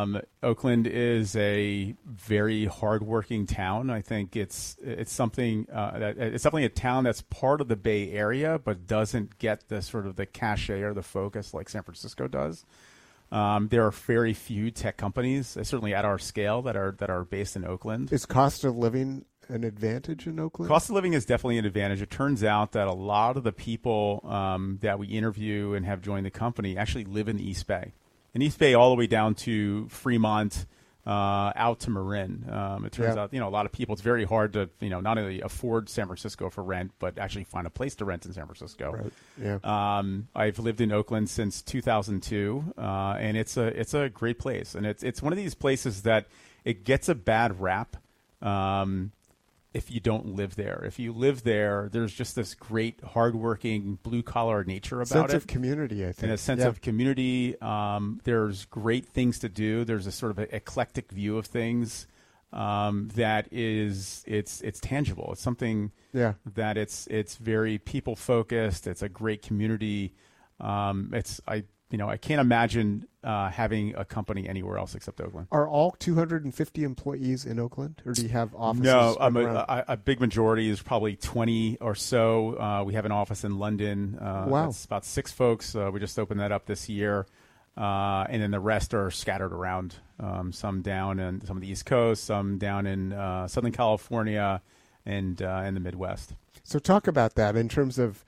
Um, 0.03 0.21
Oakland 0.43 0.87
is 0.87 1.37
a 1.37 1.95
very 2.07 2.65
hardworking 2.65 3.47
town. 3.47 3.91
I 3.91 4.01
think 4.01 4.35
it's 4.35 4.77
it's 4.83 5.13
something 5.13 5.67
uh, 5.71 5.99
that 5.99 6.19
it's 6.19 6.45
definitely 6.45 6.65
a 6.65 6.71
town 6.71 7.05
that's 7.05 7.23
part 7.23 7.61
of 7.61 7.69
the 7.69 7.77
Bay 7.77 8.13
Area, 8.13 8.59
but 8.59 8.87
doesn't 8.87 9.39
get 9.39 9.69
the 9.69 9.83
sort 9.83 10.07
of 10.07 10.17
the 10.17 10.25
cachet 10.25 10.81
or 10.81 10.95
the 10.95 11.03
focus 11.03 11.53
like 11.53 11.69
San 11.69 11.83
Francisco 11.83 12.29
does. 12.29 12.65
Um, 13.31 13.69
there 13.69 13.85
are 13.85 13.91
very 13.91 14.33
few 14.33 14.71
tech 14.71 14.97
companies, 14.97 15.49
certainly 15.49 15.93
at 15.93 16.07
our 16.07 16.19
scale, 16.19 16.63
that 16.63 16.77
are 16.77 16.93
that 16.93 17.11
are 17.11 17.25
based 17.25 17.57
in 17.57 17.65
Oakland. 17.65 18.11
Is 18.11 18.25
cost 18.25 18.65
of 18.65 18.77
living 18.77 19.27
an 19.49 19.65
advantage 19.65 20.27
in 20.27 20.39
Oakland? 20.39 20.69
Cost 20.69 20.89
of 20.89 20.95
living 20.95 21.15
is 21.15 21.25
definitely 21.25 21.59
an 21.59 21.65
advantage. 21.65 22.03
It 22.03 22.11
turns 22.11 22.45
out 22.45 22.73
that 22.73 22.87
a 22.87 22.93
lot 22.93 23.37
of 23.37 23.45
the 23.45 23.53
people 23.53 24.21
um, 24.25 24.79
that 24.83 24.99
we 24.99 25.07
interview 25.09 25.75
and 25.75 25.85
have 25.87 26.01
joined 26.03 26.27
the 26.27 26.31
company 26.31 26.77
actually 26.77 27.05
live 27.05 27.29
in 27.29 27.37
the 27.37 27.49
East 27.49 27.67
Bay. 27.67 27.93
In 28.35 28.43
East 28.43 28.59
Bay, 28.59 28.75
all 28.75 28.91
the 28.91 28.97
way 28.97 29.07
down 29.07 29.35
to 29.37 29.89
Fremont, 29.89 30.67
uh, 31.09 31.53
out 31.57 31.81
to 31.81 31.91
Marin. 31.91 32.45
Um, 32.51 32.85
it 32.85 32.93
turns 32.93 33.17
yeah. 33.17 33.23
out, 33.23 33.33
you 33.33 33.41
know, 33.41 33.49
a 33.49 33.51
lot 33.51 33.65
of 33.65 33.73
people, 33.73 33.95
it's 33.95 34.03
very 34.03 34.25
hard 34.25 34.53
to, 34.53 34.69
you 34.81 34.91
know, 34.91 35.01
not 35.01 35.17
only 35.17 35.41
afford 35.41 35.89
San 35.89 36.05
Francisco 36.05 36.51
for 36.51 36.63
rent, 36.63 36.93
but 36.99 37.19
actually 37.19 37.45
find 37.45 37.67
a 37.67 37.71
place 37.71 37.95
to 37.97 38.05
rent 38.05 38.27
in 38.27 38.35
San 38.35 38.45
Francisco. 38.45 38.93
Right. 38.93 39.13
Yeah. 39.43 39.59
Um, 39.99 40.29
I've 40.35 40.59
lived 40.59 40.83
in 40.83 40.93
Oakland 40.93 41.31
since 41.31 41.63
2002, 41.63 42.75
uh, 42.77 43.17
and 43.19 43.39
it's 43.39 43.57
a 43.57 43.67
it's 43.69 43.95
a 43.95 44.11
great 44.11 44.39
place, 44.39 44.75
and 44.75 44.85
it's 44.85 45.03
it's 45.03 45.23
one 45.23 45.33
of 45.33 45.39
these 45.39 45.55
places 45.55 46.03
that 46.03 46.27
it 46.65 46.85
gets 46.85 47.09
a 47.09 47.15
bad 47.15 47.59
rap. 47.59 47.97
Um, 48.43 49.13
if 49.75 49.91
you 49.91 50.01
don't 50.01 50.35
live 50.35 50.57
there. 50.57 50.83
If 50.87 50.99
you 50.99 51.13
live 51.13 51.43
there, 51.45 51.89
there's 51.93 52.13
just 52.15 52.35
this 52.35 52.55
great, 52.55 53.01
hardworking, 53.03 53.99
blue 54.03 54.23
collar 54.23 54.65
nature 54.65 54.97
about 54.97 55.09
sense 55.09 55.29
it. 55.29 55.31
Sense 55.33 55.43
of 55.43 55.47
community, 55.47 56.05
I 56.05 56.13
think. 56.13 56.23
And 56.23 56.33
a 56.33 56.39
sense 56.39 56.61
yeah. 56.61 56.69
of 56.69 56.81
community. 56.81 57.61
Um, 57.61 58.21
there's 58.25 58.65
great 58.65 59.05
things 59.07 59.39
to 59.41 59.49
do. 59.49 59.85
There's 59.85 60.07
a 60.07 60.13
sort 60.13 60.31
of 60.33 60.39
an 60.39 60.49
eclectic 60.53 61.11
view 61.13 61.37
of 61.39 61.47
things. 61.47 62.07
um, 62.51 63.09
that 63.15 63.47
is 63.51 64.25
it's 64.27 64.63
it's 64.63 64.81
tangible. 64.81 65.29
It's 65.33 65.43
something 65.43 65.93
Yeah. 66.15 66.33
that 66.55 66.79
it's 66.79 67.07
it's 67.09 67.37
very 67.37 67.77
people 67.77 68.17
focused. 68.17 68.87
It's 68.87 69.03
a 69.03 69.09
great 69.11 69.43
community. 69.43 70.15
Um, 70.59 71.11
it's 71.13 71.43
I 71.47 71.65
you 71.91 71.99
know 71.99 72.09
I 72.09 72.17
can't 72.17 72.41
imagine 72.41 73.07
uh, 73.29 73.51
having 73.51 73.95
a 73.95 74.07
company 74.07 74.49
anywhere 74.49 74.79
else 74.79 74.95
except 74.95 75.21
Oakland. 75.21 75.49
Are 75.53 75.69
all 75.69 75.91
250 75.99 76.83
employees 76.83 77.45
in 77.45 77.61
Oakland, 77.61 78.01
or 78.07 78.13
do 78.15 78.23
you 78.23 78.31
have 78.31 78.55
offices? 78.55 78.85
No, 78.85 79.19
um, 79.21 79.37
a, 79.37 79.45
a, 79.45 79.85
a 79.89 79.97
big 79.99 80.19
majority 80.19 80.71
is 80.71 80.81
probably 80.81 81.15
20 81.15 81.77
or 81.83 81.95
so. 81.95 82.59
Uh, 82.59 82.85
we 82.85 82.95
have 82.95 83.05
an 83.05 83.13
office 83.13 83.45
in 83.45 83.59
London. 83.59 84.19
Uh, 84.19 84.47
Wow. 84.49 84.67
That's 84.67 84.87
about 84.87 85.05
six 85.05 85.31
folks. 85.31 85.75
Uh, 85.75 85.91
we 85.93 86.01
just 86.01 86.19
opened 86.19 86.41
that 86.41 86.53
up 86.53 86.65
this 86.65 86.89
year. 86.89 87.27
Uh, 87.77 88.25
and 88.31 88.41
then 88.43 88.51
the 88.51 88.61
rest 88.61 88.95
are 88.95 89.11
scattered 89.11 89.53
around. 89.53 89.97
Um, 90.19 90.51
some 90.51 90.81
down 90.81 91.21
in 91.21 91.45
some 91.45 91.57
of 91.57 91.61
the 91.61 91.69
East 91.69 91.85
Coast, 91.85 92.25
some 92.25 92.57
down 92.57 92.87
in 92.87 93.13
uh, 93.13 93.47
Southern 93.47 93.73
California, 93.73 94.63
and 95.05 95.41
uh, 95.43 95.63
in 95.67 95.75
the 95.75 95.81
Midwest. 95.81 96.35
So 96.65 96.79
talk 96.79 97.07
about 97.07 97.35
that 97.35 97.57
in 97.57 97.69
terms 97.69 97.99
of. 97.99 98.25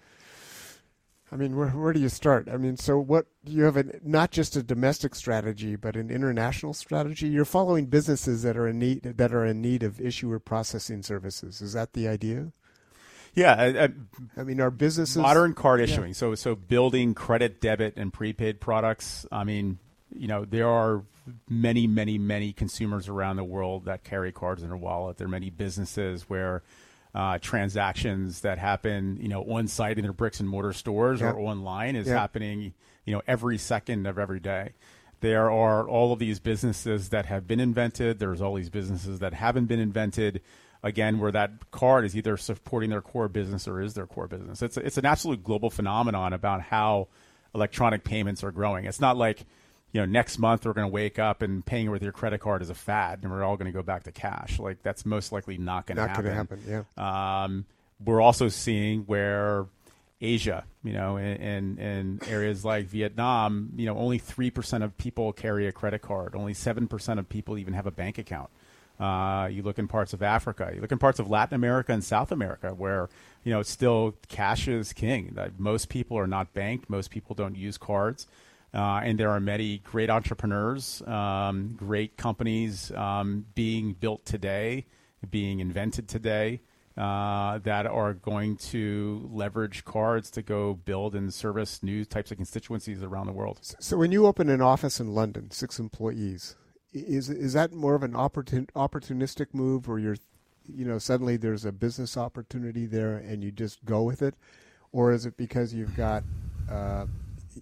I 1.32 1.36
mean, 1.36 1.56
where 1.56 1.68
where 1.68 1.92
do 1.92 2.00
you 2.00 2.08
start? 2.08 2.48
I 2.48 2.56
mean, 2.56 2.76
so 2.76 2.98
what 2.98 3.26
you 3.44 3.62
have 3.62 3.76
a 3.76 3.84
not 4.02 4.32
just 4.32 4.56
a 4.56 4.62
domestic 4.62 5.14
strategy, 5.14 5.76
but 5.76 5.94
an 5.94 6.10
international 6.10 6.74
strategy. 6.74 7.28
You're 7.28 7.44
following 7.44 7.86
businesses 7.86 8.42
that 8.42 8.56
are 8.56 8.66
in 8.66 8.80
need 8.80 9.02
that 9.02 9.32
are 9.32 9.46
in 9.46 9.60
need 9.62 9.84
of 9.84 10.00
issuer 10.00 10.40
processing 10.40 11.02
services. 11.02 11.60
Is 11.60 11.72
that 11.74 11.92
the 11.92 12.08
idea? 12.08 12.52
Yeah, 13.32 13.54
I, 13.54 13.84
I, 13.84 13.88
I 14.38 14.42
mean, 14.42 14.60
are 14.60 14.72
businesses 14.72 15.18
modern 15.18 15.54
card 15.54 15.80
issuing. 15.80 16.14
So 16.14 16.34
so 16.34 16.56
building 16.56 17.14
credit, 17.14 17.60
debit, 17.60 17.94
and 17.96 18.12
prepaid 18.12 18.60
products. 18.60 19.24
I 19.30 19.44
mean, 19.44 19.78
you 20.12 20.26
know, 20.26 20.44
there 20.44 20.68
are 20.68 21.04
many, 21.48 21.86
many, 21.86 22.18
many 22.18 22.52
consumers 22.52 23.08
around 23.08 23.36
the 23.36 23.44
world 23.44 23.84
that 23.84 24.02
carry 24.02 24.32
cards 24.32 24.64
in 24.64 24.68
their 24.68 24.76
wallet. 24.76 25.16
There 25.16 25.26
are 25.26 25.30
many 25.30 25.50
businesses 25.50 26.28
where 26.28 26.64
uh, 27.14 27.38
transactions 27.38 28.40
that 28.40 28.58
happen, 28.58 29.18
you 29.20 29.28
know, 29.28 29.42
on 29.42 29.66
site 29.66 29.98
in 29.98 30.02
their 30.02 30.12
bricks 30.12 30.40
and 30.40 30.48
mortar 30.48 30.72
stores 30.72 31.20
or 31.22 31.38
online 31.38 31.96
is 31.96 32.06
happening, 32.06 32.72
you 33.04 33.14
know, 33.14 33.22
every 33.26 33.58
second 33.58 34.06
of 34.06 34.18
every 34.18 34.40
day. 34.40 34.72
There 35.20 35.50
are 35.50 35.86
all 35.86 36.12
of 36.12 36.18
these 36.18 36.40
businesses 36.40 37.10
that 37.10 37.26
have 37.26 37.46
been 37.46 37.60
invented. 37.60 38.18
There's 38.18 38.40
all 38.40 38.54
these 38.54 38.70
businesses 38.70 39.18
that 39.18 39.34
haven't 39.34 39.66
been 39.66 39.80
invented. 39.80 40.40
Again, 40.82 41.18
where 41.18 41.30
that 41.32 41.70
card 41.72 42.06
is 42.06 42.16
either 42.16 42.38
supporting 42.38 42.88
their 42.88 43.02
core 43.02 43.28
business 43.28 43.68
or 43.68 43.82
is 43.82 43.92
their 43.92 44.06
core 44.06 44.28
business. 44.28 44.62
It's 44.62 44.78
it's 44.78 44.96
an 44.96 45.04
absolute 45.04 45.44
global 45.44 45.68
phenomenon 45.68 46.32
about 46.32 46.62
how 46.62 47.08
electronic 47.54 48.02
payments 48.02 48.42
are 48.42 48.50
growing. 48.50 48.86
It's 48.86 49.00
not 49.00 49.18
like 49.18 49.44
you 49.92 50.00
know 50.00 50.06
next 50.06 50.38
month 50.38 50.64
we're 50.64 50.72
going 50.72 50.86
to 50.86 50.92
wake 50.92 51.18
up 51.18 51.42
and 51.42 51.64
paying 51.64 51.90
with 51.90 52.02
your 52.02 52.12
credit 52.12 52.40
card 52.40 52.62
is 52.62 52.70
a 52.70 52.74
fad 52.74 53.20
and 53.22 53.30
we're 53.30 53.42
all 53.42 53.56
going 53.56 53.70
to 53.70 53.76
go 53.76 53.82
back 53.82 54.04
to 54.04 54.12
cash. 54.12 54.58
Like 54.58 54.82
that's 54.82 55.04
most 55.04 55.32
likely 55.32 55.58
not 55.58 55.86
going 55.86 55.96
to 55.96 56.06
happen. 56.06 56.24
Not 56.24 56.34
happen. 56.34 56.58
gonna 56.66 56.76
happen, 56.76 56.94
yeah. 56.96 57.44
Um, 57.44 57.64
we're 58.04 58.20
also 58.20 58.48
seeing 58.48 59.00
where 59.02 59.66
Asia, 60.20 60.64
you 60.84 60.92
know, 60.92 61.16
in, 61.16 61.36
in, 61.36 61.78
in 61.78 62.20
areas 62.28 62.64
like 62.64 62.86
Vietnam, 62.86 63.70
you 63.76 63.86
know, 63.86 63.96
only 63.96 64.20
3% 64.20 64.84
of 64.84 64.96
people 64.98 65.32
carry 65.32 65.66
a 65.66 65.72
credit 65.72 66.02
card. 66.02 66.34
Only 66.34 66.52
7% 66.52 67.18
of 67.18 67.28
people 67.28 67.56
even 67.58 67.74
have 67.74 67.86
a 67.86 67.90
bank 67.90 68.18
account. 68.18 68.50
Uh, 68.98 69.48
you 69.50 69.62
look 69.62 69.78
in 69.78 69.88
parts 69.88 70.12
of 70.12 70.22
Africa, 70.22 70.70
you 70.74 70.82
look 70.82 70.92
in 70.92 70.98
parts 70.98 71.18
of 71.18 71.30
Latin 71.30 71.54
America 71.54 71.90
and 71.90 72.04
South 72.04 72.30
America 72.30 72.74
where, 72.74 73.08
you 73.44 73.50
know, 73.50 73.60
it's 73.60 73.70
still 73.70 74.14
cash 74.28 74.68
is 74.68 74.92
king. 74.92 75.32
That 75.36 75.58
most 75.58 75.88
people 75.88 76.18
are 76.18 76.26
not 76.26 76.52
banked. 76.52 76.90
Most 76.90 77.10
people 77.10 77.34
don't 77.34 77.56
use 77.56 77.78
cards. 77.78 78.26
Uh, 78.72 79.00
and 79.02 79.18
there 79.18 79.30
are 79.30 79.40
many 79.40 79.78
great 79.78 80.10
entrepreneurs, 80.10 81.02
um, 81.06 81.74
great 81.76 82.16
companies 82.16 82.92
um, 82.92 83.44
being 83.54 83.94
built 83.94 84.24
today, 84.24 84.86
being 85.28 85.60
invented 85.60 86.08
today 86.08 86.60
uh, 86.96 87.58
that 87.58 87.86
are 87.86 88.14
going 88.14 88.56
to 88.56 89.28
leverage 89.32 89.84
cards 89.84 90.30
to 90.30 90.42
go 90.42 90.74
build 90.74 91.14
and 91.14 91.32
service 91.32 91.82
new 91.82 92.04
types 92.04 92.30
of 92.30 92.36
constituencies 92.36 93.02
around 93.02 93.26
the 93.26 93.32
world. 93.32 93.58
So 93.62 93.96
when 93.96 94.12
you 94.12 94.26
open 94.26 94.48
an 94.48 94.60
office 94.60 95.00
in 95.00 95.14
London, 95.14 95.50
six 95.50 95.78
employees, 95.78 96.56
is 96.92 97.30
is 97.30 97.52
that 97.52 97.72
more 97.72 97.94
of 97.94 98.02
an 98.02 98.12
opportun, 98.12 98.68
opportunistic 98.72 99.54
move, 99.54 99.88
or 99.88 99.98
you're, 99.98 100.16
you 100.66 100.84
know, 100.84 100.98
suddenly 100.98 101.36
there's 101.36 101.64
a 101.64 101.72
business 101.72 102.16
opportunity 102.16 102.86
there 102.86 103.16
and 103.16 103.42
you 103.44 103.50
just 103.52 103.84
go 103.84 104.02
with 104.02 104.22
it, 104.22 104.34
or 104.92 105.12
is 105.12 105.24
it 105.24 105.36
because 105.36 105.72
you've 105.72 105.96
got 105.96 106.24
uh, 106.70 107.06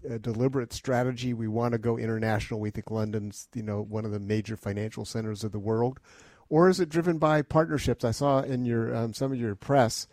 a 0.08 0.18
deliberate 0.18 0.72
strategy? 0.72 1.32
We 1.34 1.48
want 1.48 1.72
to 1.72 1.78
go 1.78 1.98
international. 1.98 2.60
We 2.60 2.70
think 2.70 2.90
London's, 2.90 3.48
you 3.54 3.62
know, 3.62 3.82
one 3.82 4.04
of 4.04 4.12
the 4.12 4.20
major 4.20 4.56
financial 4.56 5.04
centers 5.04 5.44
of 5.44 5.52
the 5.52 5.58
world, 5.58 6.00
or 6.48 6.68
is 6.68 6.80
it 6.80 6.88
driven 6.88 7.18
by 7.18 7.42
partnerships? 7.42 8.04
I 8.04 8.10
saw 8.10 8.40
in 8.40 8.64
your 8.64 8.94
um, 8.94 9.12
some 9.12 9.32
of 9.32 9.38
your 9.38 9.54
press 9.54 10.06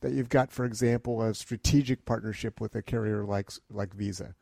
that 0.00 0.12
you've 0.12 0.28
got, 0.28 0.52
for 0.52 0.64
example, 0.64 1.22
a 1.22 1.34
strategic 1.34 2.04
partnership 2.04 2.60
with 2.60 2.74
a 2.74 2.82
carrier 2.82 3.24
like 3.24 3.50
like 3.70 3.94
Visa. 3.94 4.34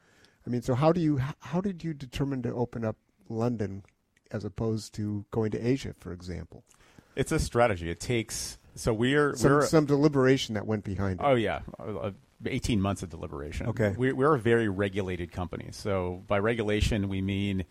I 0.47 0.51
mean, 0.51 0.63
so 0.63 0.75
how 0.75 0.93
do 0.93 1.01
you 1.01 1.21
how 1.41 1.61
did 1.61 1.83
you 1.83 1.95
determine 1.95 2.43
to 2.43 2.53
open 2.53 2.85
up 2.85 2.97
London 3.29 3.85
as 4.31 4.45
opposed 4.45 4.95
to 4.95 5.25
going 5.31 5.51
to 5.53 5.67
Asia, 5.67 5.95
for 5.99 6.13
example? 6.13 6.65
It's 7.15 7.33
a 7.33 7.39
strategy. 7.39 7.91
It 7.91 8.01
takes 8.01 8.59
so 8.77 8.93
we're 8.93 9.35
Some, 9.35 9.51
we're 9.51 9.67
some 9.67 9.87
deliberation 9.87 10.55
that 10.55 10.67
went 10.67 10.85
behind 10.85 11.21
it. 11.21 11.25
Oh 11.25 11.35
yeah, 11.35 11.61
uh, 11.79 12.13
eighteen 12.45 12.81
months 12.81 13.03
of 13.03 13.11
deliberation. 13.11 13.67
Okay. 13.69 13.95
we're, 13.97 14.15
we're 14.15 14.35
a 14.35 14.39
very 14.39 14.69
regulated 14.69 15.33
company. 15.33 15.69
So 15.73 16.23
by 16.27 16.39
regulation, 16.39 17.09
we 17.09 17.21
mean 17.21 17.65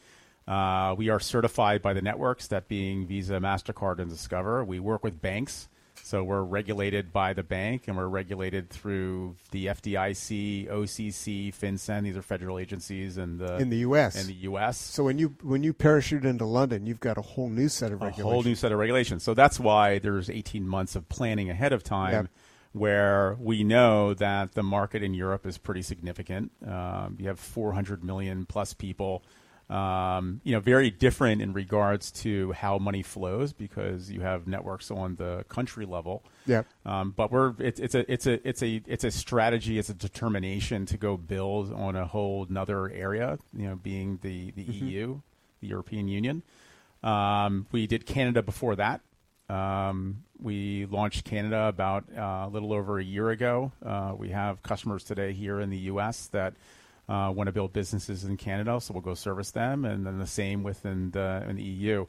uh, 0.48 0.96
we 0.98 1.10
are 1.10 1.20
certified 1.20 1.82
by 1.82 1.94
the 1.94 2.02
networks, 2.02 2.48
that 2.48 2.68
being 2.68 3.08
Visa, 3.08 3.34
Mastercard, 3.40 4.00
and 4.00 4.10
Discover. 4.10 4.64
We 4.66 4.80
work 4.80 5.04
with 5.04 5.22
banks, 5.22 5.70
so 6.06 6.24
we're 6.24 6.44
regulated 6.44 7.12
by 7.12 7.34
the 7.34 7.42
bank, 7.42 7.88
and 7.88 7.98
we're 7.98 8.06
regulated 8.08 8.70
through 8.70 9.38
the 9.50 9.66
FDIC, 9.66 10.70
OCC, 10.70 11.52
FinCEN. 11.52 12.04
These 12.04 12.16
are 12.16 12.22
federal 12.22 12.60
agencies 12.60 13.18
in 13.18 13.40
the 13.40 13.56
In 13.58 13.72
the 13.72 13.78
US. 13.78 14.16
In 14.22 14.28
the 14.28 14.36
U.S. 14.52 14.78
So 14.78 15.04
when 15.04 15.18
you 15.18 15.36
when 15.42 15.64
you 15.64 15.74
parachute 15.74 16.24
into 16.24 16.46
London, 16.46 16.86
you've 16.86 17.00
got 17.00 17.18
a 17.18 17.24
whole 17.24 17.50
new 17.50 17.68
set 17.70 17.92
of 17.92 18.04
a 18.04 18.06
regulations. 18.06 18.32
whole 18.32 18.44
new 18.44 18.54
set 18.54 18.72
of 18.72 18.78
regulations. 18.78 19.24
So 19.24 19.34
that's 19.34 19.60
why 19.60 19.98
there's 19.98 20.30
18 20.30 20.68
months 20.68 20.96
of 20.96 21.10
planning 21.10 21.50
ahead 21.50 21.74
of 21.74 21.82
time, 21.82 22.12
Yep. 22.14 22.28
where 22.74 23.36
we 23.40 23.64
know 23.64 24.14
that 24.14 24.54
the 24.54 24.62
market 24.62 25.02
in 25.02 25.16
Europe 25.16 25.48
is 25.48 25.58
pretty 25.58 25.82
significant. 25.82 26.52
Um, 26.68 27.18
you 27.20 27.28
have 27.30 27.40
400 27.40 28.04
million 28.04 28.46
plus 28.46 28.76
people. 28.76 29.24
Um, 29.70 30.42
you 30.44 30.52
know, 30.54 30.60
very 30.60 30.92
different 30.92 31.42
in 31.42 31.52
regards 31.52 32.12
to 32.12 32.52
how 32.52 32.78
money 32.78 33.02
flows 33.02 33.52
because 33.52 34.12
you 34.12 34.22
have 34.22 34.46
networks 34.46 34.92
on 34.92 35.16
the 35.16 35.44
country 35.50 35.86
level. 35.88 36.24
Yep. 36.46 36.68
Um, 36.86 37.12
but 37.16 37.32
we're 37.32 37.54
it's, 37.58 37.80
it's 37.80 37.96
a 37.96 38.12
it's 38.12 38.28
a 38.28 38.48
it's 38.48 38.62
a 38.62 38.82
it's 38.86 39.04
a 39.04 39.12
strategy. 39.12 39.80
It's 39.80 39.90
a 39.90 39.96
determination 39.96 40.86
to 40.86 40.98
go 40.98 41.18
build 41.18 41.74
on 41.74 41.96
a 41.96 42.06
whole 42.06 42.46
another 42.48 42.92
area. 42.92 43.40
You 43.58 43.70
know, 43.70 43.76
being 43.76 44.20
the 44.22 44.52
the 44.52 44.64
EU, 44.64 45.22
the 45.62 45.68
European 45.68 46.08
Union. 46.08 46.44
Um, 47.02 47.66
we 47.72 47.88
did 47.88 48.06
Canada 48.06 48.44
before 48.44 48.76
that. 48.76 49.02
Um, 49.50 50.24
we 50.40 50.86
launched 50.86 51.24
Canada 51.24 51.68
about 51.68 52.06
uh, 52.16 52.46
a 52.46 52.50
little 52.52 52.74
over 52.74 53.00
a 53.00 53.04
year 53.04 53.30
ago. 53.30 53.72
Uh, 53.84 54.14
we 54.18 54.30
have 54.30 54.62
customers 54.64 55.04
today 55.04 55.34
here 55.34 55.60
in 55.60 55.70
the 55.70 55.78
U.S. 55.78 56.28
that 56.28 56.54
uh, 57.08 57.32
want 57.36 57.48
to 57.48 57.52
build 57.52 57.74
businesses 57.74 58.24
in 58.24 58.38
Canada, 58.38 58.80
so 58.82 58.94
we'll 58.94 59.02
go 59.02 59.14
service 59.14 59.52
them, 59.52 59.86
and 59.86 60.06
then 60.06 60.20
the 60.20 60.28
same 60.28 60.64
within 60.64 61.12
the, 61.12 61.46
in 61.48 61.56
the 61.56 61.64
EU. 61.64 62.06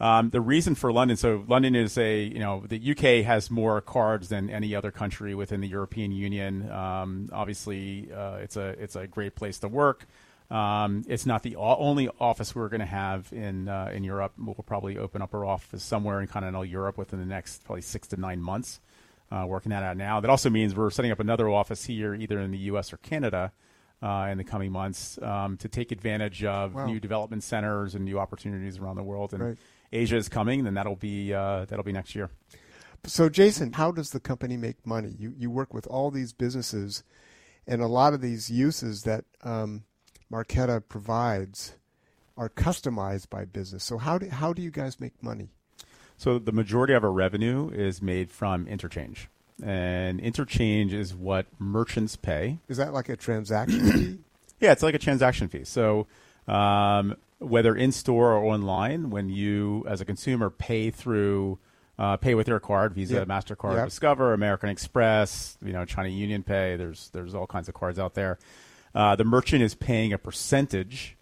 Um, 0.00 0.30
the 0.30 0.40
reason 0.40 0.74
for 0.74 0.92
London, 0.92 1.18
so 1.18 1.44
London 1.46 1.74
is 1.74 1.98
a, 1.98 2.22
you 2.22 2.38
know, 2.38 2.64
the 2.66 2.92
UK 2.92 3.24
has 3.26 3.50
more 3.50 3.82
cards 3.82 4.30
than 4.30 4.48
any 4.48 4.74
other 4.74 4.90
country 4.90 5.34
within 5.34 5.60
the 5.60 5.68
European 5.68 6.10
Union. 6.10 6.70
Um, 6.70 7.28
obviously, 7.32 8.10
uh, 8.10 8.36
it's 8.36 8.56
a 8.56 8.68
it's 8.82 8.96
a 8.96 9.06
great 9.06 9.34
place 9.34 9.58
to 9.58 9.68
work. 9.68 10.06
Um, 10.50 11.04
it's 11.06 11.26
not 11.26 11.42
the 11.42 11.56
only 11.56 12.08
office 12.18 12.54
we're 12.54 12.70
going 12.70 12.80
to 12.80 12.86
have 12.86 13.30
in 13.30 13.68
uh, 13.68 13.90
in 13.92 14.02
Europe. 14.02 14.32
We'll 14.38 14.54
probably 14.54 14.96
open 14.96 15.20
up 15.20 15.34
our 15.34 15.44
office 15.44 15.84
somewhere 15.84 16.22
in 16.22 16.28
continental 16.28 16.64
Europe 16.64 16.96
within 16.96 17.20
the 17.20 17.26
next 17.26 17.64
probably 17.64 17.82
six 17.82 18.08
to 18.08 18.16
nine 18.18 18.40
months. 18.40 18.80
Uh, 19.30 19.44
working 19.46 19.70
that 19.70 19.84
out 19.84 19.96
now. 19.96 20.18
That 20.18 20.28
also 20.28 20.50
means 20.50 20.74
we're 20.74 20.90
setting 20.90 21.12
up 21.12 21.20
another 21.20 21.48
office 21.48 21.84
here, 21.84 22.14
either 22.14 22.40
in 22.40 22.50
the 22.50 22.58
U.S. 22.58 22.92
or 22.92 22.96
Canada, 22.96 23.52
uh, 24.02 24.28
in 24.30 24.38
the 24.38 24.44
coming 24.44 24.72
months 24.72 25.18
um, 25.22 25.56
to 25.58 25.68
take 25.68 25.92
advantage 25.92 26.42
of 26.44 26.74
Wow. 26.74 26.86
new 26.86 27.00
development 27.00 27.42
centers 27.42 27.94
and 27.94 28.04
new 28.04 28.18
opportunities 28.18 28.78
around 28.78 28.96
the 28.96 29.02
world. 29.02 29.32
And 29.34 29.42
Right. 29.42 29.58
Asia 29.92 30.16
is 30.16 30.28
coming, 30.28 30.64
then 30.64 30.74
that'll 30.74 30.96
be 30.96 31.34
uh, 31.34 31.64
that'll 31.66 31.84
be 31.84 31.92
next 31.92 32.14
year. 32.14 32.30
So, 33.04 33.28
Jason, 33.28 33.72
how 33.72 33.90
does 33.92 34.10
the 34.10 34.20
company 34.20 34.56
make 34.56 34.86
money? 34.86 35.14
You 35.18 35.34
you 35.36 35.50
work 35.50 35.72
with 35.74 35.86
all 35.86 36.10
these 36.10 36.32
businesses, 36.32 37.02
and 37.66 37.80
a 37.82 37.86
lot 37.86 38.12
of 38.14 38.20
these 38.20 38.50
uses 38.50 39.02
that 39.02 39.24
um, 39.42 39.84
Marqeta 40.30 40.82
provides 40.86 41.74
are 42.36 42.48
customized 42.48 43.28
by 43.30 43.44
business. 43.44 43.84
So, 43.84 43.98
how 43.98 44.18
do 44.18 44.28
how 44.28 44.52
do 44.52 44.62
you 44.62 44.70
guys 44.70 45.00
make 45.00 45.22
money? 45.22 45.50
So 46.16 46.38
the 46.38 46.52
majority 46.52 46.92
of 46.92 47.02
our 47.02 47.10
revenue 47.10 47.70
is 47.70 48.02
made 48.02 48.30
from 48.30 48.66
interchange, 48.68 49.28
and 49.64 50.20
interchange 50.20 50.92
is 50.92 51.14
what 51.14 51.46
merchants 51.58 52.16
pay. 52.16 52.58
Is 52.68 52.76
that 52.78 52.92
like 52.92 53.08
a 53.08 53.16
transaction 53.16 53.92
fee? 53.92 54.18
Yeah, 54.60 54.72
it's 54.72 54.82
like 54.82 54.94
a 54.94 54.98
transaction 54.98 55.48
fee. 55.48 55.64
So 55.64 56.06
um, 56.46 57.16
whether 57.38 57.74
in 57.74 57.92
store 57.92 58.32
or 58.34 58.44
online, 58.44 59.08
when 59.08 59.30
you 59.30 59.86
as 59.88 60.02
a 60.02 60.04
consumer 60.04 60.50
pay 60.50 60.90
through 60.90 61.58
uh, 61.98 62.18
pay 62.18 62.34
with 62.34 62.46
your 62.46 62.60
card, 62.60 62.92
Visa, 62.94 63.14
Yep. 63.14 63.28
Mastercard, 63.28 63.76
Yep. 63.76 63.86
Discover, 63.88 64.34
American 64.34 64.68
Express, 64.68 65.56
you 65.64 65.72
know, 65.72 65.86
China 65.86 66.08
Union 66.10 66.42
Pay. 66.42 66.76
There's 66.76 67.08
there's 67.14 67.34
all 67.34 67.46
kinds 67.46 67.68
of 67.68 67.74
cards 67.74 67.98
out 67.98 68.12
there. 68.14 68.38
Uh, 68.94 69.16
the 69.16 69.24
merchant 69.24 69.62
is 69.62 69.74
paying 69.74 70.12
a 70.12 70.18
percentage 70.18 71.16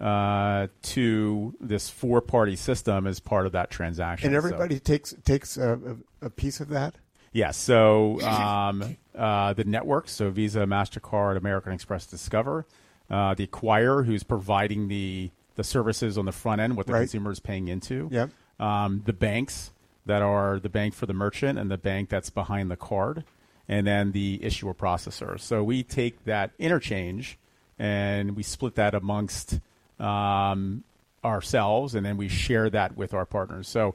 uh, 0.00 0.66
to 0.82 1.54
this 1.60 1.88
four-party 1.88 2.56
system 2.56 3.06
as 3.06 3.18
part 3.20 3.46
of 3.46 3.52
that 3.52 3.70
transaction. 3.70 4.26
And 4.26 4.42
So- 4.42 4.46
everybody 4.46 4.78
takes 4.78 5.14
takes 5.24 5.56
a, 5.56 5.96
a, 6.22 6.26
a 6.26 6.30
piece 6.30 6.60
of 6.60 6.68
that. 6.68 6.96
Yes. 7.34 7.56
So 7.58 8.20
um, 8.22 8.96
uh, 9.14 9.52
the 9.52 9.64
networks, 9.64 10.12
so 10.12 10.30
Visa, 10.30 10.60
Mastercard, 10.60 11.36
American 11.36 11.72
Express, 11.72 12.06
Discover, 12.06 12.64
uh, 13.10 13.34
the 13.34 13.46
acquirer 13.46 14.06
who's 14.06 14.22
providing 14.22 14.88
the 14.88 15.30
the 15.56 15.64
services 15.64 16.16
on 16.18 16.24
the 16.24 16.32
front 16.32 16.60
end, 16.60 16.76
what 16.76 16.86
the 16.86 16.92
Right. 16.94 17.00
consumer 17.00 17.30
is 17.30 17.38
paying 17.40 17.68
into. 17.68 18.08
Yep. 18.10 18.30
Um, 18.58 19.02
the 19.04 19.12
banks 19.12 19.70
that 20.06 20.20
are 20.22 20.58
the 20.58 20.68
bank 20.68 20.94
for 20.94 21.06
the 21.06 21.12
merchant 21.14 21.58
and 21.58 21.70
the 21.70 21.78
bank 21.78 22.08
that's 22.08 22.30
behind 22.30 22.70
the 22.70 22.76
card, 22.76 23.24
and 23.68 23.86
then 23.86 24.12
the 24.12 24.38
issuer 24.42 24.74
processor. 24.74 25.38
So 25.38 25.62
we 25.62 25.82
take 25.82 26.24
that 26.24 26.50
interchange 26.58 27.38
and 27.78 28.36
we 28.36 28.42
split 28.42 28.74
that 28.76 28.94
amongst 28.94 29.60
um, 30.00 30.82
ourselves, 31.24 31.94
and 31.94 32.04
then 32.04 32.16
we 32.16 32.28
share 32.28 32.68
that 32.70 32.96
with 32.96 33.14
our 33.14 33.24
partners. 33.26 33.68
So 33.68 33.94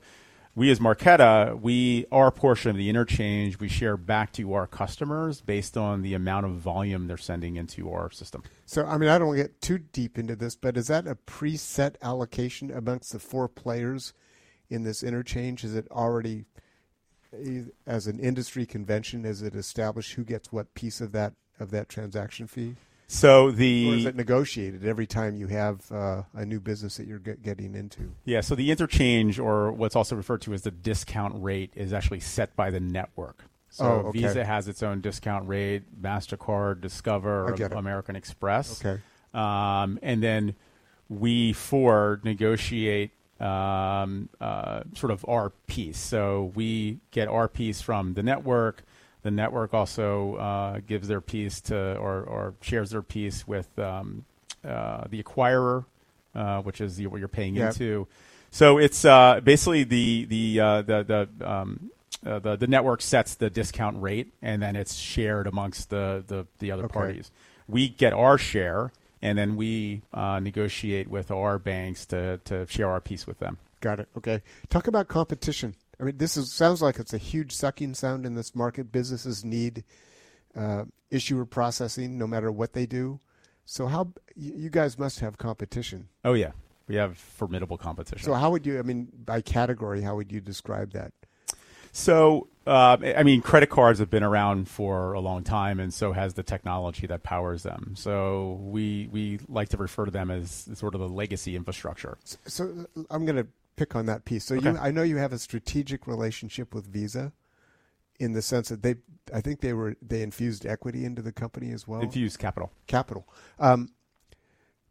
we 0.59 0.69
as 0.69 0.79
Marqeta, 0.79 1.57
we 1.61 2.05
our 2.11 2.31
portion 2.31 2.69
of 2.69 2.75
the 2.75 2.89
interchange 2.89 3.61
we 3.61 3.69
share 3.69 3.95
back 3.95 4.33
to 4.33 4.53
our 4.53 4.67
customers 4.67 5.39
based 5.39 5.77
on 5.77 6.01
the 6.01 6.13
amount 6.13 6.45
of 6.45 6.51
volume 6.51 7.07
they're 7.07 7.15
sending 7.15 7.55
into 7.55 7.89
our 7.89 8.11
system. 8.11 8.43
So 8.65 8.85
I 8.85 8.97
mean, 8.97 9.07
I 9.07 9.17
don't 9.17 9.29
want 9.29 9.37
to 9.37 9.43
get 9.45 9.61
too 9.61 9.77
deep 9.77 10.17
into 10.17 10.35
this, 10.35 10.57
but 10.57 10.75
is 10.75 10.87
that 10.87 11.07
a 11.07 11.15
preset 11.15 11.95
allocation 12.01 12.71
amongst 12.71 13.13
the 13.13 13.19
four 13.19 13.47
players 13.47 14.13
in 14.69 14.83
this 14.83 15.01
interchange? 15.01 15.63
Is 15.63 15.75
it 15.75 15.87
already 15.91 16.43
as 17.87 18.07
an 18.07 18.19
industry 18.19 18.65
convention? 18.65 19.23
Is 19.23 19.41
it 19.41 19.55
established 19.55 20.15
who 20.15 20.25
gets 20.25 20.51
what 20.51 20.73
piece 20.73 20.99
of 20.99 21.13
that 21.13 21.35
of 21.57 21.71
that 21.71 21.87
transaction 21.87 22.47
fee? 22.47 22.75
So 23.11 23.47
Or 23.47 23.49
is 23.49 23.55
the 23.55 24.05
it 24.05 24.15
negotiated 24.15 24.85
every 24.85 25.07
time 25.07 25.35
you 25.35 25.47
have 25.47 25.91
uh, 25.91 26.21
a 26.35 26.45
new 26.45 26.59
business 26.59 26.97
that 26.97 27.07
you're 27.07 27.17
get, 27.17 27.41
getting 27.41 27.73
into? 27.73 28.11
yeah, 28.23 28.41
so 28.41 28.53
the 28.53 28.69
interchange 28.69 29.39
or 29.39 29.71
what's 29.71 29.95
also 29.95 30.15
referred 30.15 30.41
to 30.41 30.53
as 30.53 30.61
the 30.61 30.69
discount 30.69 31.41
rate 31.41 31.71
is 31.75 31.91
actually 31.91 32.19
set 32.19 32.55
by 32.55 32.69
the 32.69 32.79
network. 32.79 33.45
So 33.69 33.85
Oh, 33.85 34.07
okay. 34.09 34.21
Visa 34.21 34.45
has 34.45 34.67
its 34.67 34.83
own 34.83 35.01
discount 35.01 35.47
rate, 35.47 35.99
Mastercard, 35.99 36.81
Discover, 36.81 37.55
it. 37.55 37.71
American 37.71 38.15
Express. 38.15 38.79
Okay. 38.85 39.01
Um, 39.33 39.97
and 40.03 40.21
then 40.21 40.53
we 41.09 41.53
four 41.53 42.21
negotiate 42.23 43.11
um, 43.39 44.29
uh, 44.39 44.81
sort 44.93 45.11
of 45.11 45.25
our 45.27 45.49
piece. 45.65 45.97
So 45.97 46.51
we 46.53 46.99
get 47.09 47.27
our 47.27 47.47
piece 47.47 47.81
from 47.81 48.13
the 48.13 48.21
network. 48.21 48.83
The 49.21 49.31
network 49.31 49.73
also 49.73 50.35
uh, 50.35 50.79
gives 50.87 51.07
their 51.07 51.21
piece 51.21 51.59
to 51.61 51.95
or, 51.97 52.23
or 52.23 52.53
shares 52.61 52.91
their 52.91 53.01
piece 53.01 53.45
with 53.47 53.77
um, 53.77 54.25
uh, 54.63 55.05
the 55.09 55.21
acquirer, 55.21 55.85
uh, 56.33 56.61
which 56.61 56.79
is 56.79 56.95
the, 56.97 57.07
what 57.07 57.19
you're 57.19 57.27
paying 57.27 57.55
Yep. 57.55 57.73
into. 57.73 58.07
So 58.51 58.77
it's 58.77 59.03
uh, 59.05 59.41
basically 59.43 59.83
the 59.83 60.25
the 60.25 60.59
uh, 60.59 60.81
the 60.81 61.27
the, 61.37 61.49
um, 61.51 61.91
uh, 62.25 62.39
the 62.39 62.55
the 62.55 62.67
network 62.67 63.01
sets 63.01 63.35
the 63.35 63.49
discount 63.49 64.01
rate, 64.01 64.31
and 64.41 64.61
then 64.61 64.75
it's 64.75 64.95
shared 64.95 65.47
amongst 65.47 65.89
the 65.89 66.23
the, 66.25 66.47
the 66.59 66.71
other 66.71 66.85
Okay. 66.85 66.93
parties. 66.93 67.31
We 67.67 67.89
get 67.89 68.13
our 68.13 68.37
share, 68.39 68.91
and 69.21 69.37
then 69.37 69.55
we 69.55 70.01
uh, 70.13 70.39
negotiate 70.39 71.07
with 71.09 71.29
our 71.29 71.59
banks 71.59 72.05
to 72.07 72.39
to 72.45 72.65
share 72.67 72.89
our 72.89 73.01
piece 73.01 73.27
with 73.27 73.39
them. 73.39 73.57
Got 73.81 73.99
it. 73.99 74.07
Okay. 74.17 74.41
Talk 74.69 74.87
about 74.87 75.07
competition. 75.07 75.75
I 75.99 76.03
mean, 76.03 76.17
this 76.17 76.37
is 76.37 76.51
sounds 76.51 76.81
like 76.81 76.97
it's 76.97 77.13
a 77.13 77.17
huge 77.17 77.51
sucking 77.51 77.93
sound 77.93 78.25
in 78.25 78.35
this 78.35 78.55
market. 78.55 78.91
Businesses 78.91 79.43
need 79.43 79.83
uh, 80.55 80.85
issuer 81.11 81.45
processing, 81.45 82.17
no 82.17 82.27
matter 82.27 82.51
what 82.51 82.73
they 82.73 82.85
do. 82.85 83.19
So, 83.65 83.87
how 83.87 84.13
you 84.35 84.69
guys 84.69 84.97
must 84.97 85.19
have 85.19 85.37
competition. 85.37 86.07
Oh 86.23 86.33
yeah, 86.33 86.51
we 86.87 86.95
have 86.95 87.17
formidable 87.17 87.77
competition. 87.77 88.25
So, 88.25 88.33
how 88.33 88.49
would 88.51 88.65
you? 88.65 88.79
I 88.79 88.81
mean, 88.81 89.09
by 89.25 89.41
category, 89.41 90.01
how 90.01 90.15
would 90.15 90.31
you 90.31 90.41
describe 90.41 90.93
that? 90.93 91.13
So, 91.91 92.47
uh, 92.67 92.97
I 93.17 93.23
mean, 93.23 93.41
credit 93.41 93.69
cards 93.69 93.99
have 93.99 94.09
been 94.09 94.23
around 94.23 94.69
for 94.69 95.13
a 95.13 95.19
long 95.19 95.43
time, 95.43 95.79
and 95.79 95.93
so 95.93 96.13
has 96.13 96.35
the 96.35 96.43
technology 96.43 97.07
that 97.07 97.23
powers 97.23 97.63
them. 97.63 97.93
So, 97.95 98.59
we 98.61 99.07
we 99.11 99.39
like 99.47 99.69
to 99.69 99.77
refer 99.77 100.05
to 100.05 100.11
them 100.11 100.31
as 100.31 100.69
sort 100.73 100.95
of 100.95 101.01
the 101.01 101.09
legacy 101.09 101.55
infrastructure. 101.55 102.17
So, 102.45 102.87
I'm 103.09 103.25
going 103.25 103.35
to 103.35 103.47
pick 103.79 103.95
on 103.95 104.05
that 104.07 104.25
piece. 104.25 104.43
So, 104.43 104.55
Okay. 104.55 104.71
you, 104.71 104.77
I 104.77 104.91
know 104.91 105.03
you 105.03 105.17
have 105.17 105.31
a 105.31 105.39
strategic 105.39 106.05
relationship 106.05 106.75
with 106.75 106.85
Visa, 106.85 107.31
in 108.19 108.33
the 108.33 108.41
sense 108.41 108.67
that 108.67 108.83
they, 108.83 108.95
I 109.33 109.39
think 109.39 109.61
they 109.61 109.71
were 109.71 109.95
they 110.01 110.21
infused 110.21 110.65
equity 110.65 111.05
into 111.05 111.21
the 111.21 111.31
company 111.31 111.71
as 111.71 111.87
well. 111.87 112.01
Infused 112.01 112.37
capital. 112.37 112.71
capital. 112.87 113.25
Um, 113.57 113.93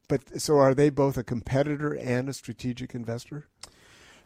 but 0.09 0.41
so 0.41 0.57
are 0.57 0.75
they 0.75 0.89
both 0.89 1.19
a 1.19 1.23
competitor 1.23 1.93
and 1.95 2.31
a 2.31 2.33
strategic 2.33 2.95
investor? 2.95 3.47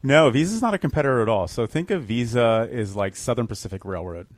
No, 0.04 0.30
Visa 0.30 0.54
is 0.54 0.62
not 0.62 0.74
a 0.74 0.78
competitor 0.78 1.20
at 1.20 1.28
all. 1.28 1.48
So 1.48 1.66
think 1.66 1.90
of 1.90 2.04
Visa 2.04 2.68
as 2.70 2.94
like 2.94 3.16
Southern 3.16 3.48
Pacific 3.48 3.84
Railroad. 3.84 4.28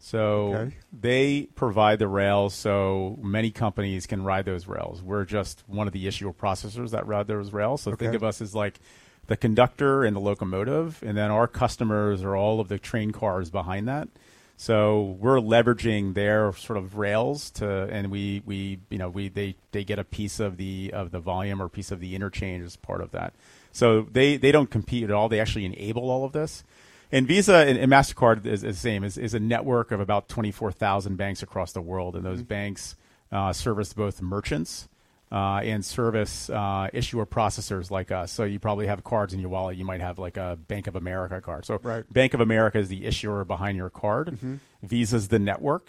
So 0.00 0.54
Okay. 0.54 0.76
they 0.92 1.48
provide 1.54 2.00
the 2.00 2.08
rails 2.08 2.54
so 2.54 3.18
many 3.22 3.52
companies 3.52 4.06
can 4.06 4.24
ride 4.24 4.44
those 4.44 4.66
rails. 4.66 5.02
We're 5.02 5.24
just 5.24 5.62
one 5.68 5.86
of 5.86 5.92
the 5.92 6.08
issuer 6.08 6.32
processors 6.32 6.90
that 6.90 7.06
ride 7.06 7.28
those 7.28 7.52
rails. 7.52 7.82
So 7.82 7.94
think 7.94 8.14
of 8.14 8.24
us 8.24 8.40
as 8.40 8.54
like 8.54 8.80
the 9.28 9.36
conductor 9.36 10.04
and 10.04 10.16
the 10.16 10.20
locomotive, 10.20 11.02
and 11.02 11.16
then 11.16 11.30
our 11.30 11.46
customers 11.46 12.22
are 12.24 12.34
all 12.34 12.60
of 12.60 12.68
the 12.68 12.78
train 12.78 13.12
cars 13.12 13.50
behind 13.50 13.86
that. 13.86 14.08
So 14.56 15.16
we're 15.20 15.38
leveraging 15.38 16.14
their 16.14 16.52
sort 16.54 16.78
of 16.78 16.96
rails 16.96 17.50
to, 17.52 17.88
and 17.92 18.10
we, 18.10 18.42
we 18.44 18.80
you 18.90 18.98
know 18.98 19.08
we 19.08 19.28
they, 19.28 19.54
they 19.70 19.84
get 19.84 20.00
a 20.00 20.04
piece 20.04 20.40
of 20.40 20.56
the 20.56 20.90
of 20.92 21.12
the 21.12 21.20
volume 21.20 21.62
or 21.62 21.68
piece 21.68 21.92
of 21.92 22.00
the 22.00 22.16
interchange 22.16 22.64
as 22.64 22.74
part 22.74 23.00
of 23.00 23.12
that. 23.12 23.34
So 23.70 24.08
they, 24.10 24.36
they 24.36 24.50
don't 24.50 24.68
compete 24.68 25.04
at 25.04 25.12
all. 25.12 25.28
They 25.28 25.38
actually 25.38 25.66
enable 25.66 26.10
all 26.10 26.24
of 26.24 26.32
this. 26.32 26.64
And 27.12 27.28
Visa 27.28 27.54
and, 27.54 27.78
and 27.78 27.92
Mastercard 27.92 28.44
is, 28.44 28.64
is 28.64 28.76
the 28.76 28.80
same. 28.80 29.04
is 29.04 29.16
is 29.16 29.32
a 29.32 29.40
network 29.40 29.92
of 29.92 30.00
about 30.00 30.28
twenty 30.28 30.50
four 30.50 30.72
thousand 30.72 31.16
banks 31.16 31.42
across 31.42 31.72
the 31.72 31.80
world, 31.80 32.16
and 32.16 32.24
those 32.24 32.42
banks 32.42 32.96
uh, 33.30 33.52
service 33.52 33.92
both 33.92 34.20
merchants 34.20 34.88
uh, 35.30 35.60
and 35.62 35.84
service 35.84 36.48
uh, 36.50 36.88
issuer 36.92 37.26
processors 37.26 37.90
like 37.90 38.10
us. 38.10 38.32
So 38.32 38.44
you 38.44 38.58
probably 38.58 38.86
have 38.86 39.04
cards 39.04 39.34
in 39.34 39.40
your 39.40 39.50
wallet. 39.50 39.76
You 39.76 39.84
might 39.84 40.00
have 40.00 40.18
like 40.18 40.36
a 40.36 40.56
Bank 40.68 40.86
of 40.86 40.96
America 40.96 41.40
card. 41.40 41.66
So 41.66 41.78
Right. 41.82 42.10
Bank 42.12 42.34
of 42.34 42.40
America 42.40 42.78
is 42.78 42.88
the 42.88 43.04
issuer 43.04 43.44
behind 43.44 43.76
your 43.76 43.90
card. 43.90 44.38
Visa's 44.82 45.28
the 45.28 45.38
network. 45.38 45.88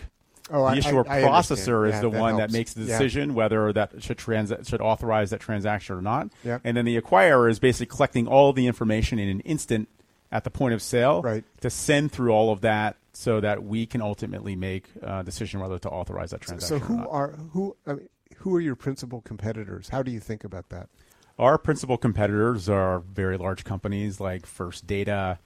Oh, 0.52 0.64
the 0.64 0.72
I- 0.72 0.76
issuer 0.78 1.08
I- 1.08 1.20
I 1.20 1.22
processor 1.24 1.86
understand. 1.86 1.86
is 1.94 2.02
the 2.02 2.10
that 2.10 2.20
one 2.20 2.38
that 2.38 2.52
makes 2.52 2.74
the 2.74 2.82
Yeah. 2.82 2.98
decision 2.98 3.34
whether 3.36 3.72
that 3.72 4.02
should 4.04 4.18
trans- 4.18 4.52
should 4.68 4.82
authorize 4.82 5.30
that 5.30 5.40
transaction 5.40 5.96
or 5.96 6.02
not. 6.02 6.30
Yep. 6.44 6.62
And 6.64 6.76
then 6.76 6.86
the 6.86 7.00
acquirer 7.00 7.50
is 7.50 7.60
basically 7.60 7.86
collecting 7.86 8.28
all 8.28 8.52
the 8.52 8.66
information 8.68 9.20
in 9.20 9.30
an 9.30 9.42
instant 9.42 9.88
at 10.32 10.44
the 10.44 10.50
point 10.50 10.74
of 10.74 10.82
sale 10.82 11.22
Right. 11.22 11.44
to 11.62 11.70
send 11.70 12.12
through 12.12 12.32
all 12.32 12.52
of 12.52 12.62
that 12.62 12.98
so 13.14 13.40
that 13.42 13.64
we 13.64 13.86
can 13.86 14.02
ultimately 14.02 14.56
make 14.56 14.86
a 15.02 15.24
decision 15.24 15.60
whether 15.60 15.78
to 15.80 15.90
authorize 15.90 16.32
that 16.32 16.44
So 16.44 16.48
transaction. 16.58 16.78
or 16.78 16.80
who 16.88 16.98
not. 16.98 17.08
are 17.12 17.32
who? 17.54 17.76
I 17.86 17.94
mean, 17.94 18.10
who 18.38 18.56
are 18.56 18.62
your 18.62 18.76
principal 18.76 19.22
competitors? 19.22 19.90
How 19.90 20.04
do 20.04 20.12
you 20.12 20.20
think 20.20 20.44
about 20.44 20.70
that? 20.70 20.90
Our 21.38 21.58
principal 21.58 21.98
competitors 21.98 22.68
are 22.70 23.00
very 23.00 23.38
large 23.38 23.64
companies 23.64 24.20
like 24.20 24.46
First 24.46 24.88
Data 24.88 25.40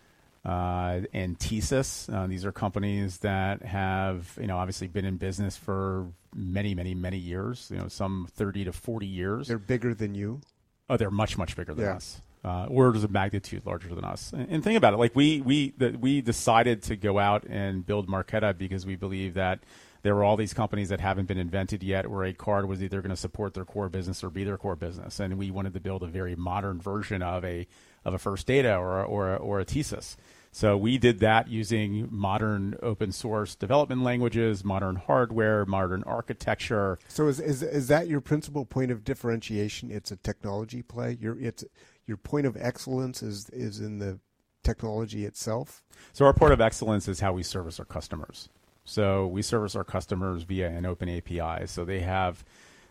uh, 0.43 1.01
and 1.13 1.37
TSYS. 1.37 2.13
Uh, 2.13 2.27
these 2.27 2.45
are 2.45 2.51
companies 2.51 3.19
that 3.19 3.61
have, 3.63 4.37
you 4.41 4.47
know, 4.47 4.57
obviously 4.57 4.87
been 4.87 5.05
in 5.05 5.17
business 5.17 5.55
for 5.55 6.07
many, 6.35 6.73
many, 6.75 6.95
many 6.95 7.17
years. 7.17 7.69
You 7.71 7.77
know, 7.77 7.87
some 7.87 8.27
thirty 8.31 8.63
to 8.65 8.73
forty 8.73 9.05
years. 9.05 9.47
They're 9.47 9.57
bigger 9.59 9.93
than 9.93 10.15
you. 10.15 10.41
Oh, 10.89 10.97
they're 10.97 11.11
much 11.11 11.37
much 11.37 11.55
bigger 11.55 11.73
than 11.73 11.85
Yeah. 11.85 11.95
us. 11.95 12.21
Uh, 12.43 12.65
orders 12.65 13.05
of 13.05 13.11
magnitude 13.11 13.65
larger 13.65 13.95
than 13.95 14.03
us. 14.03 14.33
And, 14.33 14.49
and 14.49 14.63
think 14.63 14.75
about 14.77 14.93
it, 14.93 14.97
like 14.97 15.15
we 15.15 15.39
we 15.39 15.73
the, 15.77 15.91
we 15.91 16.19
decided 16.21 16.83
to 16.83 16.97
go 16.97 17.17
out 17.19 17.45
and 17.45 17.85
build 17.85 18.09
Marqeta 18.09 18.57
because 18.57 18.85
we 18.85 18.97
believe 18.97 19.35
that 19.35 19.59
there 20.03 20.13
were 20.13 20.23
all 20.23 20.37
these 20.37 20.53
companies 20.53 20.89
that 20.89 20.99
haven't 20.99 21.27
been 21.27 21.37
invented 21.37 21.81
yet, 21.81 22.09
where 22.09 22.25
a 22.25 22.33
card 22.33 22.67
was 22.67 22.83
either 22.83 23.01
going 23.01 23.09
to 23.09 23.15
support 23.17 23.53
their 23.53 23.65
core 23.65 23.89
business 23.89 24.23
or 24.23 24.29
be 24.29 24.43
their 24.43 24.57
core 24.57 24.75
business, 24.75 25.19
and 25.19 25.37
we 25.37 25.49
wanted 25.49 25.73
to 25.73 25.79
build 25.79 26.03
a 26.03 26.07
very 26.07 26.35
modern 26.35 26.79
version 26.79 27.23
of 27.23 27.43
a 27.43 27.65
of 28.05 28.13
a 28.13 28.19
First 28.19 28.45
Data 28.47 28.75
or 28.75 28.99
a, 28.99 29.03
or 29.05 29.33
a, 29.33 29.35
or 29.37 29.59
a 29.61 29.65
TSYS. 29.65 30.17
So 30.51 30.75
we 30.75 30.97
did 30.97 31.19
that 31.19 31.47
using 31.47 32.09
modern 32.11 32.75
open 32.83 33.11
source 33.11 33.55
development 33.55 34.03
languages, 34.03 34.63
modern 34.63 34.97
hardware, 34.97 35.65
modern 35.65 36.03
architecture, 36.03 36.99
So 37.07 37.27
is 37.27 37.39
is 37.39 37.63
is 37.63 37.87
that 37.87 38.07
your 38.07 38.21
principal 38.21 38.65
point 38.65 38.91
of 38.91 39.03
differentiation? 39.03 39.89
It's 39.89 40.11
a 40.11 40.17
technology 40.17 40.83
play. 40.83 41.17
Your 41.19 41.39
it's 41.39 41.63
your 42.05 42.17
point 42.17 42.45
of 42.45 42.55
excellence 42.59 43.23
is 43.23 43.49
is 43.49 43.79
in 43.79 43.99
the 43.99 44.19
technology 44.63 45.25
itself. 45.25 45.81
So 46.11 46.25
our 46.25 46.33
point 46.33 46.53
of 46.53 46.61
excellence 46.61 47.07
is 47.07 47.19
how 47.19 47.33
we 47.33 47.43
service 47.43 47.79
our 47.79 47.85
customers. 47.85 48.49
So 48.85 49.27
we 49.27 49.41
service 49.41 49.75
our 49.75 49.83
customers 49.83 50.43
via 50.43 50.69
an 50.69 50.85
open 50.85 51.09
API. 51.09 51.67
So 51.67 51.85
they 51.85 52.01
have 52.01 52.43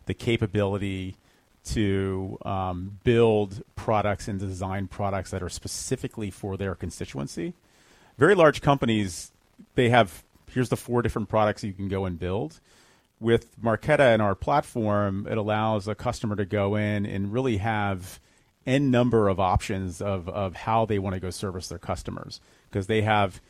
the 0.07 0.15
capability 0.15 1.17
to 1.65 2.39
um, 2.45 2.99
build 3.05 3.63
products 3.77 4.27
and 4.27 4.41
design 4.41 4.89
products 4.89 5.31
that 5.31 5.43
are 5.43 5.49
specifically 5.49 6.31
for 6.31 6.57
their 6.57 6.75
constituency. 6.75 7.55
Very 8.19 8.35
large 8.35 8.61
companies, 8.61 9.33
they 9.75 9.89
have 9.91 10.25
here's 10.51 10.69
the 10.69 10.77
four 10.77 11.03
different 11.03 11.29
products 11.29 11.65
you 11.65 11.73
can 11.73 11.89
go 11.89 12.05
and 12.05 12.19
build. 12.19 12.61
With 13.21 13.61
Marqeta 13.63 14.13
and 14.13 14.21
our 14.21 14.35
platform, 14.35 15.27
it 15.31 15.39
allows 15.39 15.87
a 15.89 15.95
customer 15.95 16.37
to 16.37 16.45
go 16.45 16.75
in 16.75 17.07
and 17.07 17.33
really 17.33 17.59
have 17.59 18.21
n 18.67 18.91
number 18.91 19.29
of 19.29 19.41
options 19.41 20.03
of, 20.03 20.29
of 20.29 20.55
how 20.55 20.85
they 20.85 20.99
want 20.99 21.15
to 21.15 21.21
go 21.21 21.31
service 21.31 21.69
their 21.69 21.79
customers 21.79 22.41
because 22.69 22.87
they 22.87 23.03
have 23.03 23.41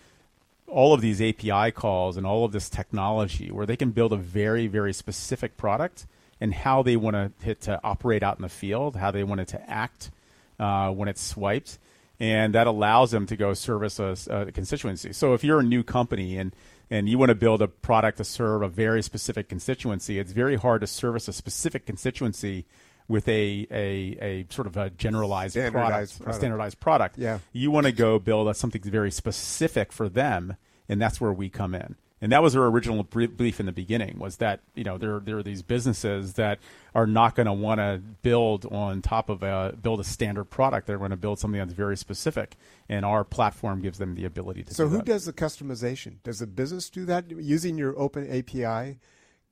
all 0.72 0.94
of 0.94 1.00
these 1.00 1.20
API 1.20 1.70
calls 1.70 2.16
and 2.16 2.26
all 2.26 2.44
of 2.44 2.52
this 2.52 2.68
technology 2.70 3.50
where 3.50 3.66
they 3.66 3.76
can 3.76 3.90
build 3.90 4.12
a 4.12 4.16
very, 4.16 4.66
very 4.66 4.92
specific 4.92 5.56
product 5.56 6.06
and 6.40 6.54
how 6.54 6.82
they 6.82 6.96
want 6.96 7.40
to 7.40 7.54
to 7.54 7.80
operate 7.84 8.22
out 8.22 8.36
in 8.36 8.42
the 8.42 8.48
field, 8.48 8.96
how 8.96 9.10
they 9.10 9.22
want 9.22 9.40
it 9.40 9.48
to 9.48 9.70
act 9.70 10.10
uh, 10.58 10.90
when 10.90 11.08
it's 11.08 11.22
swiped, 11.22 11.78
and 12.18 12.54
that 12.54 12.66
allows 12.66 13.10
them 13.10 13.26
to 13.26 13.36
go 13.36 13.54
service 13.54 13.98
a, 13.98 14.16
a, 14.30 14.50
constituency. 14.50 15.12
So 15.12 15.34
if 15.34 15.44
you're 15.44 15.60
a 15.60 15.64
new 15.64 15.82
company 15.82 16.38
and 16.38 16.54
and 16.90 17.08
you 17.08 17.16
want 17.16 17.28
to 17.28 17.34
build 17.34 17.62
a 17.62 17.68
product 17.68 18.18
to 18.18 18.24
serve 18.24 18.62
a 18.62 18.68
very 18.68 19.02
specific 19.02 19.48
constituency, 19.48 20.18
it's 20.18 20.32
very 20.32 20.56
hard 20.56 20.80
to 20.80 20.86
service 20.86 21.28
a 21.28 21.32
specific 21.32 21.86
constituency 21.86 22.64
with 23.12 23.28
a, 23.28 23.66
a, 23.70 24.16
a 24.22 24.46
sort 24.48 24.66
of 24.66 24.78
a 24.78 24.88
generalized 24.88 25.52
standardized 25.52 25.74
product, 25.74 26.18
product, 26.18 26.34
a 26.34 26.38
standardized 26.38 26.80
product. 26.80 27.18
Yeah. 27.18 27.38
You 27.52 27.70
want 27.70 27.84
to 27.84 27.92
go 27.92 28.18
build 28.18 28.56
something 28.56 28.80
very 28.80 29.10
specific 29.10 29.92
for 29.92 30.08
them, 30.08 30.56
and 30.88 31.00
that's 31.00 31.20
where 31.20 31.32
we 31.32 31.50
come 31.50 31.74
in. 31.74 31.96
And 32.22 32.32
that 32.32 32.42
was 32.42 32.56
our 32.56 32.64
original 32.66 33.02
belief 33.02 33.60
in 33.60 33.66
the 33.66 33.72
beginning 33.72 34.18
was 34.18 34.36
that 34.36 34.60
you 34.76 34.84
know 34.84 34.96
there 34.96 35.18
there 35.18 35.38
are 35.38 35.42
these 35.42 35.60
businesses 35.60 36.34
that 36.34 36.60
are 36.94 37.06
not 37.06 37.34
going 37.34 37.46
to 37.46 37.52
want 37.52 37.80
to 37.80 38.00
build 38.22 38.64
on 38.66 39.02
top 39.02 39.28
of 39.28 39.42
a 39.42 39.76
build 39.82 39.98
a 39.98 40.04
standard 40.04 40.44
product. 40.44 40.86
They're 40.86 40.98
going 40.98 41.10
to 41.10 41.16
build 41.16 41.40
something 41.40 41.58
that's 41.58 41.72
very 41.72 41.96
specific, 41.96 42.56
and 42.88 43.04
our 43.04 43.24
platform 43.24 43.82
gives 43.82 43.98
them 43.98 44.14
the 44.14 44.24
ability 44.24 44.62
to. 44.62 44.74
So 44.74 44.84
do 44.84 44.90
who 44.90 44.96
that. 44.98 45.06
does 45.06 45.24
the 45.24 45.32
customization? 45.32 46.22
Does 46.22 46.38
the 46.38 46.46
business 46.46 46.88
do 46.88 47.04
that 47.06 47.28
using 47.30 47.76
your 47.76 47.98
open 47.98 48.30
API? 48.30 49.00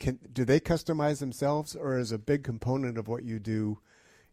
Can 0.01 0.19
do 0.33 0.45
they 0.45 0.59
customize 0.59 1.21
themselves, 1.21 1.77
or 1.77 1.99
is 1.99 2.11
a 2.11 2.19
big 2.19 2.43
component 2.43 2.99
of 2.99 3.07
what 3.07 3.23
you 3.23 3.39
do? 3.39 3.79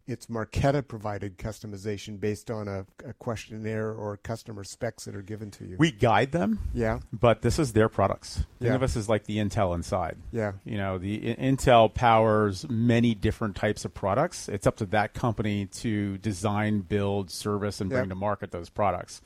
it's 0.08 0.28
Marqeta 0.28 0.88
provided 0.88 1.38
customization 1.38 2.20
based 2.20 2.50
on 2.50 2.68
a, 2.68 2.86
a, 3.06 3.14
questionnaire 3.14 3.92
or 3.92 4.16
customer 4.16 4.64
specs 4.64 5.04
that 5.04 5.16
are 5.16 5.22
given 5.22 5.52
to 5.52 5.66
you. 5.66 5.76
We 5.78 5.92
guide 5.92 6.32
them. 6.32 6.60
Yeah. 6.74 7.00
But 7.12 7.42
this 7.42 7.60
is 7.60 7.74
their 7.74 7.90
products. 7.90 8.36
Think 8.60 8.70
Yeah. 8.70 8.76
of 8.76 8.84
us 8.84 8.96
as 8.96 9.10
like 9.10 9.26
the 9.26 9.38
Intel 9.38 9.76
inside. 9.76 10.18
Yeah. 10.32 10.54
You 10.64 10.78
know, 10.78 10.98
the 10.98 11.36
Intel 11.36 11.94
powers 11.94 12.66
many 12.70 13.16
different 13.16 13.58
types 13.58 13.84
of 13.84 13.94
products. 13.94 14.48
It's 14.48 14.66
up 14.66 14.78
to 14.78 14.86
that 14.88 15.14
company 15.14 15.66
to 15.66 16.18
design, 16.20 16.82
build, 16.82 17.30
service, 17.30 17.82
and 17.82 17.90
bring 17.90 18.06
Yeah. 18.06 18.10
to 18.10 18.16
market 18.16 18.52
those 18.52 18.70
products. 18.70 19.22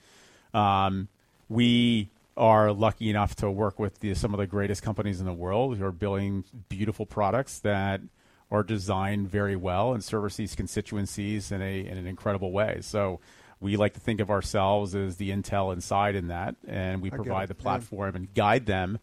Um, 0.52 1.10
we 1.48 2.10
are 2.38 2.72
lucky 2.72 3.10
enough 3.10 3.36
to 3.36 3.52
work 3.52 3.80
with 3.80 4.00
the, 4.00 4.14
some 4.14 4.34
of 4.34 4.40
the 4.40 4.48
greatest 4.48 4.82
companies 4.82 5.20
in 5.20 5.26
the 5.26 5.34
world 5.34 5.78
who 5.78 5.86
are 5.86 5.92
building 5.92 6.44
beautiful 6.70 7.06
products 7.06 7.60
that 7.60 8.02
are 8.50 8.64
designed 8.64 9.30
very 9.30 9.56
well 9.56 9.94
and 9.94 10.04
service 10.04 10.36
these 10.36 10.56
constituencies 10.56 11.52
in 11.52 11.62
a 11.62 11.86
in 11.86 11.98
an 11.98 12.06
incredible 12.06 12.52
way. 12.52 12.80
So 12.82 13.20
we 13.60 13.78
like 13.78 13.94
to 13.94 14.00
think 14.00 14.20
of 14.20 14.30
ourselves 14.30 14.96
as 14.96 15.18
the 15.18 15.30
intel 15.30 15.72
inside 15.72 16.16
in 16.16 16.28
that, 16.28 16.56
and 16.68 17.02
we 17.02 17.12
I 17.12 17.16
provide 17.16 17.48
the 17.48 17.56
yeah. 17.58 17.62
platform 17.62 18.16
and 18.16 18.34
guide 18.34 18.66
them 18.66 19.00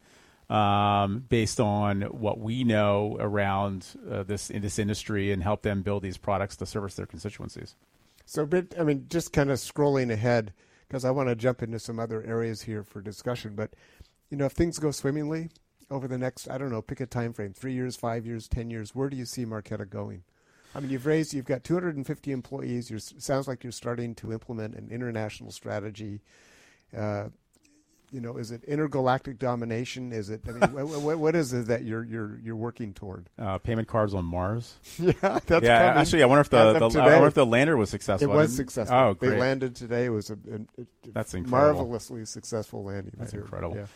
um, 0.50 1.24
based 1.28 1.60
on 1.60 2.02
what 2.02 2.38
we 2.40 2.64
know 2.64 3.16
around 3.20 3.86
uh, 4.10 4.22
this 4.22 4.50
in 4.50 4.62
this 4.62 4.78
industry 4.78 5.32
and 5.32 5.42
help 5.42 5.62
them 5.62 5.82
build 5.82 6.02
these 6.02 6.18
products 6.18 6.56
to 6.56 6.66
service 6.66 6.94
their 6.94 7.06
constituencies. 7.06 7.74
So, 8.26 8.44
but 8.44 8.74
I 8.78 8.82
mean, 8.82 9.06
just 9.08 9.32
kind 9.32 9.50
of 9.50 9.58
scrolling 9.58 10.12
ahead 10.12 10.52
because 10.88 11.04
I 11.04 11.10
want 11.10 11.28
to 11.28 11.36
jump 11.36 11.62
into 11.62 11.78
some 11.78 12.00
other 12.00 12.22
areas 12.22 12.62
here 12.62 12.82
for 12.82 13.00
discussion. 13.00 13.54
But 13.54 13.74
you 14.30 14.36
know, 14.36 14.46
if 14.46 14.52
things 14.52 14.78
go 14.78 14.90
swimmingly 14.90 15.50
over 15.90 16.08
the 16.08 16.18
next, 16.18 16.48
I 16.48 16.58
don't 16.58 16.70
know, 16.70 16.82
pick 16.82 17.00
a 17.00 17.06
time 17.06 17.32
frame: 17.32 17.52
three 17.52 17.74
years, 17.74 17.96
five 17.96 18.26
years, 18.26 18.48
ten 18.48 18.70
years. 18.70 18.94
Where 18.94 19.08
do 19.08 19.16
you 19.16 19.24
see 19.24 19.44
Marqeta 19.44 19.88
going? 19.88 20.24
I 20.74 20.80
mean, 20.80 20.90
you've 20.90 21.06
raised, 21.06 21.32
you've 21.32 21.46
got 21.46 21.64
250 21.64 22.30
employees. 22.30 22.90
You're 22.90 22.98
sounds 22.98 23.48
like 23.48 23.64
you're 23.64 23.72
starting 23.72 24.14
to 24.16 24.32
implement 24.32 24.74
an 24.74 24.88
international 24.90 25.50
strategy. 25.50 26.20
Uh, 26.96 27.28
you 28.10 28.20
know, 28.20 28.36
is 28.36 28.50
it 28.50 28.64
intergalactic 28.64 29.38
domination? 29.38 30.12
Is 30.12 30.30
it? 30.30 30.42
I 30.48 30.52
mean, 30.52 30.60
what, 30.72 31.02
what, 31.02 31.18
what 31.18 31.36
is 31.36 31.52
it 31.52 31.66
that 31.66 31.84
you're 31.84 32.04
you're 32.04 32.38
you're 32.42 32.56
working 32.56 32.94
toward? 32.94 33.28
Uh, 33.38 33.58
payment 33.58 33.88
cards 33.88 34.14
on 34.14 34.24
Mars. 34.24 34.76
yeah, 34.98 35.12
that's 35.20 35.64
yeah, 35.64 35.88
coming. 35.88 36.00
actually, 36.00 36.22
I 36.22 36.26
wonder 36.26 36.40
if 36.40 36.50
the, 36.50 36.72
the 36.72 37.00
I 37.00 37.12
wonder 37.12 37.26
if 37.26 37.34
the 37.34 37.46
lander 37.46 37.76
was 37.76 37.90
successful. 37.90 38.32
I 38.32 38.36
was 38.36 38.54
successful. 38.54 38.96
Oh, 38.96 39.14
great. 39.14 39.30
they 39.30 39.38
landed 39.38 39.76
today. 39.76 40.06
It 40.06 40.10
was 40.10 40.30
a, 40.30 40.34
a, 40.34 40.82
a 40.82 40.86
That's 41.12 41.34
incredible. 41.34 41.80
marvelously 41.80 42.24
successful 42.24 42.84
landing. 42.84 43.14
That's 43.18 43.34
incredible. 43.34 43.76
Yeah. 43.76 43.86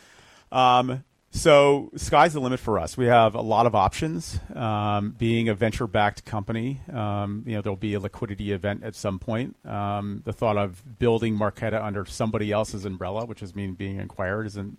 Um, 0.79 1.05
so 1.35 1.91
sky's 1.97 2.35
the 2.35 2.41
limit 2.41 2.61
for 2.61 2.79
us. 2.79 2.97
We 2.97 3.07
have 3.07 3.35
a 3.35 3.41
lot 3.41 3.65
of 3.65 3.75
options. 3.75 4.39
Um, 4.55 5.17
being 5.19 5.49
a 5.49 5.55
venture-backed 5.55 6.27
company, 6.27 6.83
um, 6.93 7.43
you 7.47 7.55
know, 7.55 7.63
there'll 7.63 7.77
be 7.77 7.95
a 7.95 8.01
liquidity 8.01 8.53
event 8.53 8.85
at 8.85 8.95
some 8.95 9.19
point. 9.19 9.57
Um, 9.67 10.21
the 10.27 10.33
thought 10.35 10.59
of 10.59 10.99
building 10.99 11.39
Marqeta 11.39 11.83
under 11.83 12.05
somebody 12.05 12.53
else's 12.53 12.85
umbrella, 12.85 13.25
which 13.25 13.43
is 13.43 13.55
mean 13.57 13.73
being 13.73 13.99
acquired, 13.99 14.47
isn't 14.47 14.79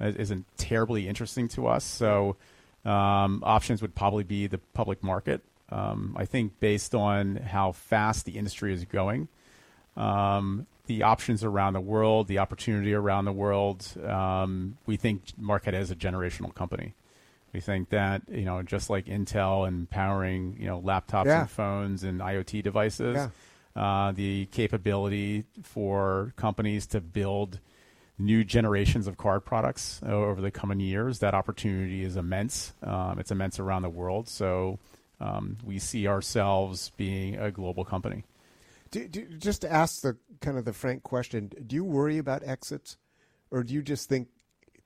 isn't 0.00 0.46
terribly 0.56 1.06
interesting 1.06 1.46
to 1.48 1.66
us. 1.66 1.84
So 1.84 2.36
um, 2.86 3.42
options 3.44 3.82
would 3.82 3.94
probably 3.94 4.24
be 4.24 4.46
the 4.46 4.56
public 4.72 5.02
market. 5.02 5.42
Um, 5.68 6.16
I 6.18 6.24
think 6.24 6.58
based 6.58 6.94
on 6.94 7.36
how 7.36 7.72
fast 7.72 8.24
the 8.24 8.38
industry 8.38 8.72
is 8.72 8.86
going, 8.86 9.28
um, 9.98 10.66
the 10.90 11.04
options 11.04 11.44
around 11.44 11.74
the 11.74 11.80
world, 11.80 12.26
the 12.26 12.38
opportunity 12.40 12.92
around 12.92 13.24
the 13.24 13.32
world. 13.32 13.86
Um, 14.04 14.76
we 14.86 14.96
think 14.96 15.22
Marqeta 15.40 15.74
is 15.78 15.92
a 15.92 15.94
generational 15.94 16.52
company. 16.52 16.94
We 17.52 17.60
think 17.60 17.90
that 17.90 18.22
you 18.28 18.44
know, 18.44 18.60
just 18.62 18.90
like 18.90 19.06
Intel 19.06 19.68
and 19.68 19.88
powering 19.88 20.56
you 20.58 20.66
know 20.66 20.80
laptops 20.80 21.26
Yeah. 21.26 21.42
and 21.42 21.50
phones 21.50 22.02
and 22.02 22.20
IoT 22.20 22.62
devices, 22.64 23.16
Yeah. 23.16 23.28
uh, 23.80 24.10
the 24.10 24.46
capability 24.46 25.44
for 25.62 26.32
companies 26.34 26.86
to 26.88 27.00
build 27.00 27.60
new 28.18 28.42
generations 28.42 29.06
of 29.06 29.16
card 29.16 29.44
products 29.44 30.00
uh, 30.04 30.10
over 30.10 30.40
the 30.40 30.50
coming 30.50 30.80
years. 30.80 31.20
That 31.20 31.34
opportunity 31.34 32.02
is 32.02 32.16
immense. 32.16 32.72
Um, 32.82 33.20
it's 33.20 33.30
immense 33.30 33.60
around 33.60 33.82
the 33.82 33.88
world. 33.90 34.28
So 34.28 34.80
um, 35.20 35.56
we 35.64 35.78
see 35.78 36.08
ourselves 36.08 36.90
being 36.96 37.36
a 37.36 37.50
global 37.52 37.84
company. 37.84 38.24
Do, 38.90 39.06
do, 39.06 39.26
just 39.38 39.60
to 39.62 39.72
ask 39.72 40.02
the 40.02 40.16
kind 40.40 40.58
of 40.58 40.64
the 40.64 40.72
frank 40.72 41.02
question, 41.02 41.52
do 41.66 41.76
you 41.76 41.84
worry 41.84 42.18
about 42.18 42.42
exits, 42.44 42.96
or 43.50 43.62
do 43.62 43.72
you 43.72 43.82
just 43.82 44.08
think 44.08 44.28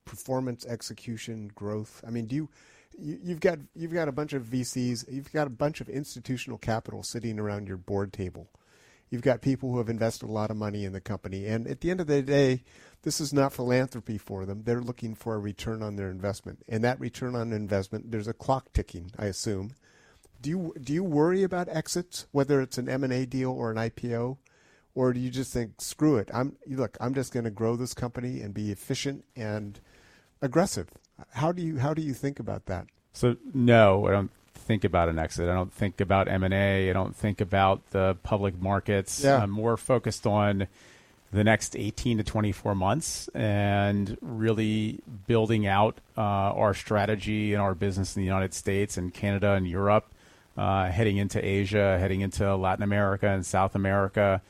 performance, 0.05 0.66
execution, 0.66 1.50
growth? 1.55 2.02
I 2.07 2.11
mean, 2.11 2.26
do 2.26 2.36
you, 2.36 2.48
you 2.98 3.18
you've 3.22 3.40
got 3.40 3.59
you've 3.74 3.94
got 3.94 4.09
a 4.09 4.12
bunch 4.12 4.34
of 4.34 4.44
VCs, 4.44 5.11
you've 5.11 5.32
got 5.32 5.46
a 5.46 5.50
bunch 5.50 5.80
of 5.80 5.88
institutional 5.88 6.59
capital 6.59 7.02
sitting 7.02 7.38
around 7.38 7.66
your 7.66 7.78
board 7.78 8.12
table. 8.12 8.50
You've 9.11 9.22
got 9.22 9.42
people 9.42 9.70
who 9.70 9.78
have 9.78 9.88
invested 9.88 10.28
a 10.28 10.32
lot 10.32 10.50
of 10.50 10.57
money 10.57 10.84
in 10.84 10.92
the 10.92 11.00
company, 11.00 11.46
and 11.46 11.66
at 11.66 11.80
the 11.80 11.90
end 11.90 12.00
of 12.00 12.07
the 12.07 12.22
day, 12.22 12.62
this 13.02 13.20
is 13.20 13.32
not 13.32 13.52
philanthropy 13.52 14.18
for 14.18 14.44
them. 14.44 14.64
They're 14.64 14.80
looking 14.80 15.14
for 15.14 15.34
a 15.34 15.38
return 15.38 15.82
on 15.82 15.96
their 15.96 16.11
investment, 16.11 16.62
and 16.68 16.82
that 16.84 17.00
return 17.00 17.36
on 17.36 17.52
investment, 17.52 18.11
there's 18.11 18.28
a 18.28 18.34
clock 18.34 18.72
ticking, 18.72 19.12
I 19.18 19.26
assume. 19.26 19.72
Do 20.45 20.51
you 20.51 20.74
do 20.78 20.92
you 20.92 21.03
worry 21.03 21.42
about 21.42 21.70
exits, 21.70 22.26
whether 22.30 22.61
it's 22.61 22.76
an 22.76 22.86
M 22.86 23.03
and 23.03 23.14
A 23.14 23.24
deal 23.24 23.51
or 23.51 23.70
an 23.70 23.78
IPO, 23.78 24.36
or 24.95 25.14
do 25.14 25.18
you 25.18 25.30
just 25.30 25.55
think 25.55 25.80
screw 25.80 26.18
it? 26.18 26.28
I'm 26.34 26.57
look, 26.66 26.99
I'm 27.01 27.14
just 27.14 27.32
going 27.32 27.45
to 27.45 27.51
grow 27.51 27.76
this 27.76 27.95
company 27.95 28.42
and 28.42 28.53
be 28.53 28.70
efficient 28.70 29.24
and 29.34 29.80
aggressive. 30.42 30.88
How 31.30 31.51
do 31.51 31.62
you 31.62 31.78
how 31.78 31.95
do 31.95 32.03
you 32.03 32.12
think 32.12 32.38
about 32.38 32.66
that? 32.66 32.88
So 33.14 33.36
no, 33.55 34.07
I 34.07 34.11
don't 34.11 34.30
think 34.55 34.84
about 34.84 35.09
an 35.09 35.18
exit. 35.18 35.49
I 35.49 35.55
don't 35.55 35.72
think 35.72 35.99
about 36.03 36.28
M 36.28 36.45
and 36.45 36.53
A. 36.53 36.90
I 36.90 36.92
don't 36.92 37.16
think 37.16 37.40
about 37.40 37.80
the 37.92 38.18
public 38.22 38.61
markets. 38.61 39.24
Yeah. 39.24 39.42
I'm 39.42 39.51
more 39.51 39.78
focused 39.78 40.26
on 40.26 40.68
the 41.32 41.42
next 41.42 41.74
18 41.74 42.18
to 42.18 42.22
24 42.22 42.74
months 42.74 43.28
and 43.28 44.18
really 44.20 45.01
building 45.26 45.66
out 45.66 46.01
uh, 46.18 46.20
our 46.20 46.74
strategy 46.74 47.55
and 47.55 47.62
our 47.62 47.74
business 47.74 48.14
in 48.14 48.20
the 48.20 48.26
United 48.26 48.53
States 48.53 48.99
and 48.99 49.14
Canada 49.14 49.53
and 49.53 49.66
Europe, 49.66 50.13
uh, 50.57 50.90
heading 50.90 51.16
into 51.16 51.44
Asia, 51.44 51.98
heading 51.98 52.20
into 52.20 52.57
Latin 52.57 52.82
America 52.82 53.28
and 53.28 53.44
South 53.44 53.74
America. 53.74 54.40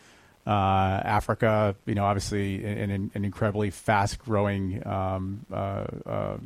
Uh, 0.47 1.01
Africa, 1.05 1.75
you 1.87 1.95
know, 1.95 2.05
obviously 2.05 2.65
an, 2.65 2.91
an, 2.91 3.25
incredibly 3.25 3.71
fast-growing 3.71 4.87
um, 4.87 5.47
uh, 5.51 5.87
uh, 6.05 6.37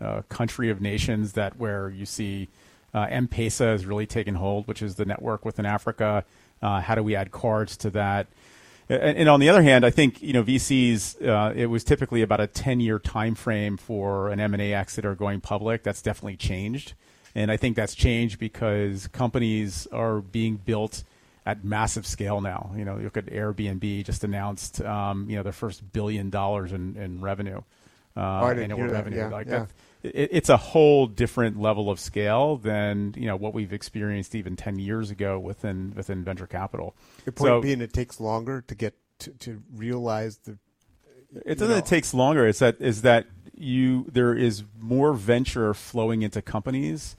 uh, 0.00 0.22
country 0.30 0.70
of 0.70 0.80
nations 0.80 1.34
that 1.34 1.58
where 1.58 1.90
you 1.90 2.06
see 2.06 2.48
uh, 2.94 3.06
M-Pesa 3.10 3.72
has 3.72 3.84
really 3.84 4.06
taken 4.06 4.34
hold, 4.34 4.66
which 4.66 4.80
is 4.80 4.94
the 4.94 5.04
network 5.04 5.44
within 5.44 5.66
Africa. 5.66 6.24
Uh, 6.62 6.80
how 6.80 6.94
do 6.94 7.02
we 7.02 7.14
add 7.14 7.30
cards 7.30 7.76
to 7.78 7.90
that? 7.90 8.26
And, 8.88 9.18
and 9.18 9.28
on 9.28 9.40
the 9.40 9.48
other 9.48 9.62
hand, 9.62 9.84
I 9.84 9.90
think 9.90 10.22
you 10.22 10.32
know 10.32 10.42
VCs. 10.42 11.26
Uh, 11.26 11.52
it 11.54 11.66
was 11.66 11.84
typically 11.84 12.22
about 12.22 12.40
a 12.40 12.46
ten-year 12.46 12.98
time 12.98 13.34
frame 13.34 13.76
for 13.76 14.30
an 14.30 14.40
M 14.40 14.54
and 14.54 14.62
A 14.62 14.72
exit 14.72 15.04
or 15.04 15.14
going 15.14 15.40
public. 15.40 15.82
That's 15.82 16.00
definitely 16.00 16.36
changed, 16.36 16.94
And 17.38 17.52
I 17.52 17.56
think 17.56 17.76
that's 17.76 17.94
changed 17.94 18.40
because 18.40 19.06
companies 19.06 19.86
are 19.92 20.20
being 20.20 20.56
built 20.56 21.04
at 21.46 21.62
massive 21.64 22.04
scale 22.04 22.40
now. 22.40 22.72
You 22.76 22.84
know, 22.84 22.96
look 22.96 23.16
at 23.16 23.26
Airbnb 23.26 24.04
just 24.04 24.24
announced, 24.24 24.80
um, 24.82 25.30
you 25.30 25.36
know, 25.36 25.44
their 25.44 25.52
first 25.52 25.92
billion 25.92 26.30
dollars 26.30 26.72
in, 26.72 26.96
in 26.96 27.20
revenue, 27.20 27.58
uh, 28.16 28.40
Oh, 28.42 28.48
annual 28.48 28.88
revenue. 28.88 29.18
Yeah, 29.18 29.28
like 29.28 29.46
yeah. 29.46 29.66
that, 30.02 30.12
it, 30.16 30.30
it's 30.32 30.48
a 30.48 30.56
whole 30.56 31.06
different 31.06 31.60
level 31.60 31.90
of 31.92 32.00
scale 32.00 32.56
than 32.56 33.14
you 33.16 33.26
know 33.26 33.36
what 33.36 33.54
we've 33.54 33.72
experienced 33.72 34.34
even 34.34 34.56
ten 34.56 34.80
years 34.80 35.12
ago 35.12 35.38
within 35.38 35.92
within 35.94 36.24
venture 36.24 36.48
capital. 36.48 36.96
The 37.24 37.30
point 37.30 37.48
So- 37.50 37.60
being, 37.62 37.80
it 37.80 37.92
takes 37.92 38.18
longer 38.18 38.62
to 38.66 38.74
get 38.74 38.94
to, 39.20 39.30
to 39.30 39.62
realize 39.76 40.38
the. 40.38 40.58
It 41.46 41.58
doesn't. 41.58 41.68
know. 41.68 41.76
It 41.76 41.86
takes 41.86 42.12
longer. 42.12 42.48
It's 42.48 42.58
that 42.58 42.80
is 42.80 43.02
that 43.02 43.26
you 43.54 44.06
there 44.10 44.34
is 44.34 44.64
more 44.76 45.12
venture 45.12 45.72
flowing 45.72 46.22
into 46.22 46.42
companies 46.42 47.16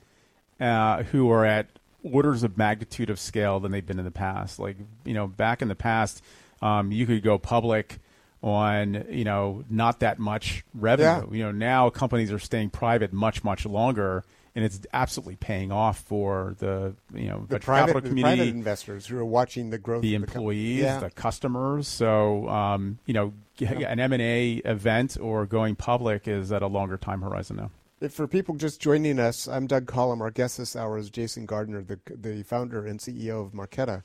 uh, 0.60 1.04
who 1.04 1.32
are 1.32 1.46
at 1.46 1.68
orders 2.04 2.44
of 2.44 2.58
magnitude 2.58 3.10
of 3.10 3.20
scale 3.20 3.60
than 3.60 3.72
they've 3.72 3.86
been 3.86 4.00
in 4.00 4.06
the 4.06 4.12
past. 4.12 4.60
Like 4.60 4.78
you 5.06 5.14
know, 5.14 5.28
back 5.28 5.62
in 5.62 5.68
the 5.68 5.76
past, 5.76 6.24
um, 6.62 6.92
you 6.92 7.06
could 7.06 7.24
go 7.24 7.38
public 7.38 8.00
on 8.42 9.06
you 9.10 9.24
know 9.26 9.64
not 9.70 10.00
that 10.00 10.20
much 10.20 10.64
revenue. 10.74 11.28
Yeah. 11.30 11.38
You 11.38 11.44
know, 11.46 11.52
now 11.52 11.90
companies 11.90 12.32
are 12.32 12.40
staying 12.40 12.70
private 12.70 13.14
much 13.14 13.44
much 13.44 13.66
longer. 13.66 14.24
And 14.56 14.66
it's 14.66 14.82
absolutely 14.92 15.36
paying 15.36 15.72
off 15.72 16.00
for 16.00 16.56
the 16.58 16.96
you 17.14 17.28
know 17.28 17.46
The 17.48 17.60
private, 17.60 17.94
capital 17.94 18.02
the 18.02 18.10
community 18.10 18.38
private 18.38 18.56
investors 18.56 19.06
who 19.06 19.18
are 19.18 19.24
watching 19.24 19.70
the 19.70 19.78
growth 19.78 20.02
the 20.02 20.16
of 20.16 20.22
the 20.22 20.26
employees, 20.26 20.80
yeah. 20.82 21.00
the 21.00 21.12
customers. 21.12 21.88
So, 21.88 22.50
um, 22.50 22.98
you 23.06 23.14
know, 23.14 23.34
g- 23.58 23.66
an 23.68 24.00
M 24.00 24.12
and 24.12 24.22
A 24.22 24.54
event 24.66 25.18
or 25.22 25.46
going 25.46 25.76
public 25.76 26.28
is 26.28 26.52
at 26.52 26.62
a 26.62 26.68
longer 26.68 26.98
time 26.98 27.22
horizon 27.22 27.58
now. 27.58 27.72
For 28.08 28.28
people 28.28 28.56
just 28.56 28.80
joining 28.80 29.20
us, 29.20 29.46
I'm 29.46 29.68
Doug 29.68 29.86
Collom. 29.86 30.22
Our 30.22 30.32
guest 30.32 30.58
this 30.58 30.74
hour 30.74 30.98
is 30.98 31.10
Jason 31.10 31.46
Gardner, 31.46 31.84
the 31.84 32.00
the 32.08 32.44
founder 32.44 32.86
and 32.86 32.98
CEO 32.98 33.46
of 33.46 33.52
Marqeta, 33.52 34.04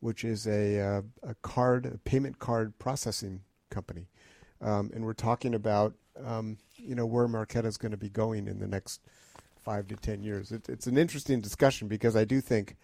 which 0.00 0.24
is 0.24 0.46
a 0.46 0.78
uh, 0.78 1.02
a 1.22 1.34
card 1.36 1.86
a 1.86 1.96
payment 1.96 2.38
card 2.38 2.78
processing 2.78 3.40
company, 3.70 4.08
um, 4.60 4.90
and 4.92 5.06
we're 5.06 5.14
talking 5.14 5.54
about 5.54 5.94
um, 6.22 6.58
you 6.76 6.94
know 6.94 7.06
where 7.06 7.26
Marqeta 7.26 7.64
is 7.64 7.78
going 7.78 7.92
to 7.92 7.96
be 7.96 8.10
going 8.10 8.46
in 8.46 8.58
the 8.58 8.66
next 8.66 9.00
five 9.64 9.88
to 9.88 9.96
ten 9.96 10.22
years. 10.22 10.52
It, 10.52 10.68
it's 10.68 10.86
an 10.86 10.98
interesting 10.98 11.40
discussion 11.40 11.88
because 11.88 12.16
I 12.16 12.26
do 12.26 12.42
think 12.42 12.76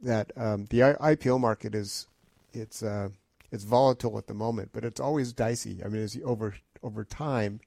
that 0.00 0.32
um, 0.38 0.64
the 0.70 0.84
I- 0.84 1.16
IPO 1.16 1.38
market 1.38 1.74
is 1.74 2.06
it's 2.54 2.82
uh, 2.82 3.10
it's 3.50 3.64
volatile 3.64 4.16
at 4.16 4.26
the 4.26 4.32
moment, 4.32 4.70
but 4.72 4.86
it's 4.86 5.00
always 5.00 5.34
dicey. 5.34 5.82
I 5.84 5.88
mean, 5.88 6.08
over 6.24 6.54
over 6.82 7.04
time, 7.04 7.60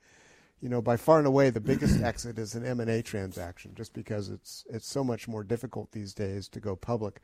you 0.66 0.70
know, 0.70 0.82
by 0.82 0.98
far 0.98 1.20
and 1.20 1.28
away 1.28 1.52
the 1.52 1.62
biggest 1.62 2.02
exit 2.04 2.40
is 2.40 2.56
an 2.56 2.66
M 2.66 2.80
and 2.80 2.90
A 2.90 3.04
transaction, 3.04 3.74
just 3.76 3.94
because 3.94 4.30
it's 4.30 4.66
it's 4.68 4.88
so 4.88 5.04
much 5.04 5.28
more 5.28 5.44
difficult 5.44 5.92
these 5.92 6.12
days 6.12 6.50
to 6.50 6.60
go 6.60 6.76
public. 6.76 7.22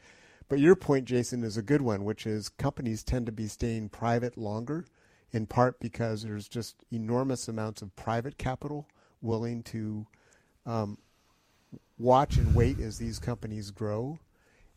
But 0.48 0.60
your 0.60 0.76
point, 0.76 1.06
Jason, 1.06 1.44
is 1.44 1.58
a 1.58 1.64
good 1.64 1.82
one, 1.82 2.04
which 2.04 2.28
is 2.28 2.50
companies 2.50 3.04
tend 3.04 3.26
to 3.26 3.32
be 3.32 3.48
staying 3.48 3.90
private 3.90 4.38
longer, 4.38 4.86
in 5.32 5.48
part 5.48 5.80
because 5.80 6.22
there's 6.22 6.48
just 6.48 6.76
enormous 6.92 7.48
amounts 7.48 7.82
of 7.82 7.96
private 7.96 8.38
capital 8.38 8.88
willing 9.24 9.64
to 9.64 10.06
um, 10.68 11.00
watch 11.98 12.38
and 12.38 12.54
wait 12.54 12.80
as 12.80 13.00
these 13.00 13.18
companies 13.18 13.72
grow. 13.72 14.20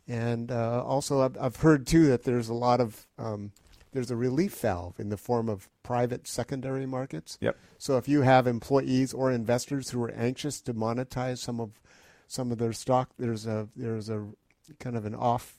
And 0.09 0.51
uh, 0.51 0.83
also, 0.83 1.21
I've, 1.21 1.37
I've 1.39 1.57
heard 1.57 1.87
too 1.87 2.07
that 2.07 2.25
there's 2.25 2.49
a 2.49 2.55
lot 2.55 2.81
of 2.81 3.07
um, 3.19 3.53
there's 3.95 4.11
a 4.11 4.17
relief 4.17 4.59
valve 4.59 4.99
in 4.99 5.09
the 5.09 5.17
form 5.17 5.49
of 5.49 5.69
private 5.85 6.27
secondary 6.27 6.85
markets. 6.85 7.39
Yep. 7.41 7.57
So 7.79 7.97
if 7.97 8.09
you 8.09 8.23
have 8.23 8.49
employees 8.49 9.15
or 9.15 9.31
investors 9.31 9.91
who 9.91 10.03
are 10.03 10.11
anxious 10.11 10.61
to 10.63 10.75
monetize 10.75 11.39
some 11.39 11.61
of 11.61 11.81
some 12.27 12.51
of 12.51 12.59
their 12.59 12.73
stock, 12.73 13.11
there's 13.19 13.47
a 13.47 13.69
there's 13.77 14.11
a 14.11 14.27
kind 14.81 14.97
of 14.97 15.07
an 15.07 15.15
off 15.15 15.59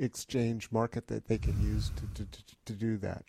exchange 0.00 0.72
market 0.72 1.06
that 1.06 1.28
they 1.28 1.38
can 1.38 1.58
use 1.62 1.92
to 1.96 2.24
to, 2.24 2.42
to, 2.64 2.72
do 2.72 2.96
that. 2.98 3.24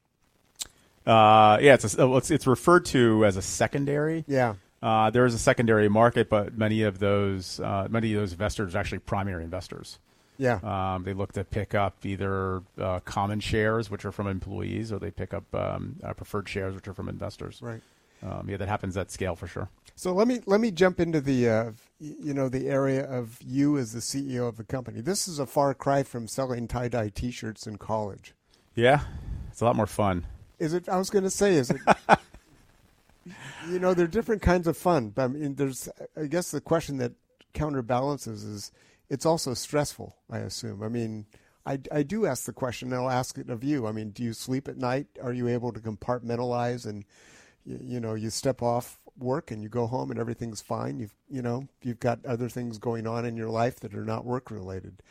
Uh, 1.06 1.60
yeah, 1.62 1.76
it's, 1.76 1.96
a, 1.96 2.16
it's 2.16 2.32
it's 2.32 2.48
referred 2.48 2.86
to 2.86 3.24
as 3.26 3.38
a 3.38 3.44
secondary. 3.44 4.26
Yeah. 4.28 4.56
Uh, 4.82 5.12
there 5.12 5.26
is 5.26 5.36
a 5.36 5.40
secondary 5.40 5.88
market, 5.88 6.30
but 6.30 6.58
many 6.58 6.82
of 6.82 6.98
those 6.98 7.60
uh, 7.60 7.88
many 7.92 8.12
of 8.16 8.22
those 8.22 8.32
investors 8.32 8.74
are 8.74 8.80
actually 8.80 9.00
primary 9.00 9.44
investors. 9.44 10.00
Yeah. 10.38 10.60
Um, 10.64 11.04
they 11.04 11.14
look 11.14 11.34
to 11.34 11.44
pick 11.44 11.74
up 11.74 12.06
either 12.06 12.62
uh, 12.80 13.00
common 13.02 13.40
shares, 13.40 13.90
which 13.90 14.06
are 14.06 14.12
from 14.12 14.28
employees, 14.28 14.92
or 14.92 15.00
they 15.00 15.12
pick 15.12 15.34
up 15.34 15.44
um, 15.54 15.98
uh, 16.04 16.14
preferred 16.14 16.50
shares, 16.50 16.76
which 16.76 16.88
are 16.88 16.94
from 16.94 17.10
investors. 17.10 17.60
Right. 17.62 17.82
Um, 18.24 18.50
yeah, 18.50 18.58
that 18.58 18.68
happens 18.68 18.98
at 18.98 19.12
scale 19.12 19.36
for 19.36 19.48
sure. 19.48 19.70
So 19.96 20.14
let 20.14 20.28
me 20.28 20.42
let 20.46 20.60
me 20.60 20.72
jump 20.72 21.00
into 21.00 21.22
the 21.22 21.50
uh, 21.50 21.72
you 22.00 22.34
know 22.34 22.50
the 22.50 22.68
area 22.68 23.06
of 23.06 23.40
you 23.46 23.78
as 23.78 23.94
the 23.94 24.00
CEO 24.00 24.48
of 24.48 24.58
the 24.58 24.64
company. 24.64 25.02
This 25.02 25.28
is 25.28 25.40
a 25.40 25.46
far 25.46 25.74
cry 25.74 26.04
from 26.04 26.28
selling 26.28 26.68
tie 26.68 26.88
dye 26.88 27.10
T-shirts 27.10 27.68
in 27.68 27.78
college. 27.78 28.34
Yeah, 28.74 29.02
it's 29.52 29.62
a 29.62 29.66
lot 29.66 29.76
more 29.76 29.86
fun. 29.86 30.26
Is 30.60 30.74
it? 30.74 30.90
I 30.90 30.98
was 30.98 31.10
going 31.10 31.24
to 31.24 31.30
say, 31.30 31.56
is 31.56 31.70
it? 31.70 31.82
you 33.70 33.80
know, 33.80 33.94
there 33.94 34.06
are 34.06 34.10
different 34.10 34.42
kinds 34.42 34.68
of 34.68 34.76
fun, 34.76 35.10
but 35.10 35.24
I 35.24 35.28
mean, 35.28 35.56
there's. 35.56 35.88
I 36.18 36.26
guess 36.26 36.52
the 36.52 36.62
question 36.62 36.98
that 36.98 37.14
counterbalances 37.54 38.44
is 38.44 38.72
it's 39.10 39.26
also 39.26 39.54
stressful. 39.54 40.16
I 40.30 40.40
assume. 40.40 40.84
I 40.84 40.90
mean, 40.90 41.26
I, 41.66 41.80
I 41.92 42.04
do 42.04 42.26
ask 42.26 42.46
the 42.46 42.54
question, 42.54 42.92
and 42.92 43.02
I'll 43.02 43.10
ask 43.10 43.38
it 43.38 43.50
of 43.50 43.64
you. 43.64 43.88
I 43.88 43.92
mean, 43.92 44.12
do 44.12 44.24
you 44.24 44.34
sleep 44.34 44.68
at 44.68 44.78
night? 44.78 45.08
Are 45.22 45.34
you 45.34 45.48
able 45.48 45.72
to 45.74 45.80
compartmentalize 45.80 46.86
and 46.86 47.06
you, 47.66 47.80
you 47.82 48.00
know 48.00 48.14
you 48.14 48.30
step 48.30 48.62
off 48.62 49.00
work 49.18 49.52
and 49.52 49.64
you 49.64 49.70
go 49.70 49.88
home 49.88 50.12
and 50.12 50.20
everything's 50.20 50.62
fine? 50.62 51.00
You've 51.00 51.16
you 51.30 51.42
know 51.42 51.68
you've 51.82 52.00
got 52.00 52.26
other 52.26 52.50
things 52.50 52.78
going 52.78 53.08
on 53.08 53.26
in 53.26 53.38
your 53.38 53.50
life 53.50 53.80
that 53.82 53.96
are 53.96 54.06
not 54.06 54.26
work 54.26 54.52
related. 54.52 55.02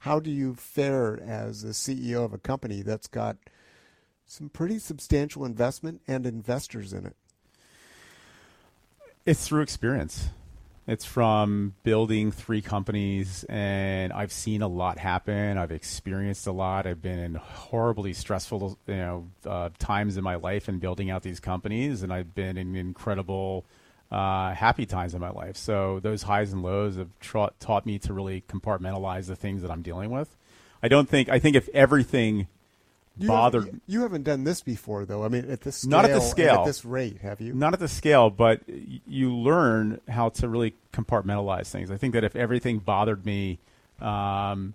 How 0.00 0.20
do 0.20 0.30
you 0.30 0.54
fare 0.54 1.20
as 1.20 1.64
a 1.64 1.68
CEO 1.68 2.24
of 2.24 2.32
a 2.32 2.38
company 2.38 2.82
that's 2.82 3.08
got 3.08 3.36
some 4.28 4.50
pretty 4.50 4.78
substantial 4.78 5.44
investment 5.44 6.02
and 6.06 6.26
investors 6.26 6.92
in 6.92 7.06
it. 7.06 7.16
It's 9.24 9.46
through 9.46 9.62
experience. 9.62 10.28
It's 10.88 11.04
from 11.04 11.74
building 11.82 12.32
three 12.32 12.62
companies, 12.62 13.44
and 13.50 14.10
I've 14.10 14.32
seen 14.32 14.62
a 14.62 14.68
lot 14.68 14.96
happen. 14.96 15.58
I've 15.58 15.70
experienced 15.70 16.46
a 16.46 16.52
lot. 16.52 16.86
I've 16.86 17.02
been 17.02 17.18
in 17.18 17.34
horribly 17.34 18.14
stressful, 18.14 18.78
you 18.86 18.94
know, 18.94 19.28
uh, 19.44 19.68
times 19.78 20.16
in 20.16 20.24
my 20.24 20.36
life 20.36 20.66
in 20.66 20.78
building 20.78 21.10
out 21.10 21.22
these 21.22 21.40
companies, 21.40 22.02
and 22.02 22.10
I've 22.10 22.34
been 22.34 22.56
in 22.56 22.74
incredible, 22.74 23.66
uh, 24.10 24.54
happy 24.54 24.86
times 24.86 25.12
in 25.12 25.20
my 25.20 25.28
life. 25.28 25.58
So 25.58 26.00
those 26.00 26.22
highs 26.22 26.54
and 26.54 26.62
lows 26.62 26.96
have 26.96 27.10
tra- 27.20 27.52
taught 27.60 27.84
me 27.84 27.98
to 27.98 28.14
really 28.14 28.40
compartmentalize 28.48 29.26
the 29.26 29.36
things 29.36 29.60
that 29.60 29.70
I'm 29.70 29.82
dealing 29.82 30.08
with. 30.08 30.38
I 30.82 30.88
don't 30.88 31.06
think. 31.06 31.28
I 31.28 31.38
think 31.38 31.54
if 31.54 31.68
everything 31.74 32.46
You 33.18 33.28
bothered 33.28 33.64
Haven't, 33.64 33.82
you 33.86 34.02
haven't 34.02 34.22
done 34.22 34.44
this 34.44 34.60
before, 34.60 35.04
though. 35.04 35.24
I 35.24 35.28
mean, 35.28 35.50
at 35.50 35.62
this 35.62 35.78
scale, 35.78 35.90
Not 35.90 36.04
at 36.04 36.12
the 36.12 36.20
scale. 36.20 36.60
at 36.60 36.66
this 36.66 36.84
rate, 36.84 37.18
have 37.22 37.40
you? 37.40 37.52
Not 37.52 37.72
at 37.72 37.80
the 37.80 37.88
scale, 37.88 38.30
but 38.30 38.62
you 38.66 39.34
learn 39.34 40.00
how 40.08 40.28
to 40.30 40.48
really 40.48 40.74
compartmentalize 40.92 41.68
things. 41.70 41.90
I 41.90 41.96
think 41.96 42.14
that 42.14 42.24
if 42.24 42.36
everything 42.36 42.78
bothered 42.78 43.26
me, 43.26 43.58
um, 44.00 44.74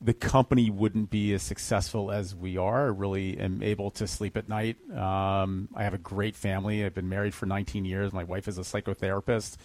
the 0.00 0.12
company 0.12 0.68
wouldn't 0.68 1.10
be 1.10 1.32
as 1.32 1.42
successful 1.42 2.10
as 2.10 2.34
we 2.34 2.56
are. 2.58 2.86
I 2.86 2.88
really 2.88 3.38
am 3.38 3.62
able 3.62 3.90
to 3.92 4.06
sleep 4.06 4.36
at 4.36 4.48
night. 4.48 4.76
Um, 4.94 5.68
I 5.74 5.84
have 5.84 5.94
a 5.94 5.98
great 5.98 6.36
family. 6.36 6.84
I've 6.84 6.94
been 6.94 7.08
married 7.08 7.34
for 7.34 7.46
19 7.46 7.84
years. 7.84 8.12
My 8.12 8.24
wife 8.24 8.46
is 8.48 8.58
a 8.58 8.62
psychotherapist. 8.62 9.56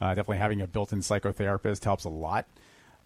Uh, 0.00 0.08
definitely 0.10 0.38
having 0.38 0.60
a 0.60 0.66
built-in 0.66 1.00
psychotherapist 1.00 1.84
helps 1.84 2.04
a 2.04 2.08
lot. 2.10 2.46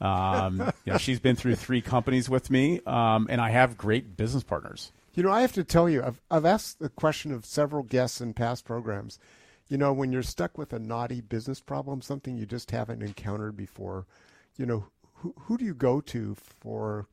Um, 0.02 0.72
you 0.84 0.92
know, 0.92 0.98
she's 0.98 1.20
been 1.20 1.36
through 1.36 1.54
three 1.54 1.80
companies 1.80 2.28
with 2.28 2.50
me, 2.50 2.80
um, 2.86 3.28
and 3.30 3.40
I 3.40 3.50
have 3.50 3.78
great 3.78 4.16
business 4.16 4.42
partners. 4.42 4.90
You 5.14 5.22
know, 5.22 5.30
I 5.30 5.42
have 5.42 5.52
to 5.52 5.64
tell 5.64 5.88
you, 5.88 6.02
I've 6.02 6.20
I've 6.30 6.44
asked 6.44 6.80
the 6.80 6.88
question 6.88 7.32
of 7.32 7.46
several 7.46 7.84
guests 7.84 8.20
in 8.20 8.34
past 8.34 8.64
programs. 8.64 9.18
You 9.68 9.78
know, 9.78 9.92
when 9.92 10.10
you're 10.10 10.22
stuck 10.22 10.58
with 10.58 10.72
a 10.72 10.78
naughty 10.78 11.20
business 11.20 11.60
problem, 11.60 12.02
something 12.02 12.36
you 12.36 12.46
just 12.46 12.72
haven't 12.72 13.02
encountered 13.02 13.56
before, 13.56 14.06
you 14.56 14.66
know, 14.66 14.86
who 15.14 15.34
who 15.38 15.56
do 15.56 15.64
you 15.64 15.74
go 15.74 16.00
to 16.00 16.34
for 16.34 17.06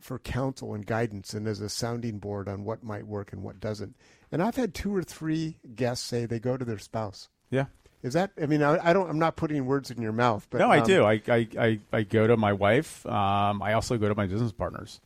for 0.00 0.18
counsel 0.18 0.74
and 0.74 0.86
guidance 0.86 1.34
and 1.34 1.46
as 1.46 1.60
a 1.60 1.68
sounding 1.68 2.18
board 2.18 2.48
on 2.48 2.64
what 2.64 2.82
might 2.82 3.06
work 3.06 3.32
and 3.32 3.42
what 3.42 3.60
doesn't? 3.60 3.94
And 4.32 4.42
I've 4.42 4.56
had 4.56 4.74
two 4.74 4.94
or 4.94 5.02
three 5.02 5.58
guests 5.76 6.04
say 6.04 6.26
they 6.26 6.40
go 6.40 6.56
to 6.56 6.64
their 6.64 6.78
spouse. 6.78 7.28
Yeah. 7.50 7.66
Is 8.02 8.14
that? 8.14 8.30
I 8.40 8.46
mean, 8.46 8.62
I, 8.62 8.90
I 8.90 8.92
don't. 8.92 9.10
I'm 9.10 9.18
not 9.18 9.36
putting 9.36 9.64
words 9.66 9.90
in 9.90 10.00
your 10.00 10.12
mouth, 10.12 10.46
but 10.50 10.58
no, 10.58 10.70
I 10.70 10.78
um, 10.78 10.86
do. 10.86 11.04
I, 11.04 11.20
I, 11.28 11.48
I, 11.58 11.80
I 11.92 12.02
go 12.02 12.26
to 12.26 12.36
my 12.36 12.52
wife. 12.52 13.04
Um, 13.06 13.62
I 13.62 13.74
also 13.74 13.98
go 13.98 14.08
to 14.08 14.14
my 14.14 14.26
business 14.26 14.52
partners, 14.52 15.00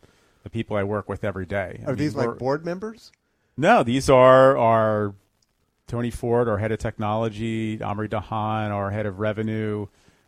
the 0.44 0.50
people 0.50 0.76
I 0.76 0.84
work 0.84 1.08
with 1.08 1.24
every 1.24 1.46
day. 1.46 1.80
I 1.80 1.84
Are 1.84 1.88
mean, 1.88 1.96
these 1.96 2.14
like 2.14 2.38
board 2.38 2.64
members? 2.64 3.10
No, 3.56 3.82
these 3.82 4.08
are 4.08 4.56
our 4.56 5.14
Tony 5.88 6.10
Ford, 6.10 6.48
our 6.48 6.58
head 6.58 6.70
of 6.72 6.78
technology, 6.78 7.78
Amri 7.78 8.08
Dahan, 8.08 8.70
our 8.70 8.90
head 8.90 9.06
of 9.06 9.18
revenue, 9.18 9.86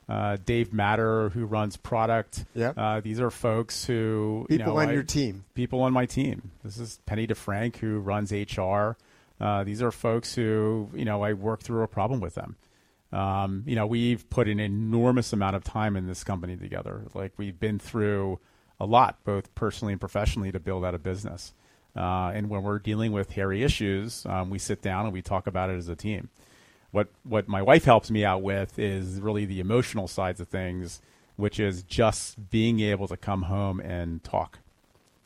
uh, 0.09 0.37
Dave 0.45 0.73
Matter, 0.73 1.29
who 1.31 1.45
runs 1.47 1.77
product. 1.77 2.45
Yeah. 2.55 2.73
Uh, 2.77 3.01
these 3.01 3.21
are 3.21 3.31
folks 3.31 3.85
who 3.85 4.47
you 4.51 4.59
People 4.59 4.75
know, 4.75 4.81
on 4.81 4.89
I- 4.89 4.93
your 4.93 5.03
team. 5.03 5.45
People 5.55 5.83
on 5.83 5.93
my 5.93 6.07
team. 6.07 6.51
This 6.65 6.79
is 6.79 7.01
Penny 7.07 7.27
DeFrank, 7.27 7.77
who 7.77 7.99
runs 8.01 8.33
HR. 8.33 8.97
Uh, 9.41 9.65
these 9.65 9.83
are 9.83 9.91
folks 9.91 10.35
who 10.35 10.91
you 10.95 11.05
know 11.05 11.23
I 11.23 11.33
work 11.35 11.63
through 11.63 11.83
a 11.83 11.89
problem 11.89 12.21
with 12.21 12.35
them. 12.35 12.57
Um, 13.13 13.63
you 13.67 13.77
know, 13.77 13.87
we've 13.87 14.29
put 14.31 14.49
an 14.49 14.59
enormous 14.61 15.33
amount 15.33 15.57
of 15.57 15.65
time 15.65 15.97
in 15.97 16.07
this 16.07 16.25
company 16.25 16.57
together. 16.57 17.05
Like 17.15 17.33
we've 17.37 17.59
been 17.59 17.79
through 17.79 18.41
a 18.81 18.87
lot, 18.87 19.19
both 19.25 19.55
personally 19.55 19.93
and 19.93 20.01
professionally, 20.01 20.53
to 20.53 20.61
build 20.61 20.85
out 20.85 20.95
a 20.95 20.99
business. 20.99 21.55
Uh, 21.97 22.31
and 22.35 22.51
when 22.51 22.63
we're 22.63 22.79
dealing 22.79 23.13
with 23.13 23.31
hairy 23.31 23.63
issues, 23.63 24.27
um, 24.27 24.51
we 24.51 24.59
sit 24.59 24.83
down 24.83 25.07
and 25.07 25.15
we 25.15 25.23
talk 25.23 25.47
about 25.47 25.71
it 25.71 25.77
as 25.77 25.89
a 25.89 25.97
team. 25.97 26.29
What 26.91 27.09
what 27.25 27.49
my 27.49 27.63
wife 27.63 27.85
helps 27.85 28.11
me 28.11 28.25
out 28.25 28.43
with 28.43 28.79
is 28.79 29.21
really 29.21 29.45
the 29.45 29.61
emotional 29.61 30.09
sides 30.09 30.41
of 30.41 30.49
things, 30.49 31.01
which 31.37 31.59
is 31.59 31.83
just 31.83 32.51
being 32.51 32.81
able 32.81 33.09
to 33.09 33.17
come 33.17 33.43
home 33.43 33.81
and 33.81 34.23
talk, 34.23 34.59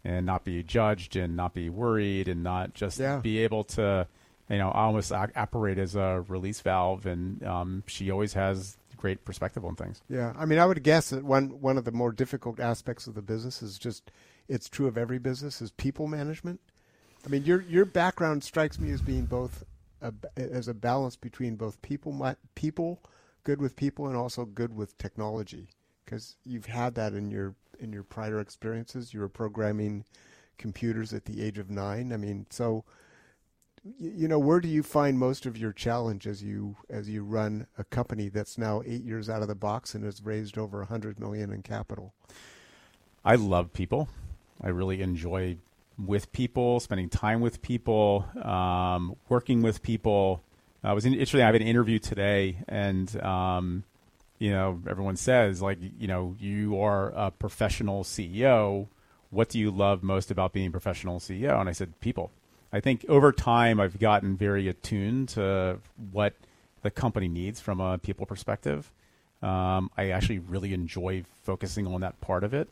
and 0.04 0.24
not 0.26 0.44
be 0.44 0.62
judged 0.62 1.16
and 1.16 1.36
not 1.36 1.54
be 1.54 1.68
worried 1.68 2.28
and 2.28 2.42
not 2.42 2.74
just 2.74 2.98
Yeah. 2.98 3.18
be 3.18 3.38
able 3.38 3.64
to, 3.64 4.06
you 4.48 4.58
know, 4.58 4.70
almost 4.70 5.12
ac- 5.12 5.32
operate 5.36 5.78
as 5.78 5.94
a 5.94 6.24
release 6.28 6.60
valve. 6.60 7.06
And 7.06 7.42
um, 7.44 7.82
she 7.86 8.10
always 8.10 8.32
has 8.34 8.76
great 8.96 9.24
perspective 9.24 9.64
on 9.64 9.74
things. 9.76 10.02
Yeah, 10.08 10.32
I 10.38 10.44
mean, 10.44 10.58
I 10.58 10.66
would 10.66 10.82
guess 10.82 11.10
that 11.10 11.24
one 11.24 11.60
one 11.60 11.78
of 11.78 11.84
the 11.84 11.92
more 11.92 12.12
difficult 12.12 12.60
aspects 12.60 13.06
of 13.06 13.14
the 13.14 13.22
business 13.22 13.62
is 13.62 13.78
just 13.78 14.10
it's 14.48 14.68
true 14.68 14.86
of 14.86 14.98
every 14.98 15.18
business 15.18 15.62
is 15.62 15.70
people 15.70 16.06
management. 16.06 16.60
I 17.24 17.28
mean, 17.28 17.44
your 17.44 17.62
your 17.62 17.84
background 17.86 18.44
strikes 18.44 18.78
me 18.78 18.90
as 18.90 19.00
being 19.00 19.24
both 19.24 19.64
a, 20.02 20.12
as 20.36 20.68
a 20.68 20.74
balance 20.74 21.16
between 21.16 21.56
both 21.56 21.80
people 21.82 22.36
people 22.54 23.02
good 23.44 23.60
with 23.60 23.76
people 23.76 24.06
and 24.06 24.16
also 24.16 24.44
good 24.44 24.74
with 24.76 24.96
technology 24.98 25.68
because 26.04 26.36
you've 26.44 26.66
had 26.66 26.94
that 26.94 27.14
in 27.14 27.30
your 27.30 27.54
in 27.80 27.92
your 27.92 28.02
prior 28.02 28.40
experiences. 28.40 29.12
You 29.12 29.20
were 29.20 29.28
programming 29.28 30.04
computers 30.58 31.12
at 31.12 31.24
the 31.24 31.42
age 31.42 31.58
of 31.58 31.70
nine. 31.70 32.12
I 32.12 32.16
mean, 32.16 32.46
so 32.50 32.84
you 33.98 34.28
know 34.28 34.38
where 34.38 34.60
do 34.60 34.68
you 34.68 34.82
find 34.82 35.18
most 35.18 35.46
of 35.46 35.56
your 35.56 35.72
challenge 35.72 36.26
as 36.26 36.42
you 36.42 36.76
as 36.90 37.08
you 37.08 37.24
run 37.24 37.66
a 37.78 37.84
company 37.84 38.28
that's 38.28 38.58
now 38.58 38.82
eight 38.84 39.02
years 39.02 39.30
out 39.30 39.40
of 39.40 39.48
the 39.48 39.54
box 39.54 39.94
and 39.94 40.04
has 40.04 40.22
raised 40.22 40.58
over 40.58 40.82
a 40.82 40.84
hundred 40.84 41.18
million 41.18 41.50
in 41.50 41.62
capital 41.62 42.12
I 43.24 43.34
love 43.34 43.72
people. 43.72 44.08
I 44.62 44.68
really 44.68 45.02
enjoy 45.02 45.58
with 45.98 46.32
people, 46.32 46.80
spending 46.80 47.10
time 47.10 47.40
with 47.40 47.60
people, 47.60 48.24
um, 48.42 49.16
working 49.28 49.60
with 49.62 49.82
people. 49.82 50.42
I 50.82 50.94
was 50.94 51.04
in, 51.04 51.12
interesting. 51.12 51.42
I 51.42 51.46
have 51.46 51.54
an 51.54 51.62
interview 51.62 51.98
today, 51.98 52.56
and 52.66 53.14
um, 53.22 53.84
you 54.40 54.50
know, 54.50 54.80
everyone 54.88 55.14
says 55.14 55.62
like, 55.62 55.78
you 55.98 56.08
know, 56.08 56.34
you 56.40 56.80
are 56.80 57.10
a 57.14 57.30
professional 57.30 58.02
CEO. 58.02 58.88
What 59.30 59.48
do 59.48 59.60
you 59.60 59.70
love 59.70 60.02
most 60.02 60.32
about 60.32 60.52
being 60.52 60.66
a 60.66 60.70
professional 60.72 61.20
CEO? 61.20 61.60
And 61.60 61.68
I 61.68 61.72
said, 61.72 62.00
people. 62.00 62.32
I 62.72 62.80
think 62.80 63.04
over 63.08 63.30
time, 63.30 63.78
I've 63.78 64.00
gotten 64.00 64.36
very 64.36 64.66
attuned 64.66 65.28
to 65.30 65.78
what 66.10 66.34
the 66.82 66.90
company 66.90 67.28
needs 67.28 67.60
from 67.60 67.80
a 67.80 67.98
people 67.98 68.26
perspective. 68.26 68.90
Um, 69.42 69.90
I 69.96 70.10
actually 70.10 70.40
really 70.40 70.74
enjoy 70.74 71.24
focusing 71.44 71.86
on 71.86 72.00
that 72.00 72.20
part 72.20 72.42
of 72.42 72.52
it 72.52 72.68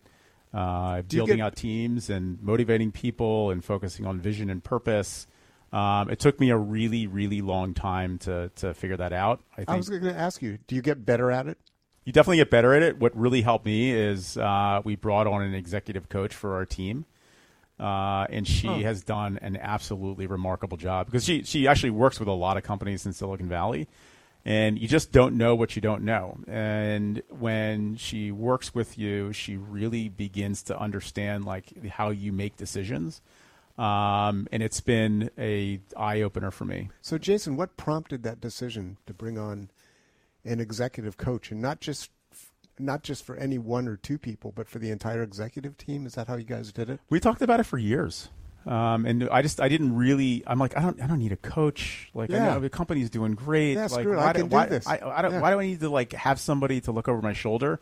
uh, 0.53 1.03
building 1.03 1.37
get- 1.37 1.45
out 1.45 1.57
teams 1.57 2.11
and 2.11 2.43
motivating 2.43 2.93
people 2.93 3.51
and 3.51 3.65
focusing 3.65 4.07
on 4.07 4.21
vision 4.21 4.51
and 4.51 4.63
purpose. 4.63 5.27
Um, 5.73 6.09
it 6.11 6.19
took 6.19 6.41
me 6.41 6.51
a 6.51 6.57
really, 6.57 7.07
really 7.07 7.41
long 7.43 7.75
time 7.75 8.19
to 8.21 8.51
to 8.57 8.73
figure 8.75 8.97
that 8.97 9.13
out. 9.13 9.41
I 9.53 9.57
think 9.57 9.69
i 9.71 9.77
was 9.77 9.89
going 9.89 10.03
to 10.03 10.15
ask 10.17 10.41
you 10.43 10.59
do 10.67 10.75
you 10.75 10.83
get 10.83 11.05
better 11.05 11.31
at 11.31 11.47
it 11.47 11.59
you 12.05 12.13
definitely 12.13 12.39
get 12.39 12.49
better 12.51 12.73
at 12.73 12.83
it. 12.83 12.99
What 12.99 13.15
really 13.15 13.43
helped 13.43 13.67
me 13.67 13.91
is 13.93 14.39
uh, 14.39 14.81
we 14.83 14.97
brought 14.97 15.27
on 15.27 15.43
an 15.43 15.55
executive 15.55 16.09
coach 16.09 16.35
for 16.35 16.55
our 16.55 16.65
team, 16.65 17.05
uh, 17.79 18.27
and 18.31 18.49
she 18.49 18.67
Oh. 18.67 18.81
has 18.81 19.03
done 19.03 19.39
an 19.43 19.59
absolutely 19.59 20.27
remarkable 20.27 20.79
job 20.79 21.05
because 21.05 21.23
she 21.23 21.43
she 21.43 21.69
actually 21.69 21.91
works 21.91 22.19
with 22.19 22.29
a 22.29 22.33
lot 22.33 22.57
of 22.57 22.63
companies 22.63 23.05
in 23.05 23.13
Silicon 23.13 23.47
Valley, 23.47 23.89
and 24.43 24.79
you 24.79 24.89
just 24.89 25.13
don't 25.13 25.37
know 25.37 25.55
what 25.55 25.77
you 25.77 25.83
don't 25.83 26.03
know. 26.03 26.39
And 26.49 27.23
when 27.29 27.97
she 27.97 28.33
works 28.33 28.75
with 28.75 28.97
you, 28.97 29.35
she 29.35 29.59
really 29.59 30.09
begins 30.09 30.63
to 30.63 30.81
understand 30.81 31.45
like 31.45 31.89
how 31.89 32.09
you 32.09 32.33
make 32.33 32.57
decisions. 32.57 33.21
Um, 33.79 34.49
and 34.51 34.63
it's 34.63 34.81
been 34.81 35.31
a 35.39 35.81
eye 35.97 36.21
opener 36.23 36.51
for 36.51 36.65
me. 36.65 36.91
so 37.01 37.17
jason 37.19 37.57
what 37.57 37.77
prompted 37.77 38.23
that 38.25 38.41
decision 38.41 38.97
to 39.07 39.15
bring 39.15 39.39
on 39.39 39.71
an 40.45 40.59
executive 40.61 41.17
coach 41.17 41.51
and 41.53 41.61
not 41.63 41.81
just 41.81 42.11
not 42.79 43.03
just 43.03 43.25
for 43.25 43.37
any 43.37 43.59
one 43.59 43.87
or 43.89 43.97
two 43.97 44.19
people 44.19 44.53
but 44.55 44.69
for 44.69 44.79
the 44.79 44.91
entire 44.91 45.23
executive 45.23 45.77
team 45.77 46.07
is 46.07 46.15
that 46.15 46.27
how 46.29 46.37
you 46.37 46.45
guys 46.45 46.73
did 46.73 46.91
it 46.91 46.99
We 47.11 47.21
talked 47.21 47.43
about 47.43 47.61
it 47.61 47.65
for 47.65 47.79
years. 47.79 48.29
Um, 48.67 49.07
and 49.07 49.29
I 49.31 49.41
just 49.43 49.61
I 49.61 49.69
didn't 49.69 49.95
really 49.97 50.43
I'm 50.47 50.59
like 50.59 50.77
I 50.77 50.81
don't 50.83 51.01
I 51.01 51.07
don't 51.07 51.19
need 51.21 51.33
a 51.33 51.37
coach 51.37 52.11
like 52.15 52.31
I 52.31 52.35
Yeah. 52.35 52.45
know 52.55 52.61
the 52.61 52.69
company's 52.71 53.09
doing 53.11 53.33
great 53.35 53.75
Yeah, 53.75 53.83
like 53.83 53.91
screw 54.03 54.13
it, 54.15 54.17
why 54.17 54.27
I 54.29 54.33
do, 54.33 54.41
can 54.41 54.49
do 54.49 54.57
why, 54.57 54.67
this. 54.67 54.87
I, 54.87 54.99
I 55.05 55.23
don't 55.23 55.33
Yeah. 55.33 55.41
why 55.41 55.51
do 55.53 55.61
I 55.61 55.67
need 55.67 55.81
to 55.81 55.89
like 55.89 56.13
have 56.13 56.39
somebody 56.41 56.81
to 56.83 56.93
look 56.93 57.09
over 57.09 57.23
my 57.23 57.33
shoulder 57.33 57.81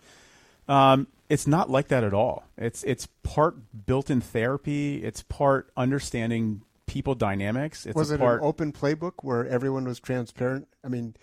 um, 0.68 1.06
it's 1.28 1.46
not 1.46 1.70
like 1.70 1.88
that 1.88 2.04
at 2.04 2.14
all 2.14 2.44
it's 2.56 2.82
it's 2.84 3.06
part 3.22 3.56
built-in 3.86 4.20
therapy 4.20 5.02
it's 5.04 5.22
part 5.22 5.70
understanding 5.76 6.62
people 6.86 7.14
dynamics 7.14 7.84
it's 7.86 7.96
was 7.96 8.10
a 8.10 8.14
it 8.14 8.18
part 8.18 8.40
an 8.40 8.46
open 8.46 8.72
playbook 8.72 9.14
where 9.22 9.46
everyone 9.46 9.84
was 9.84 9.98
transparent 10.00 10.68
i 10.84 10.88
mean 10.88 11.14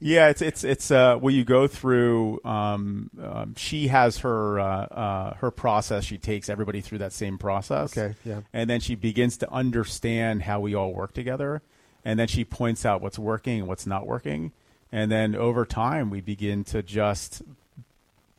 Yeah, 0.00 0.28
it's 0.28 0.42
it's 0.42 0.62
it's 0.62 0.90
uh, 0.92 1.16
where 1.16 1.34
you 1.34 1.44
go 1.44 1.66
through. 1.66 2.40
Um, 2.44 3.10
um, 3.20 3.54
she 3.56 3.88
has 3.88 4.18
her 4.18 4.60
uh, 4.60 4.86
uh, 4.86 5.34
her 5.34 5.50
process. 5.50 6.04
She 6.04 6.18
takes 6.18 6.48
everybody 6.48 6.80
through 6.80 6.98
that 6.98 7.12
same 7.12 7.36
process. 7.36 7.96
Okay, 7.96 8.14
yeah. 8.24 8.42
And 8.52 8.70
then 8.70 8.78
she 8.78 8.94
begins 8.94 9.38
to 9.38 9.50
understand 9.50 10.42
how 10.42 10.60
we 10.60 10.74
all 10.74 10.92
work 10.92 11.14
together, 11.14 11.62
and 12.04 12.16
then 12.16 12.28
she 12.28 12.44
points 12.44 12.86
out 12.86 13.02
what's 13.02 13.18
working 13.18 13.58
and 13.60 13.68
what's 13.68 13.86
not 13.86 14.06
working, 14.06 14.52
and 14.92 15.10
then 15.10 15.34
over 15.34 15.66
time 15.66 16.10
we 16.10 16.20
begin 16.20 16.62
to 16.64 16.80
just 16.80 17.42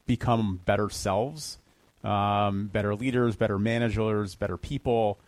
become 0.10 0.60
better 0.66 0.90
selves, 0.90 1.60
um, 2.04 2.66
better 2.68 2.96
leaders, 2.96 3.36
better 3.36 3.60
managers, 3.60 4.34
better 4.34 4.58
people. 4.58 5.20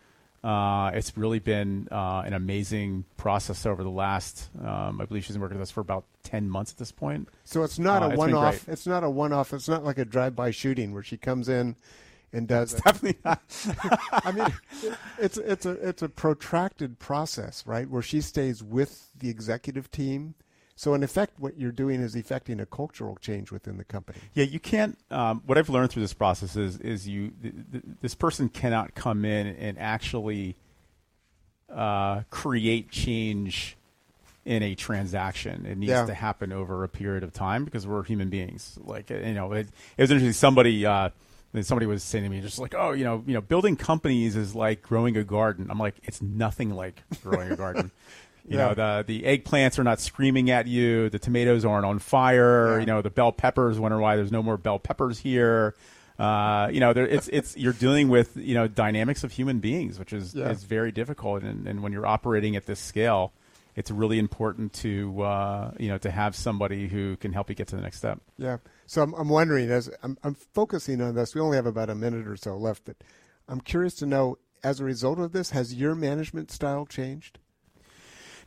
Uh, 0.42 0.90
it's 0.92 1.16
really 1.16 1.38
been 1.38 1.86
uh, 1.92 2.24
an 2.26 2.32
amazing 2.32 3.04
process 3.16 3.64
over 3.64 3.84
the 3.84 3.88
last. 3.90 4.50
Um, 4.60 5.00
I 5.00 5.04
believe 5.04 5.24
she's 5.24 5.36
been 5.36 5.40
working 5.40 5.56
with 5.58 5.68
us 5.68 5.70
for 5.70 5.80
about 5.82 6.02
ten 6.24 6.50
months 6.50 6.72
at 6.72 6.78
this 6.78 6.90
point. 6.90 7.28
So 7.44 7.62
it's 7.62 7.78
not 7.78 8.02
Uh, 8.02 8.06
a 8.06 8.08
it's 8.08 8.18
one-off. 8.18 8.68
It's 8.68 8.86
not 8.88 9.04
a 9.04 9.08
one-off. 9.10 9.52
It's 9.52 9.68
not 9.68 9.84
like 9.84 9.98
a 9.98 10.04
drive-by 10.04 10.50
shooting 10.50 10.92
where 10.92 11.04
she 11.04 11.16
comes 11.16 11.48
in 11.48 11.76
and 12.32 12.48
does. 12.48 12.72
Definitely 12.74 13.20
not. 13.24 13.40
I 14.12 14.32
mean, 14.32 14.46
it- 14.82 14.98
it's 15.20 15.38
it's 15.38 15.64
a 15.64 15.70
it's 15.88 16.02
a 16.02 16.08
protracted 16.08 16.98
process, 16.98 17.62
right? 17.64 17.88
Where 17.88 18.02
she 18.02 18.20
stays 18.20 18.64
with 18.64 19.10
the 19.16 19.28
executive 19.30 19.92
team. 19.92 20.34
So 20.82 20.94
in 20.94 21.04
effect, 21.04 21.38
what 21.38 21.56
you're 21.56 21.70
doing 21.70 22.00
is 22.00 22.16
effecting 22.16 22.58
a 22.58 22.66
cultural 22.66 23.16
change 23.20 23.52
within 23.52 23.76
the 23.76 23.84
company. 23.84 24.18
Yeah, 24.34 24.46
you 24.46 24.58
can't. 24.58 24.98
Um, 25.12 25.40
what 25.46 25.56
I've 25.56 25.68
learned 25.68 25.92
through 25.92 26.02
this 26.02 26.12
process 26.12 26.56
is 26.56 26.76
is 26.78 27.06
you 27.06 27.30
th- 27.40 27.54
th- 27.70 27.84
this 28.00 28.16
person 28.16 28.48
cannot 28.48 28.96
come 28.96 29.24
in 29.24 29.46
and 29.46 29.78
actually 29.78 30.56
uh, 31.72 32.22
create 32.30 32.90
change 32.90 33.76
in 34.44 34.64
a 34.64 34.74
transaction. 34.74 35.66
It 35.66 35.78
needs 35.78 35.90
Yeah. 35.92 36.04
to 36.06 36.14
happen 36.14 36.52
over 36.52 36.82
a 36.82 36.88
period 36.88 37.22
of 37.22 37.32
time 37.32 37.64
because 37.64 37.86
we're 37.86 38.02
human 38.02 38.28
beings. 38.28 38.76
Like 38.82 39.08
you 39.10 39.34
know, 39.34 39.52
it, 39.52 39.68
it 39.96 40.02
was 40.02 40.10
interesting. 40.10 40.32
Somebody. 40.32 40.84
Uh, 40.84 41.10
Somebody 41.60 41.84
was 41.84 42.02
saying 42.02 42.24
to 42.24 42.30
me, 42.30 42.40
just 42.40 42.58
like, 42.58 42.74
oh, 42.74 42.92
you 42.92 43.04
know, 43.04 43.22
you 43.26 43.34
know, 43.34 43.42
building 43.42 43.76
companies 43.76 44.36
is 44.36 44.54
like 44.54 44.80
growing 44.80 45.18
a 45.18 45.22
garden. 45.22 45.66
I'm 45.70 45.78
like, 45.78 45.96
it's 46.04 46.22
nothing 46.22 46.70
like 46.70 47.02
growing 47.22 47.52
a 47.52 47.56
garden. 47.56 47.90
You 48.46 48.58
Yeah. 48.58 48.68
know, 48.68 48.74
the 48.74 49.04
the 49.06 49.22
eggplants 49.22 49.78
are 49.78 49.84
not 49.84 50.00
screaming 50.00 50.50
at 50.50 50.66
you. 50.66 51.08
The 51.10 51.18
tomatoes 51.18 51.64
aren't 51.64 51.86
on 51.86 51.98
fire. 51.98 52.74
Yeah. 52.74 52.80
You 52.80 52.86
know, 52.86 53.02
the 53.02 53.10
bell 53.10 53.32
peppers 53.32 53.78
wonder 53.78 53.98
why 53.98 54.16
there's 54.16 54.32
no 54.32 54.42
more 54.42 54.56
bell 54.56 54.78
peppers 54.78 55.18
here. 55.20 55.74
Uh, 56.18 56.68
you 56.72 56.78
know, 56.80 56.92
there, 56.92 57.06
it's 57.06 57.28
it's 57.28 57.56
you're 57.56 57.72
dealing 57.72 58.08
with 58.08 58.36
you 58.36 58.54
know 58.54 58.68
dynamics 58.68 59.24
of 59.24 59.32
human 59.32 59.58
beings, 59.60 59.98
which 59.98 60.12
is 60.12 60.34
Yeah. 60.34 60.50
is 60.50 60.64
very 60.64 60.92
difficult. 60.92 61.42
And, 61.42 61.66
and 61.66 61.82
when 61.82 61.92
you're 61.92 62.06
operating 62.06 62.54
at 62.56 62.66
this 62.66 62.78
scale, 62.80 63.32
it's 63.74 63.90
really 63.90 64.18
important 64.18 64.72
to 64.74 65.22
uh, 65.22 65.70
you 65.78 65.88
know 65.88 65.98
to 65.98 66.10
have 66.10 66.36
somebody 66.36 66.88
who 66.88 67.16
can 67.16 67.32
help 67.32 67.48
you 67.48 67.54
get 67.54 67.68
to 67.68 67.76
the 67.76 67.82
next 67.82 67.98
step. 67.98 68.20
Yeah. 68.38 68.58
So 68.86 69.02
I'm, 69.02 69.14
I'm 69.14 69.28
wondering, 69.30 69.70
as 69.70 69.88
I'm, 70.02 70.18
I'm 70.22 70.34
focusing 70.34 71.00
on 71.00 71.14
this, 71.14 71.34
we 71.34 71.40
only 71.40 71.56
have 71.56 71.66
about 71.66 71.88
a 71.88 71.94
minute 71.94 72.28
or 72.28 72.36
so 72.36 72.56
left, 72.58 72.84
but 72.84 72.96
I'm 73.48 73.60
curious 73.60 73.94
to 73.96 74.06
know, 74.06 74.36
as 74.62 74.80
a 74.80 74.84
result 74.84 75.18
of 75.18 75.32
this, 75.32 75.50
has 75.50 75.74
your 75.74 75.94
management 75.94 76.50
style 76.50 76.84
changed? 76.84 77.38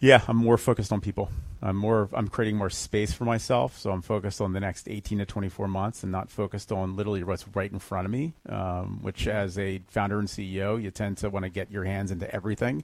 Yeah, 0.06 0.22
I'm 0.28 0.38
more 0.38 0.58
focused 0.58 0.92
on 0.92 1.02
people. 1.02 1.32
I'm 1.64 1.76
more. 1.78 2.10
I'm 2.14 2.28
creating 2.28 2.58
more 2.58 2.70
space 2.70 3.12
for 3.12 3.26
myself, 3.26 3.76
so 3.80 3.90
I'm 3.90 4.04
focused 4.04 4.40
on 4.40 4.54
the 4.54 4.60
next 4.60 4.88
18 4.88 5.18
to 5.18 5.26
24 5.26 5.68
months, 5.68 6.04
and 6.04 6.12
not 6.12 6.30
focused 6.30 6.72
on 6.72 6.96
literally 6.96 7.24
what's 7.24 7.48
right 7.56 7.72
in 7.72 7.80
front 7.80 8.06
of 8.06 8.12
me. 8.12 8.34
Um, 8.48 9.00
which, 9.02 9.28
as 9.28 9.58
a 9.58 9.82
founder 9.88 10.20
and 10.20 10.28
CEO, 10.28 10.80
you 10.82 10.92
tend 10.92 11.18
to 11.18 11.30
want 11.32 11.44
to 11.44 11.50
get 11.50 11.72
your 11.72 11.86
hands 11.86 12.12
into 12.12 12.32
everything. 12.34 12.84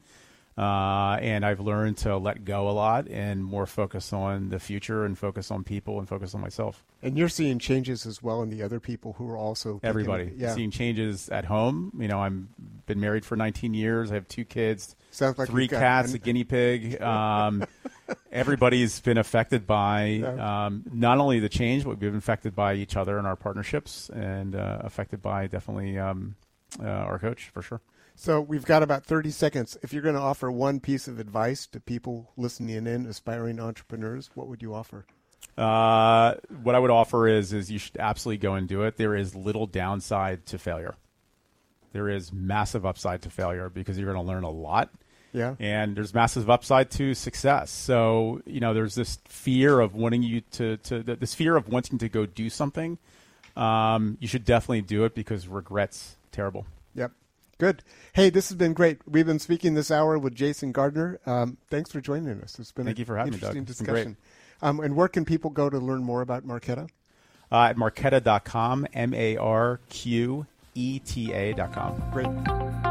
Uh, 0.57 1.17
and 1.21 1.45
I've 1.45 1.59
learned 1.61 1.97
to 1.99 2.17
let 2.17 2.43
go 2.43 2.69
a 2.69 2.71
lot 2.71 3.07
and 3.07 3.43
more 3.45 3.65
focus 3.65 4.11
on 4.11 4.49
the 4.49 4.59
future 4.59 5.05
and 5.05 5.17
focus 5.17 5.49
on 5.49 5.63
people 5.63 5.99
and 5.99 6.09
focus 6.09 6.35
on 6.35 6.41
myself. 6.41 6.83
And 7.01 7.17
you're 7.17 7.29
seeing 7.29 7.57
changes 7.57 8.05
as 8.05 8.21
well 8.21 8.41
in 8.41 8.49
the 8.49 8.61
other 8.61 8.79
people 8.79 9.13
who 9.13 9.29
are 9.29 9.37
also 9.37 9.75
picking- 9.75 9.89
Everybody 9.89 10.33
Yeah. 10.35 10.53
seeing 10.53 10.69
changes 10.71 11.29
at 11.29 11.45
home. 11.45 11.93
You 11.97 12.07
know, 12.09 12.19
I'm 12.19 12.49
been 12.85 12.99
married 12.99 13.23
for 13.25 13.37
19 13.37 13.73
years. 13.73 14.11
I 14.11 14.15
have 14.15 14.27
two 14.27 14.43
kids, 14.43 14.95
Sounds 15.11 15.37
like 15.37 15.49
three 15.49 15.67
cats, 15.67 16.09
an- 16.09 16.15
a 16.15 16.19
guinea 16.19 16.43
pig. 16.43 17.01
Um, 17.01 17.65
everybody's 18.31 18.99
been 19.01 19.17
affected 19.17 19.67
by 19.67 20.21
um, 20.21 20.83
not 20.91 21.17
only 21.17 21.39
the 21.39 21.49
change, 21.49 21.83
but 21.83 21.91
we've 21.91 21.99
been 21.99 22.15
affected 22.15 22.55
by 22.55 22.75
each 22.75 22.95
other 22.95 23.17
and 23.17 23.27
our 23.27 23.35
partnerships, 23.35 24.09
and 24.09 24.55
uh, 24.55 24.79
affected 24.81 25.21
by 25.21 25.47
definitely 25.47 25.99
um, 25.99 26.35
uh, 26.81 26.87
our 26.87 27.19
coach 27.19 27.49
for 27.53 27.61
sure. 27.61 27.81
So 28.15 28.41
we've 28.41 28.65
got 28.65 28.83
about 28.83 29.05
30 29.05 29.31
seconds. 29.31 29.77
If 29.81 29.93
you're 29.93 30.01
going 30.01 30.15
to 30.15 30.21
offer 30.21 30.51
one 30.51 30.79
piece 30.79 31.07
of 31.07 31.19
advice 31.19 31.65
to 31.67 31.79
people 31.79 32.31
listening 32.37 32.85
in, 32.87 33.05
aspiring 33.05 33.59
entrepreneurs, 33.59 34.29
what 34.35 34.47
would 34.47 34.61
you 34.61 34.73
offer? 34.73 35.05
Uh, 35.57 36.35
what 36.63 36.75
I 36.75 36.79
would 36.79 36.91
offer 36.91 37.27
is 37.27 37.51
is 37.51 37.71
you 37.71 37.79
should 37.79 37.97
absolutely 37.97 38.37
go 38.37 38.53
and 38.53 38.67
do 38.67 38.83
it. 38.83 38.97
There 38.97 39.15
is 39.15 39.35
little 39.35 39.65
downside 39.67 40.45
to 40.47 40.57
failure. 40.57 40.95
There 41.93 42.09
is 42.09 42.31
massive 42.31 42.85
upside 42.85 43.23
to 43.23 43.29
failure 43.29 43.69
because 43.69 43.97
you're 43.97 44.11
going 44.13 44.23
to 44.23 44.31
learn 44.31 44.43
a 44.43 44.49
lot. 44.49 44.89
Yeah. 45.33 45.55
And 45.59 45.95
there's 45.95 46.13
massive 46.13 46.49
upside 46.49 46.91
to 46.91 47.13
success. 47.13 47.71
So, 47.71 48.41
you 48.45 48.59
know, 48.59 48.73
there's 48.73 48.95
this 48.95 49.19
fear 49.25 49.79
of 49.79 49.95
wanting 49.95 50.23
you 50.23 50.41
to, 50.51 50.77
to 50.77 51.03
this 51.03 51.33
fear 51.33 51.55
of 51.55 51.69
wanting 51.69 51.97
to 51.99 52.09
go 52.09 52.25
do 52.25 52.49
something. 52.49 52.97
Um, 53.55 54.17
you 54.19 54.27
should 54.27 54.45
definitely 54.45 54.81
do 54.81 55.05
it 55.05 55.15
because 55.15 55.47
regret's 55.47 56.15
terrible. 56.31 56.65
Yep. 56.95 57.11
Good. 57.57 57.83
Hey, 58.13 58.29
this 58.29 58.49
has 58.49 58.57
been 58.57 58.73
great. 58.73 58.99
We've 59.07 59.25
been 59.25 59.39
speaking 59.39 59.73
this 59.73 59.91
hour 59.91 60.17
with 60.17 60.33
Jason 60.35 60.71
Gardner. 60.71 61.19
Um, 61.25 61.57
thanks 61.69 61.91
for 61.91 62.01
joining 62.01 62.41
us. 62.41 62.57
It's 62.59 62.71
been 62.71 62.85
Thank 62.85 62.97
a 62.97 62.99
you 63.01 63.05
for 63.05 63.17
having 63.17 63.33
me, 63.33 63.39
Doug. 63.39 63.65
Discussion. 63.65 64.17
Um, 64.61 64.79
and 64.79 64.95
where 64.95 65.07
can 65.07 65.25
people 65.25 65.49
go 65.49 65.69
to 65.69 65.77
learn 65.77 66.03
more 66.03 66.21
about 66.21 66.45
Marqeta? 66.45 66.89
Uh, 67.51 67.63
at 67.63 67.75
marqeta.com, 67.75 68.87
M 68.93 69.13
A 69.13 69.37
R 69.37 69.79
Q 69.89 70.45
E 70.73 70.99
T 70.99 71.33
A.com. 71.33 72.01
Great. 72.11 72.90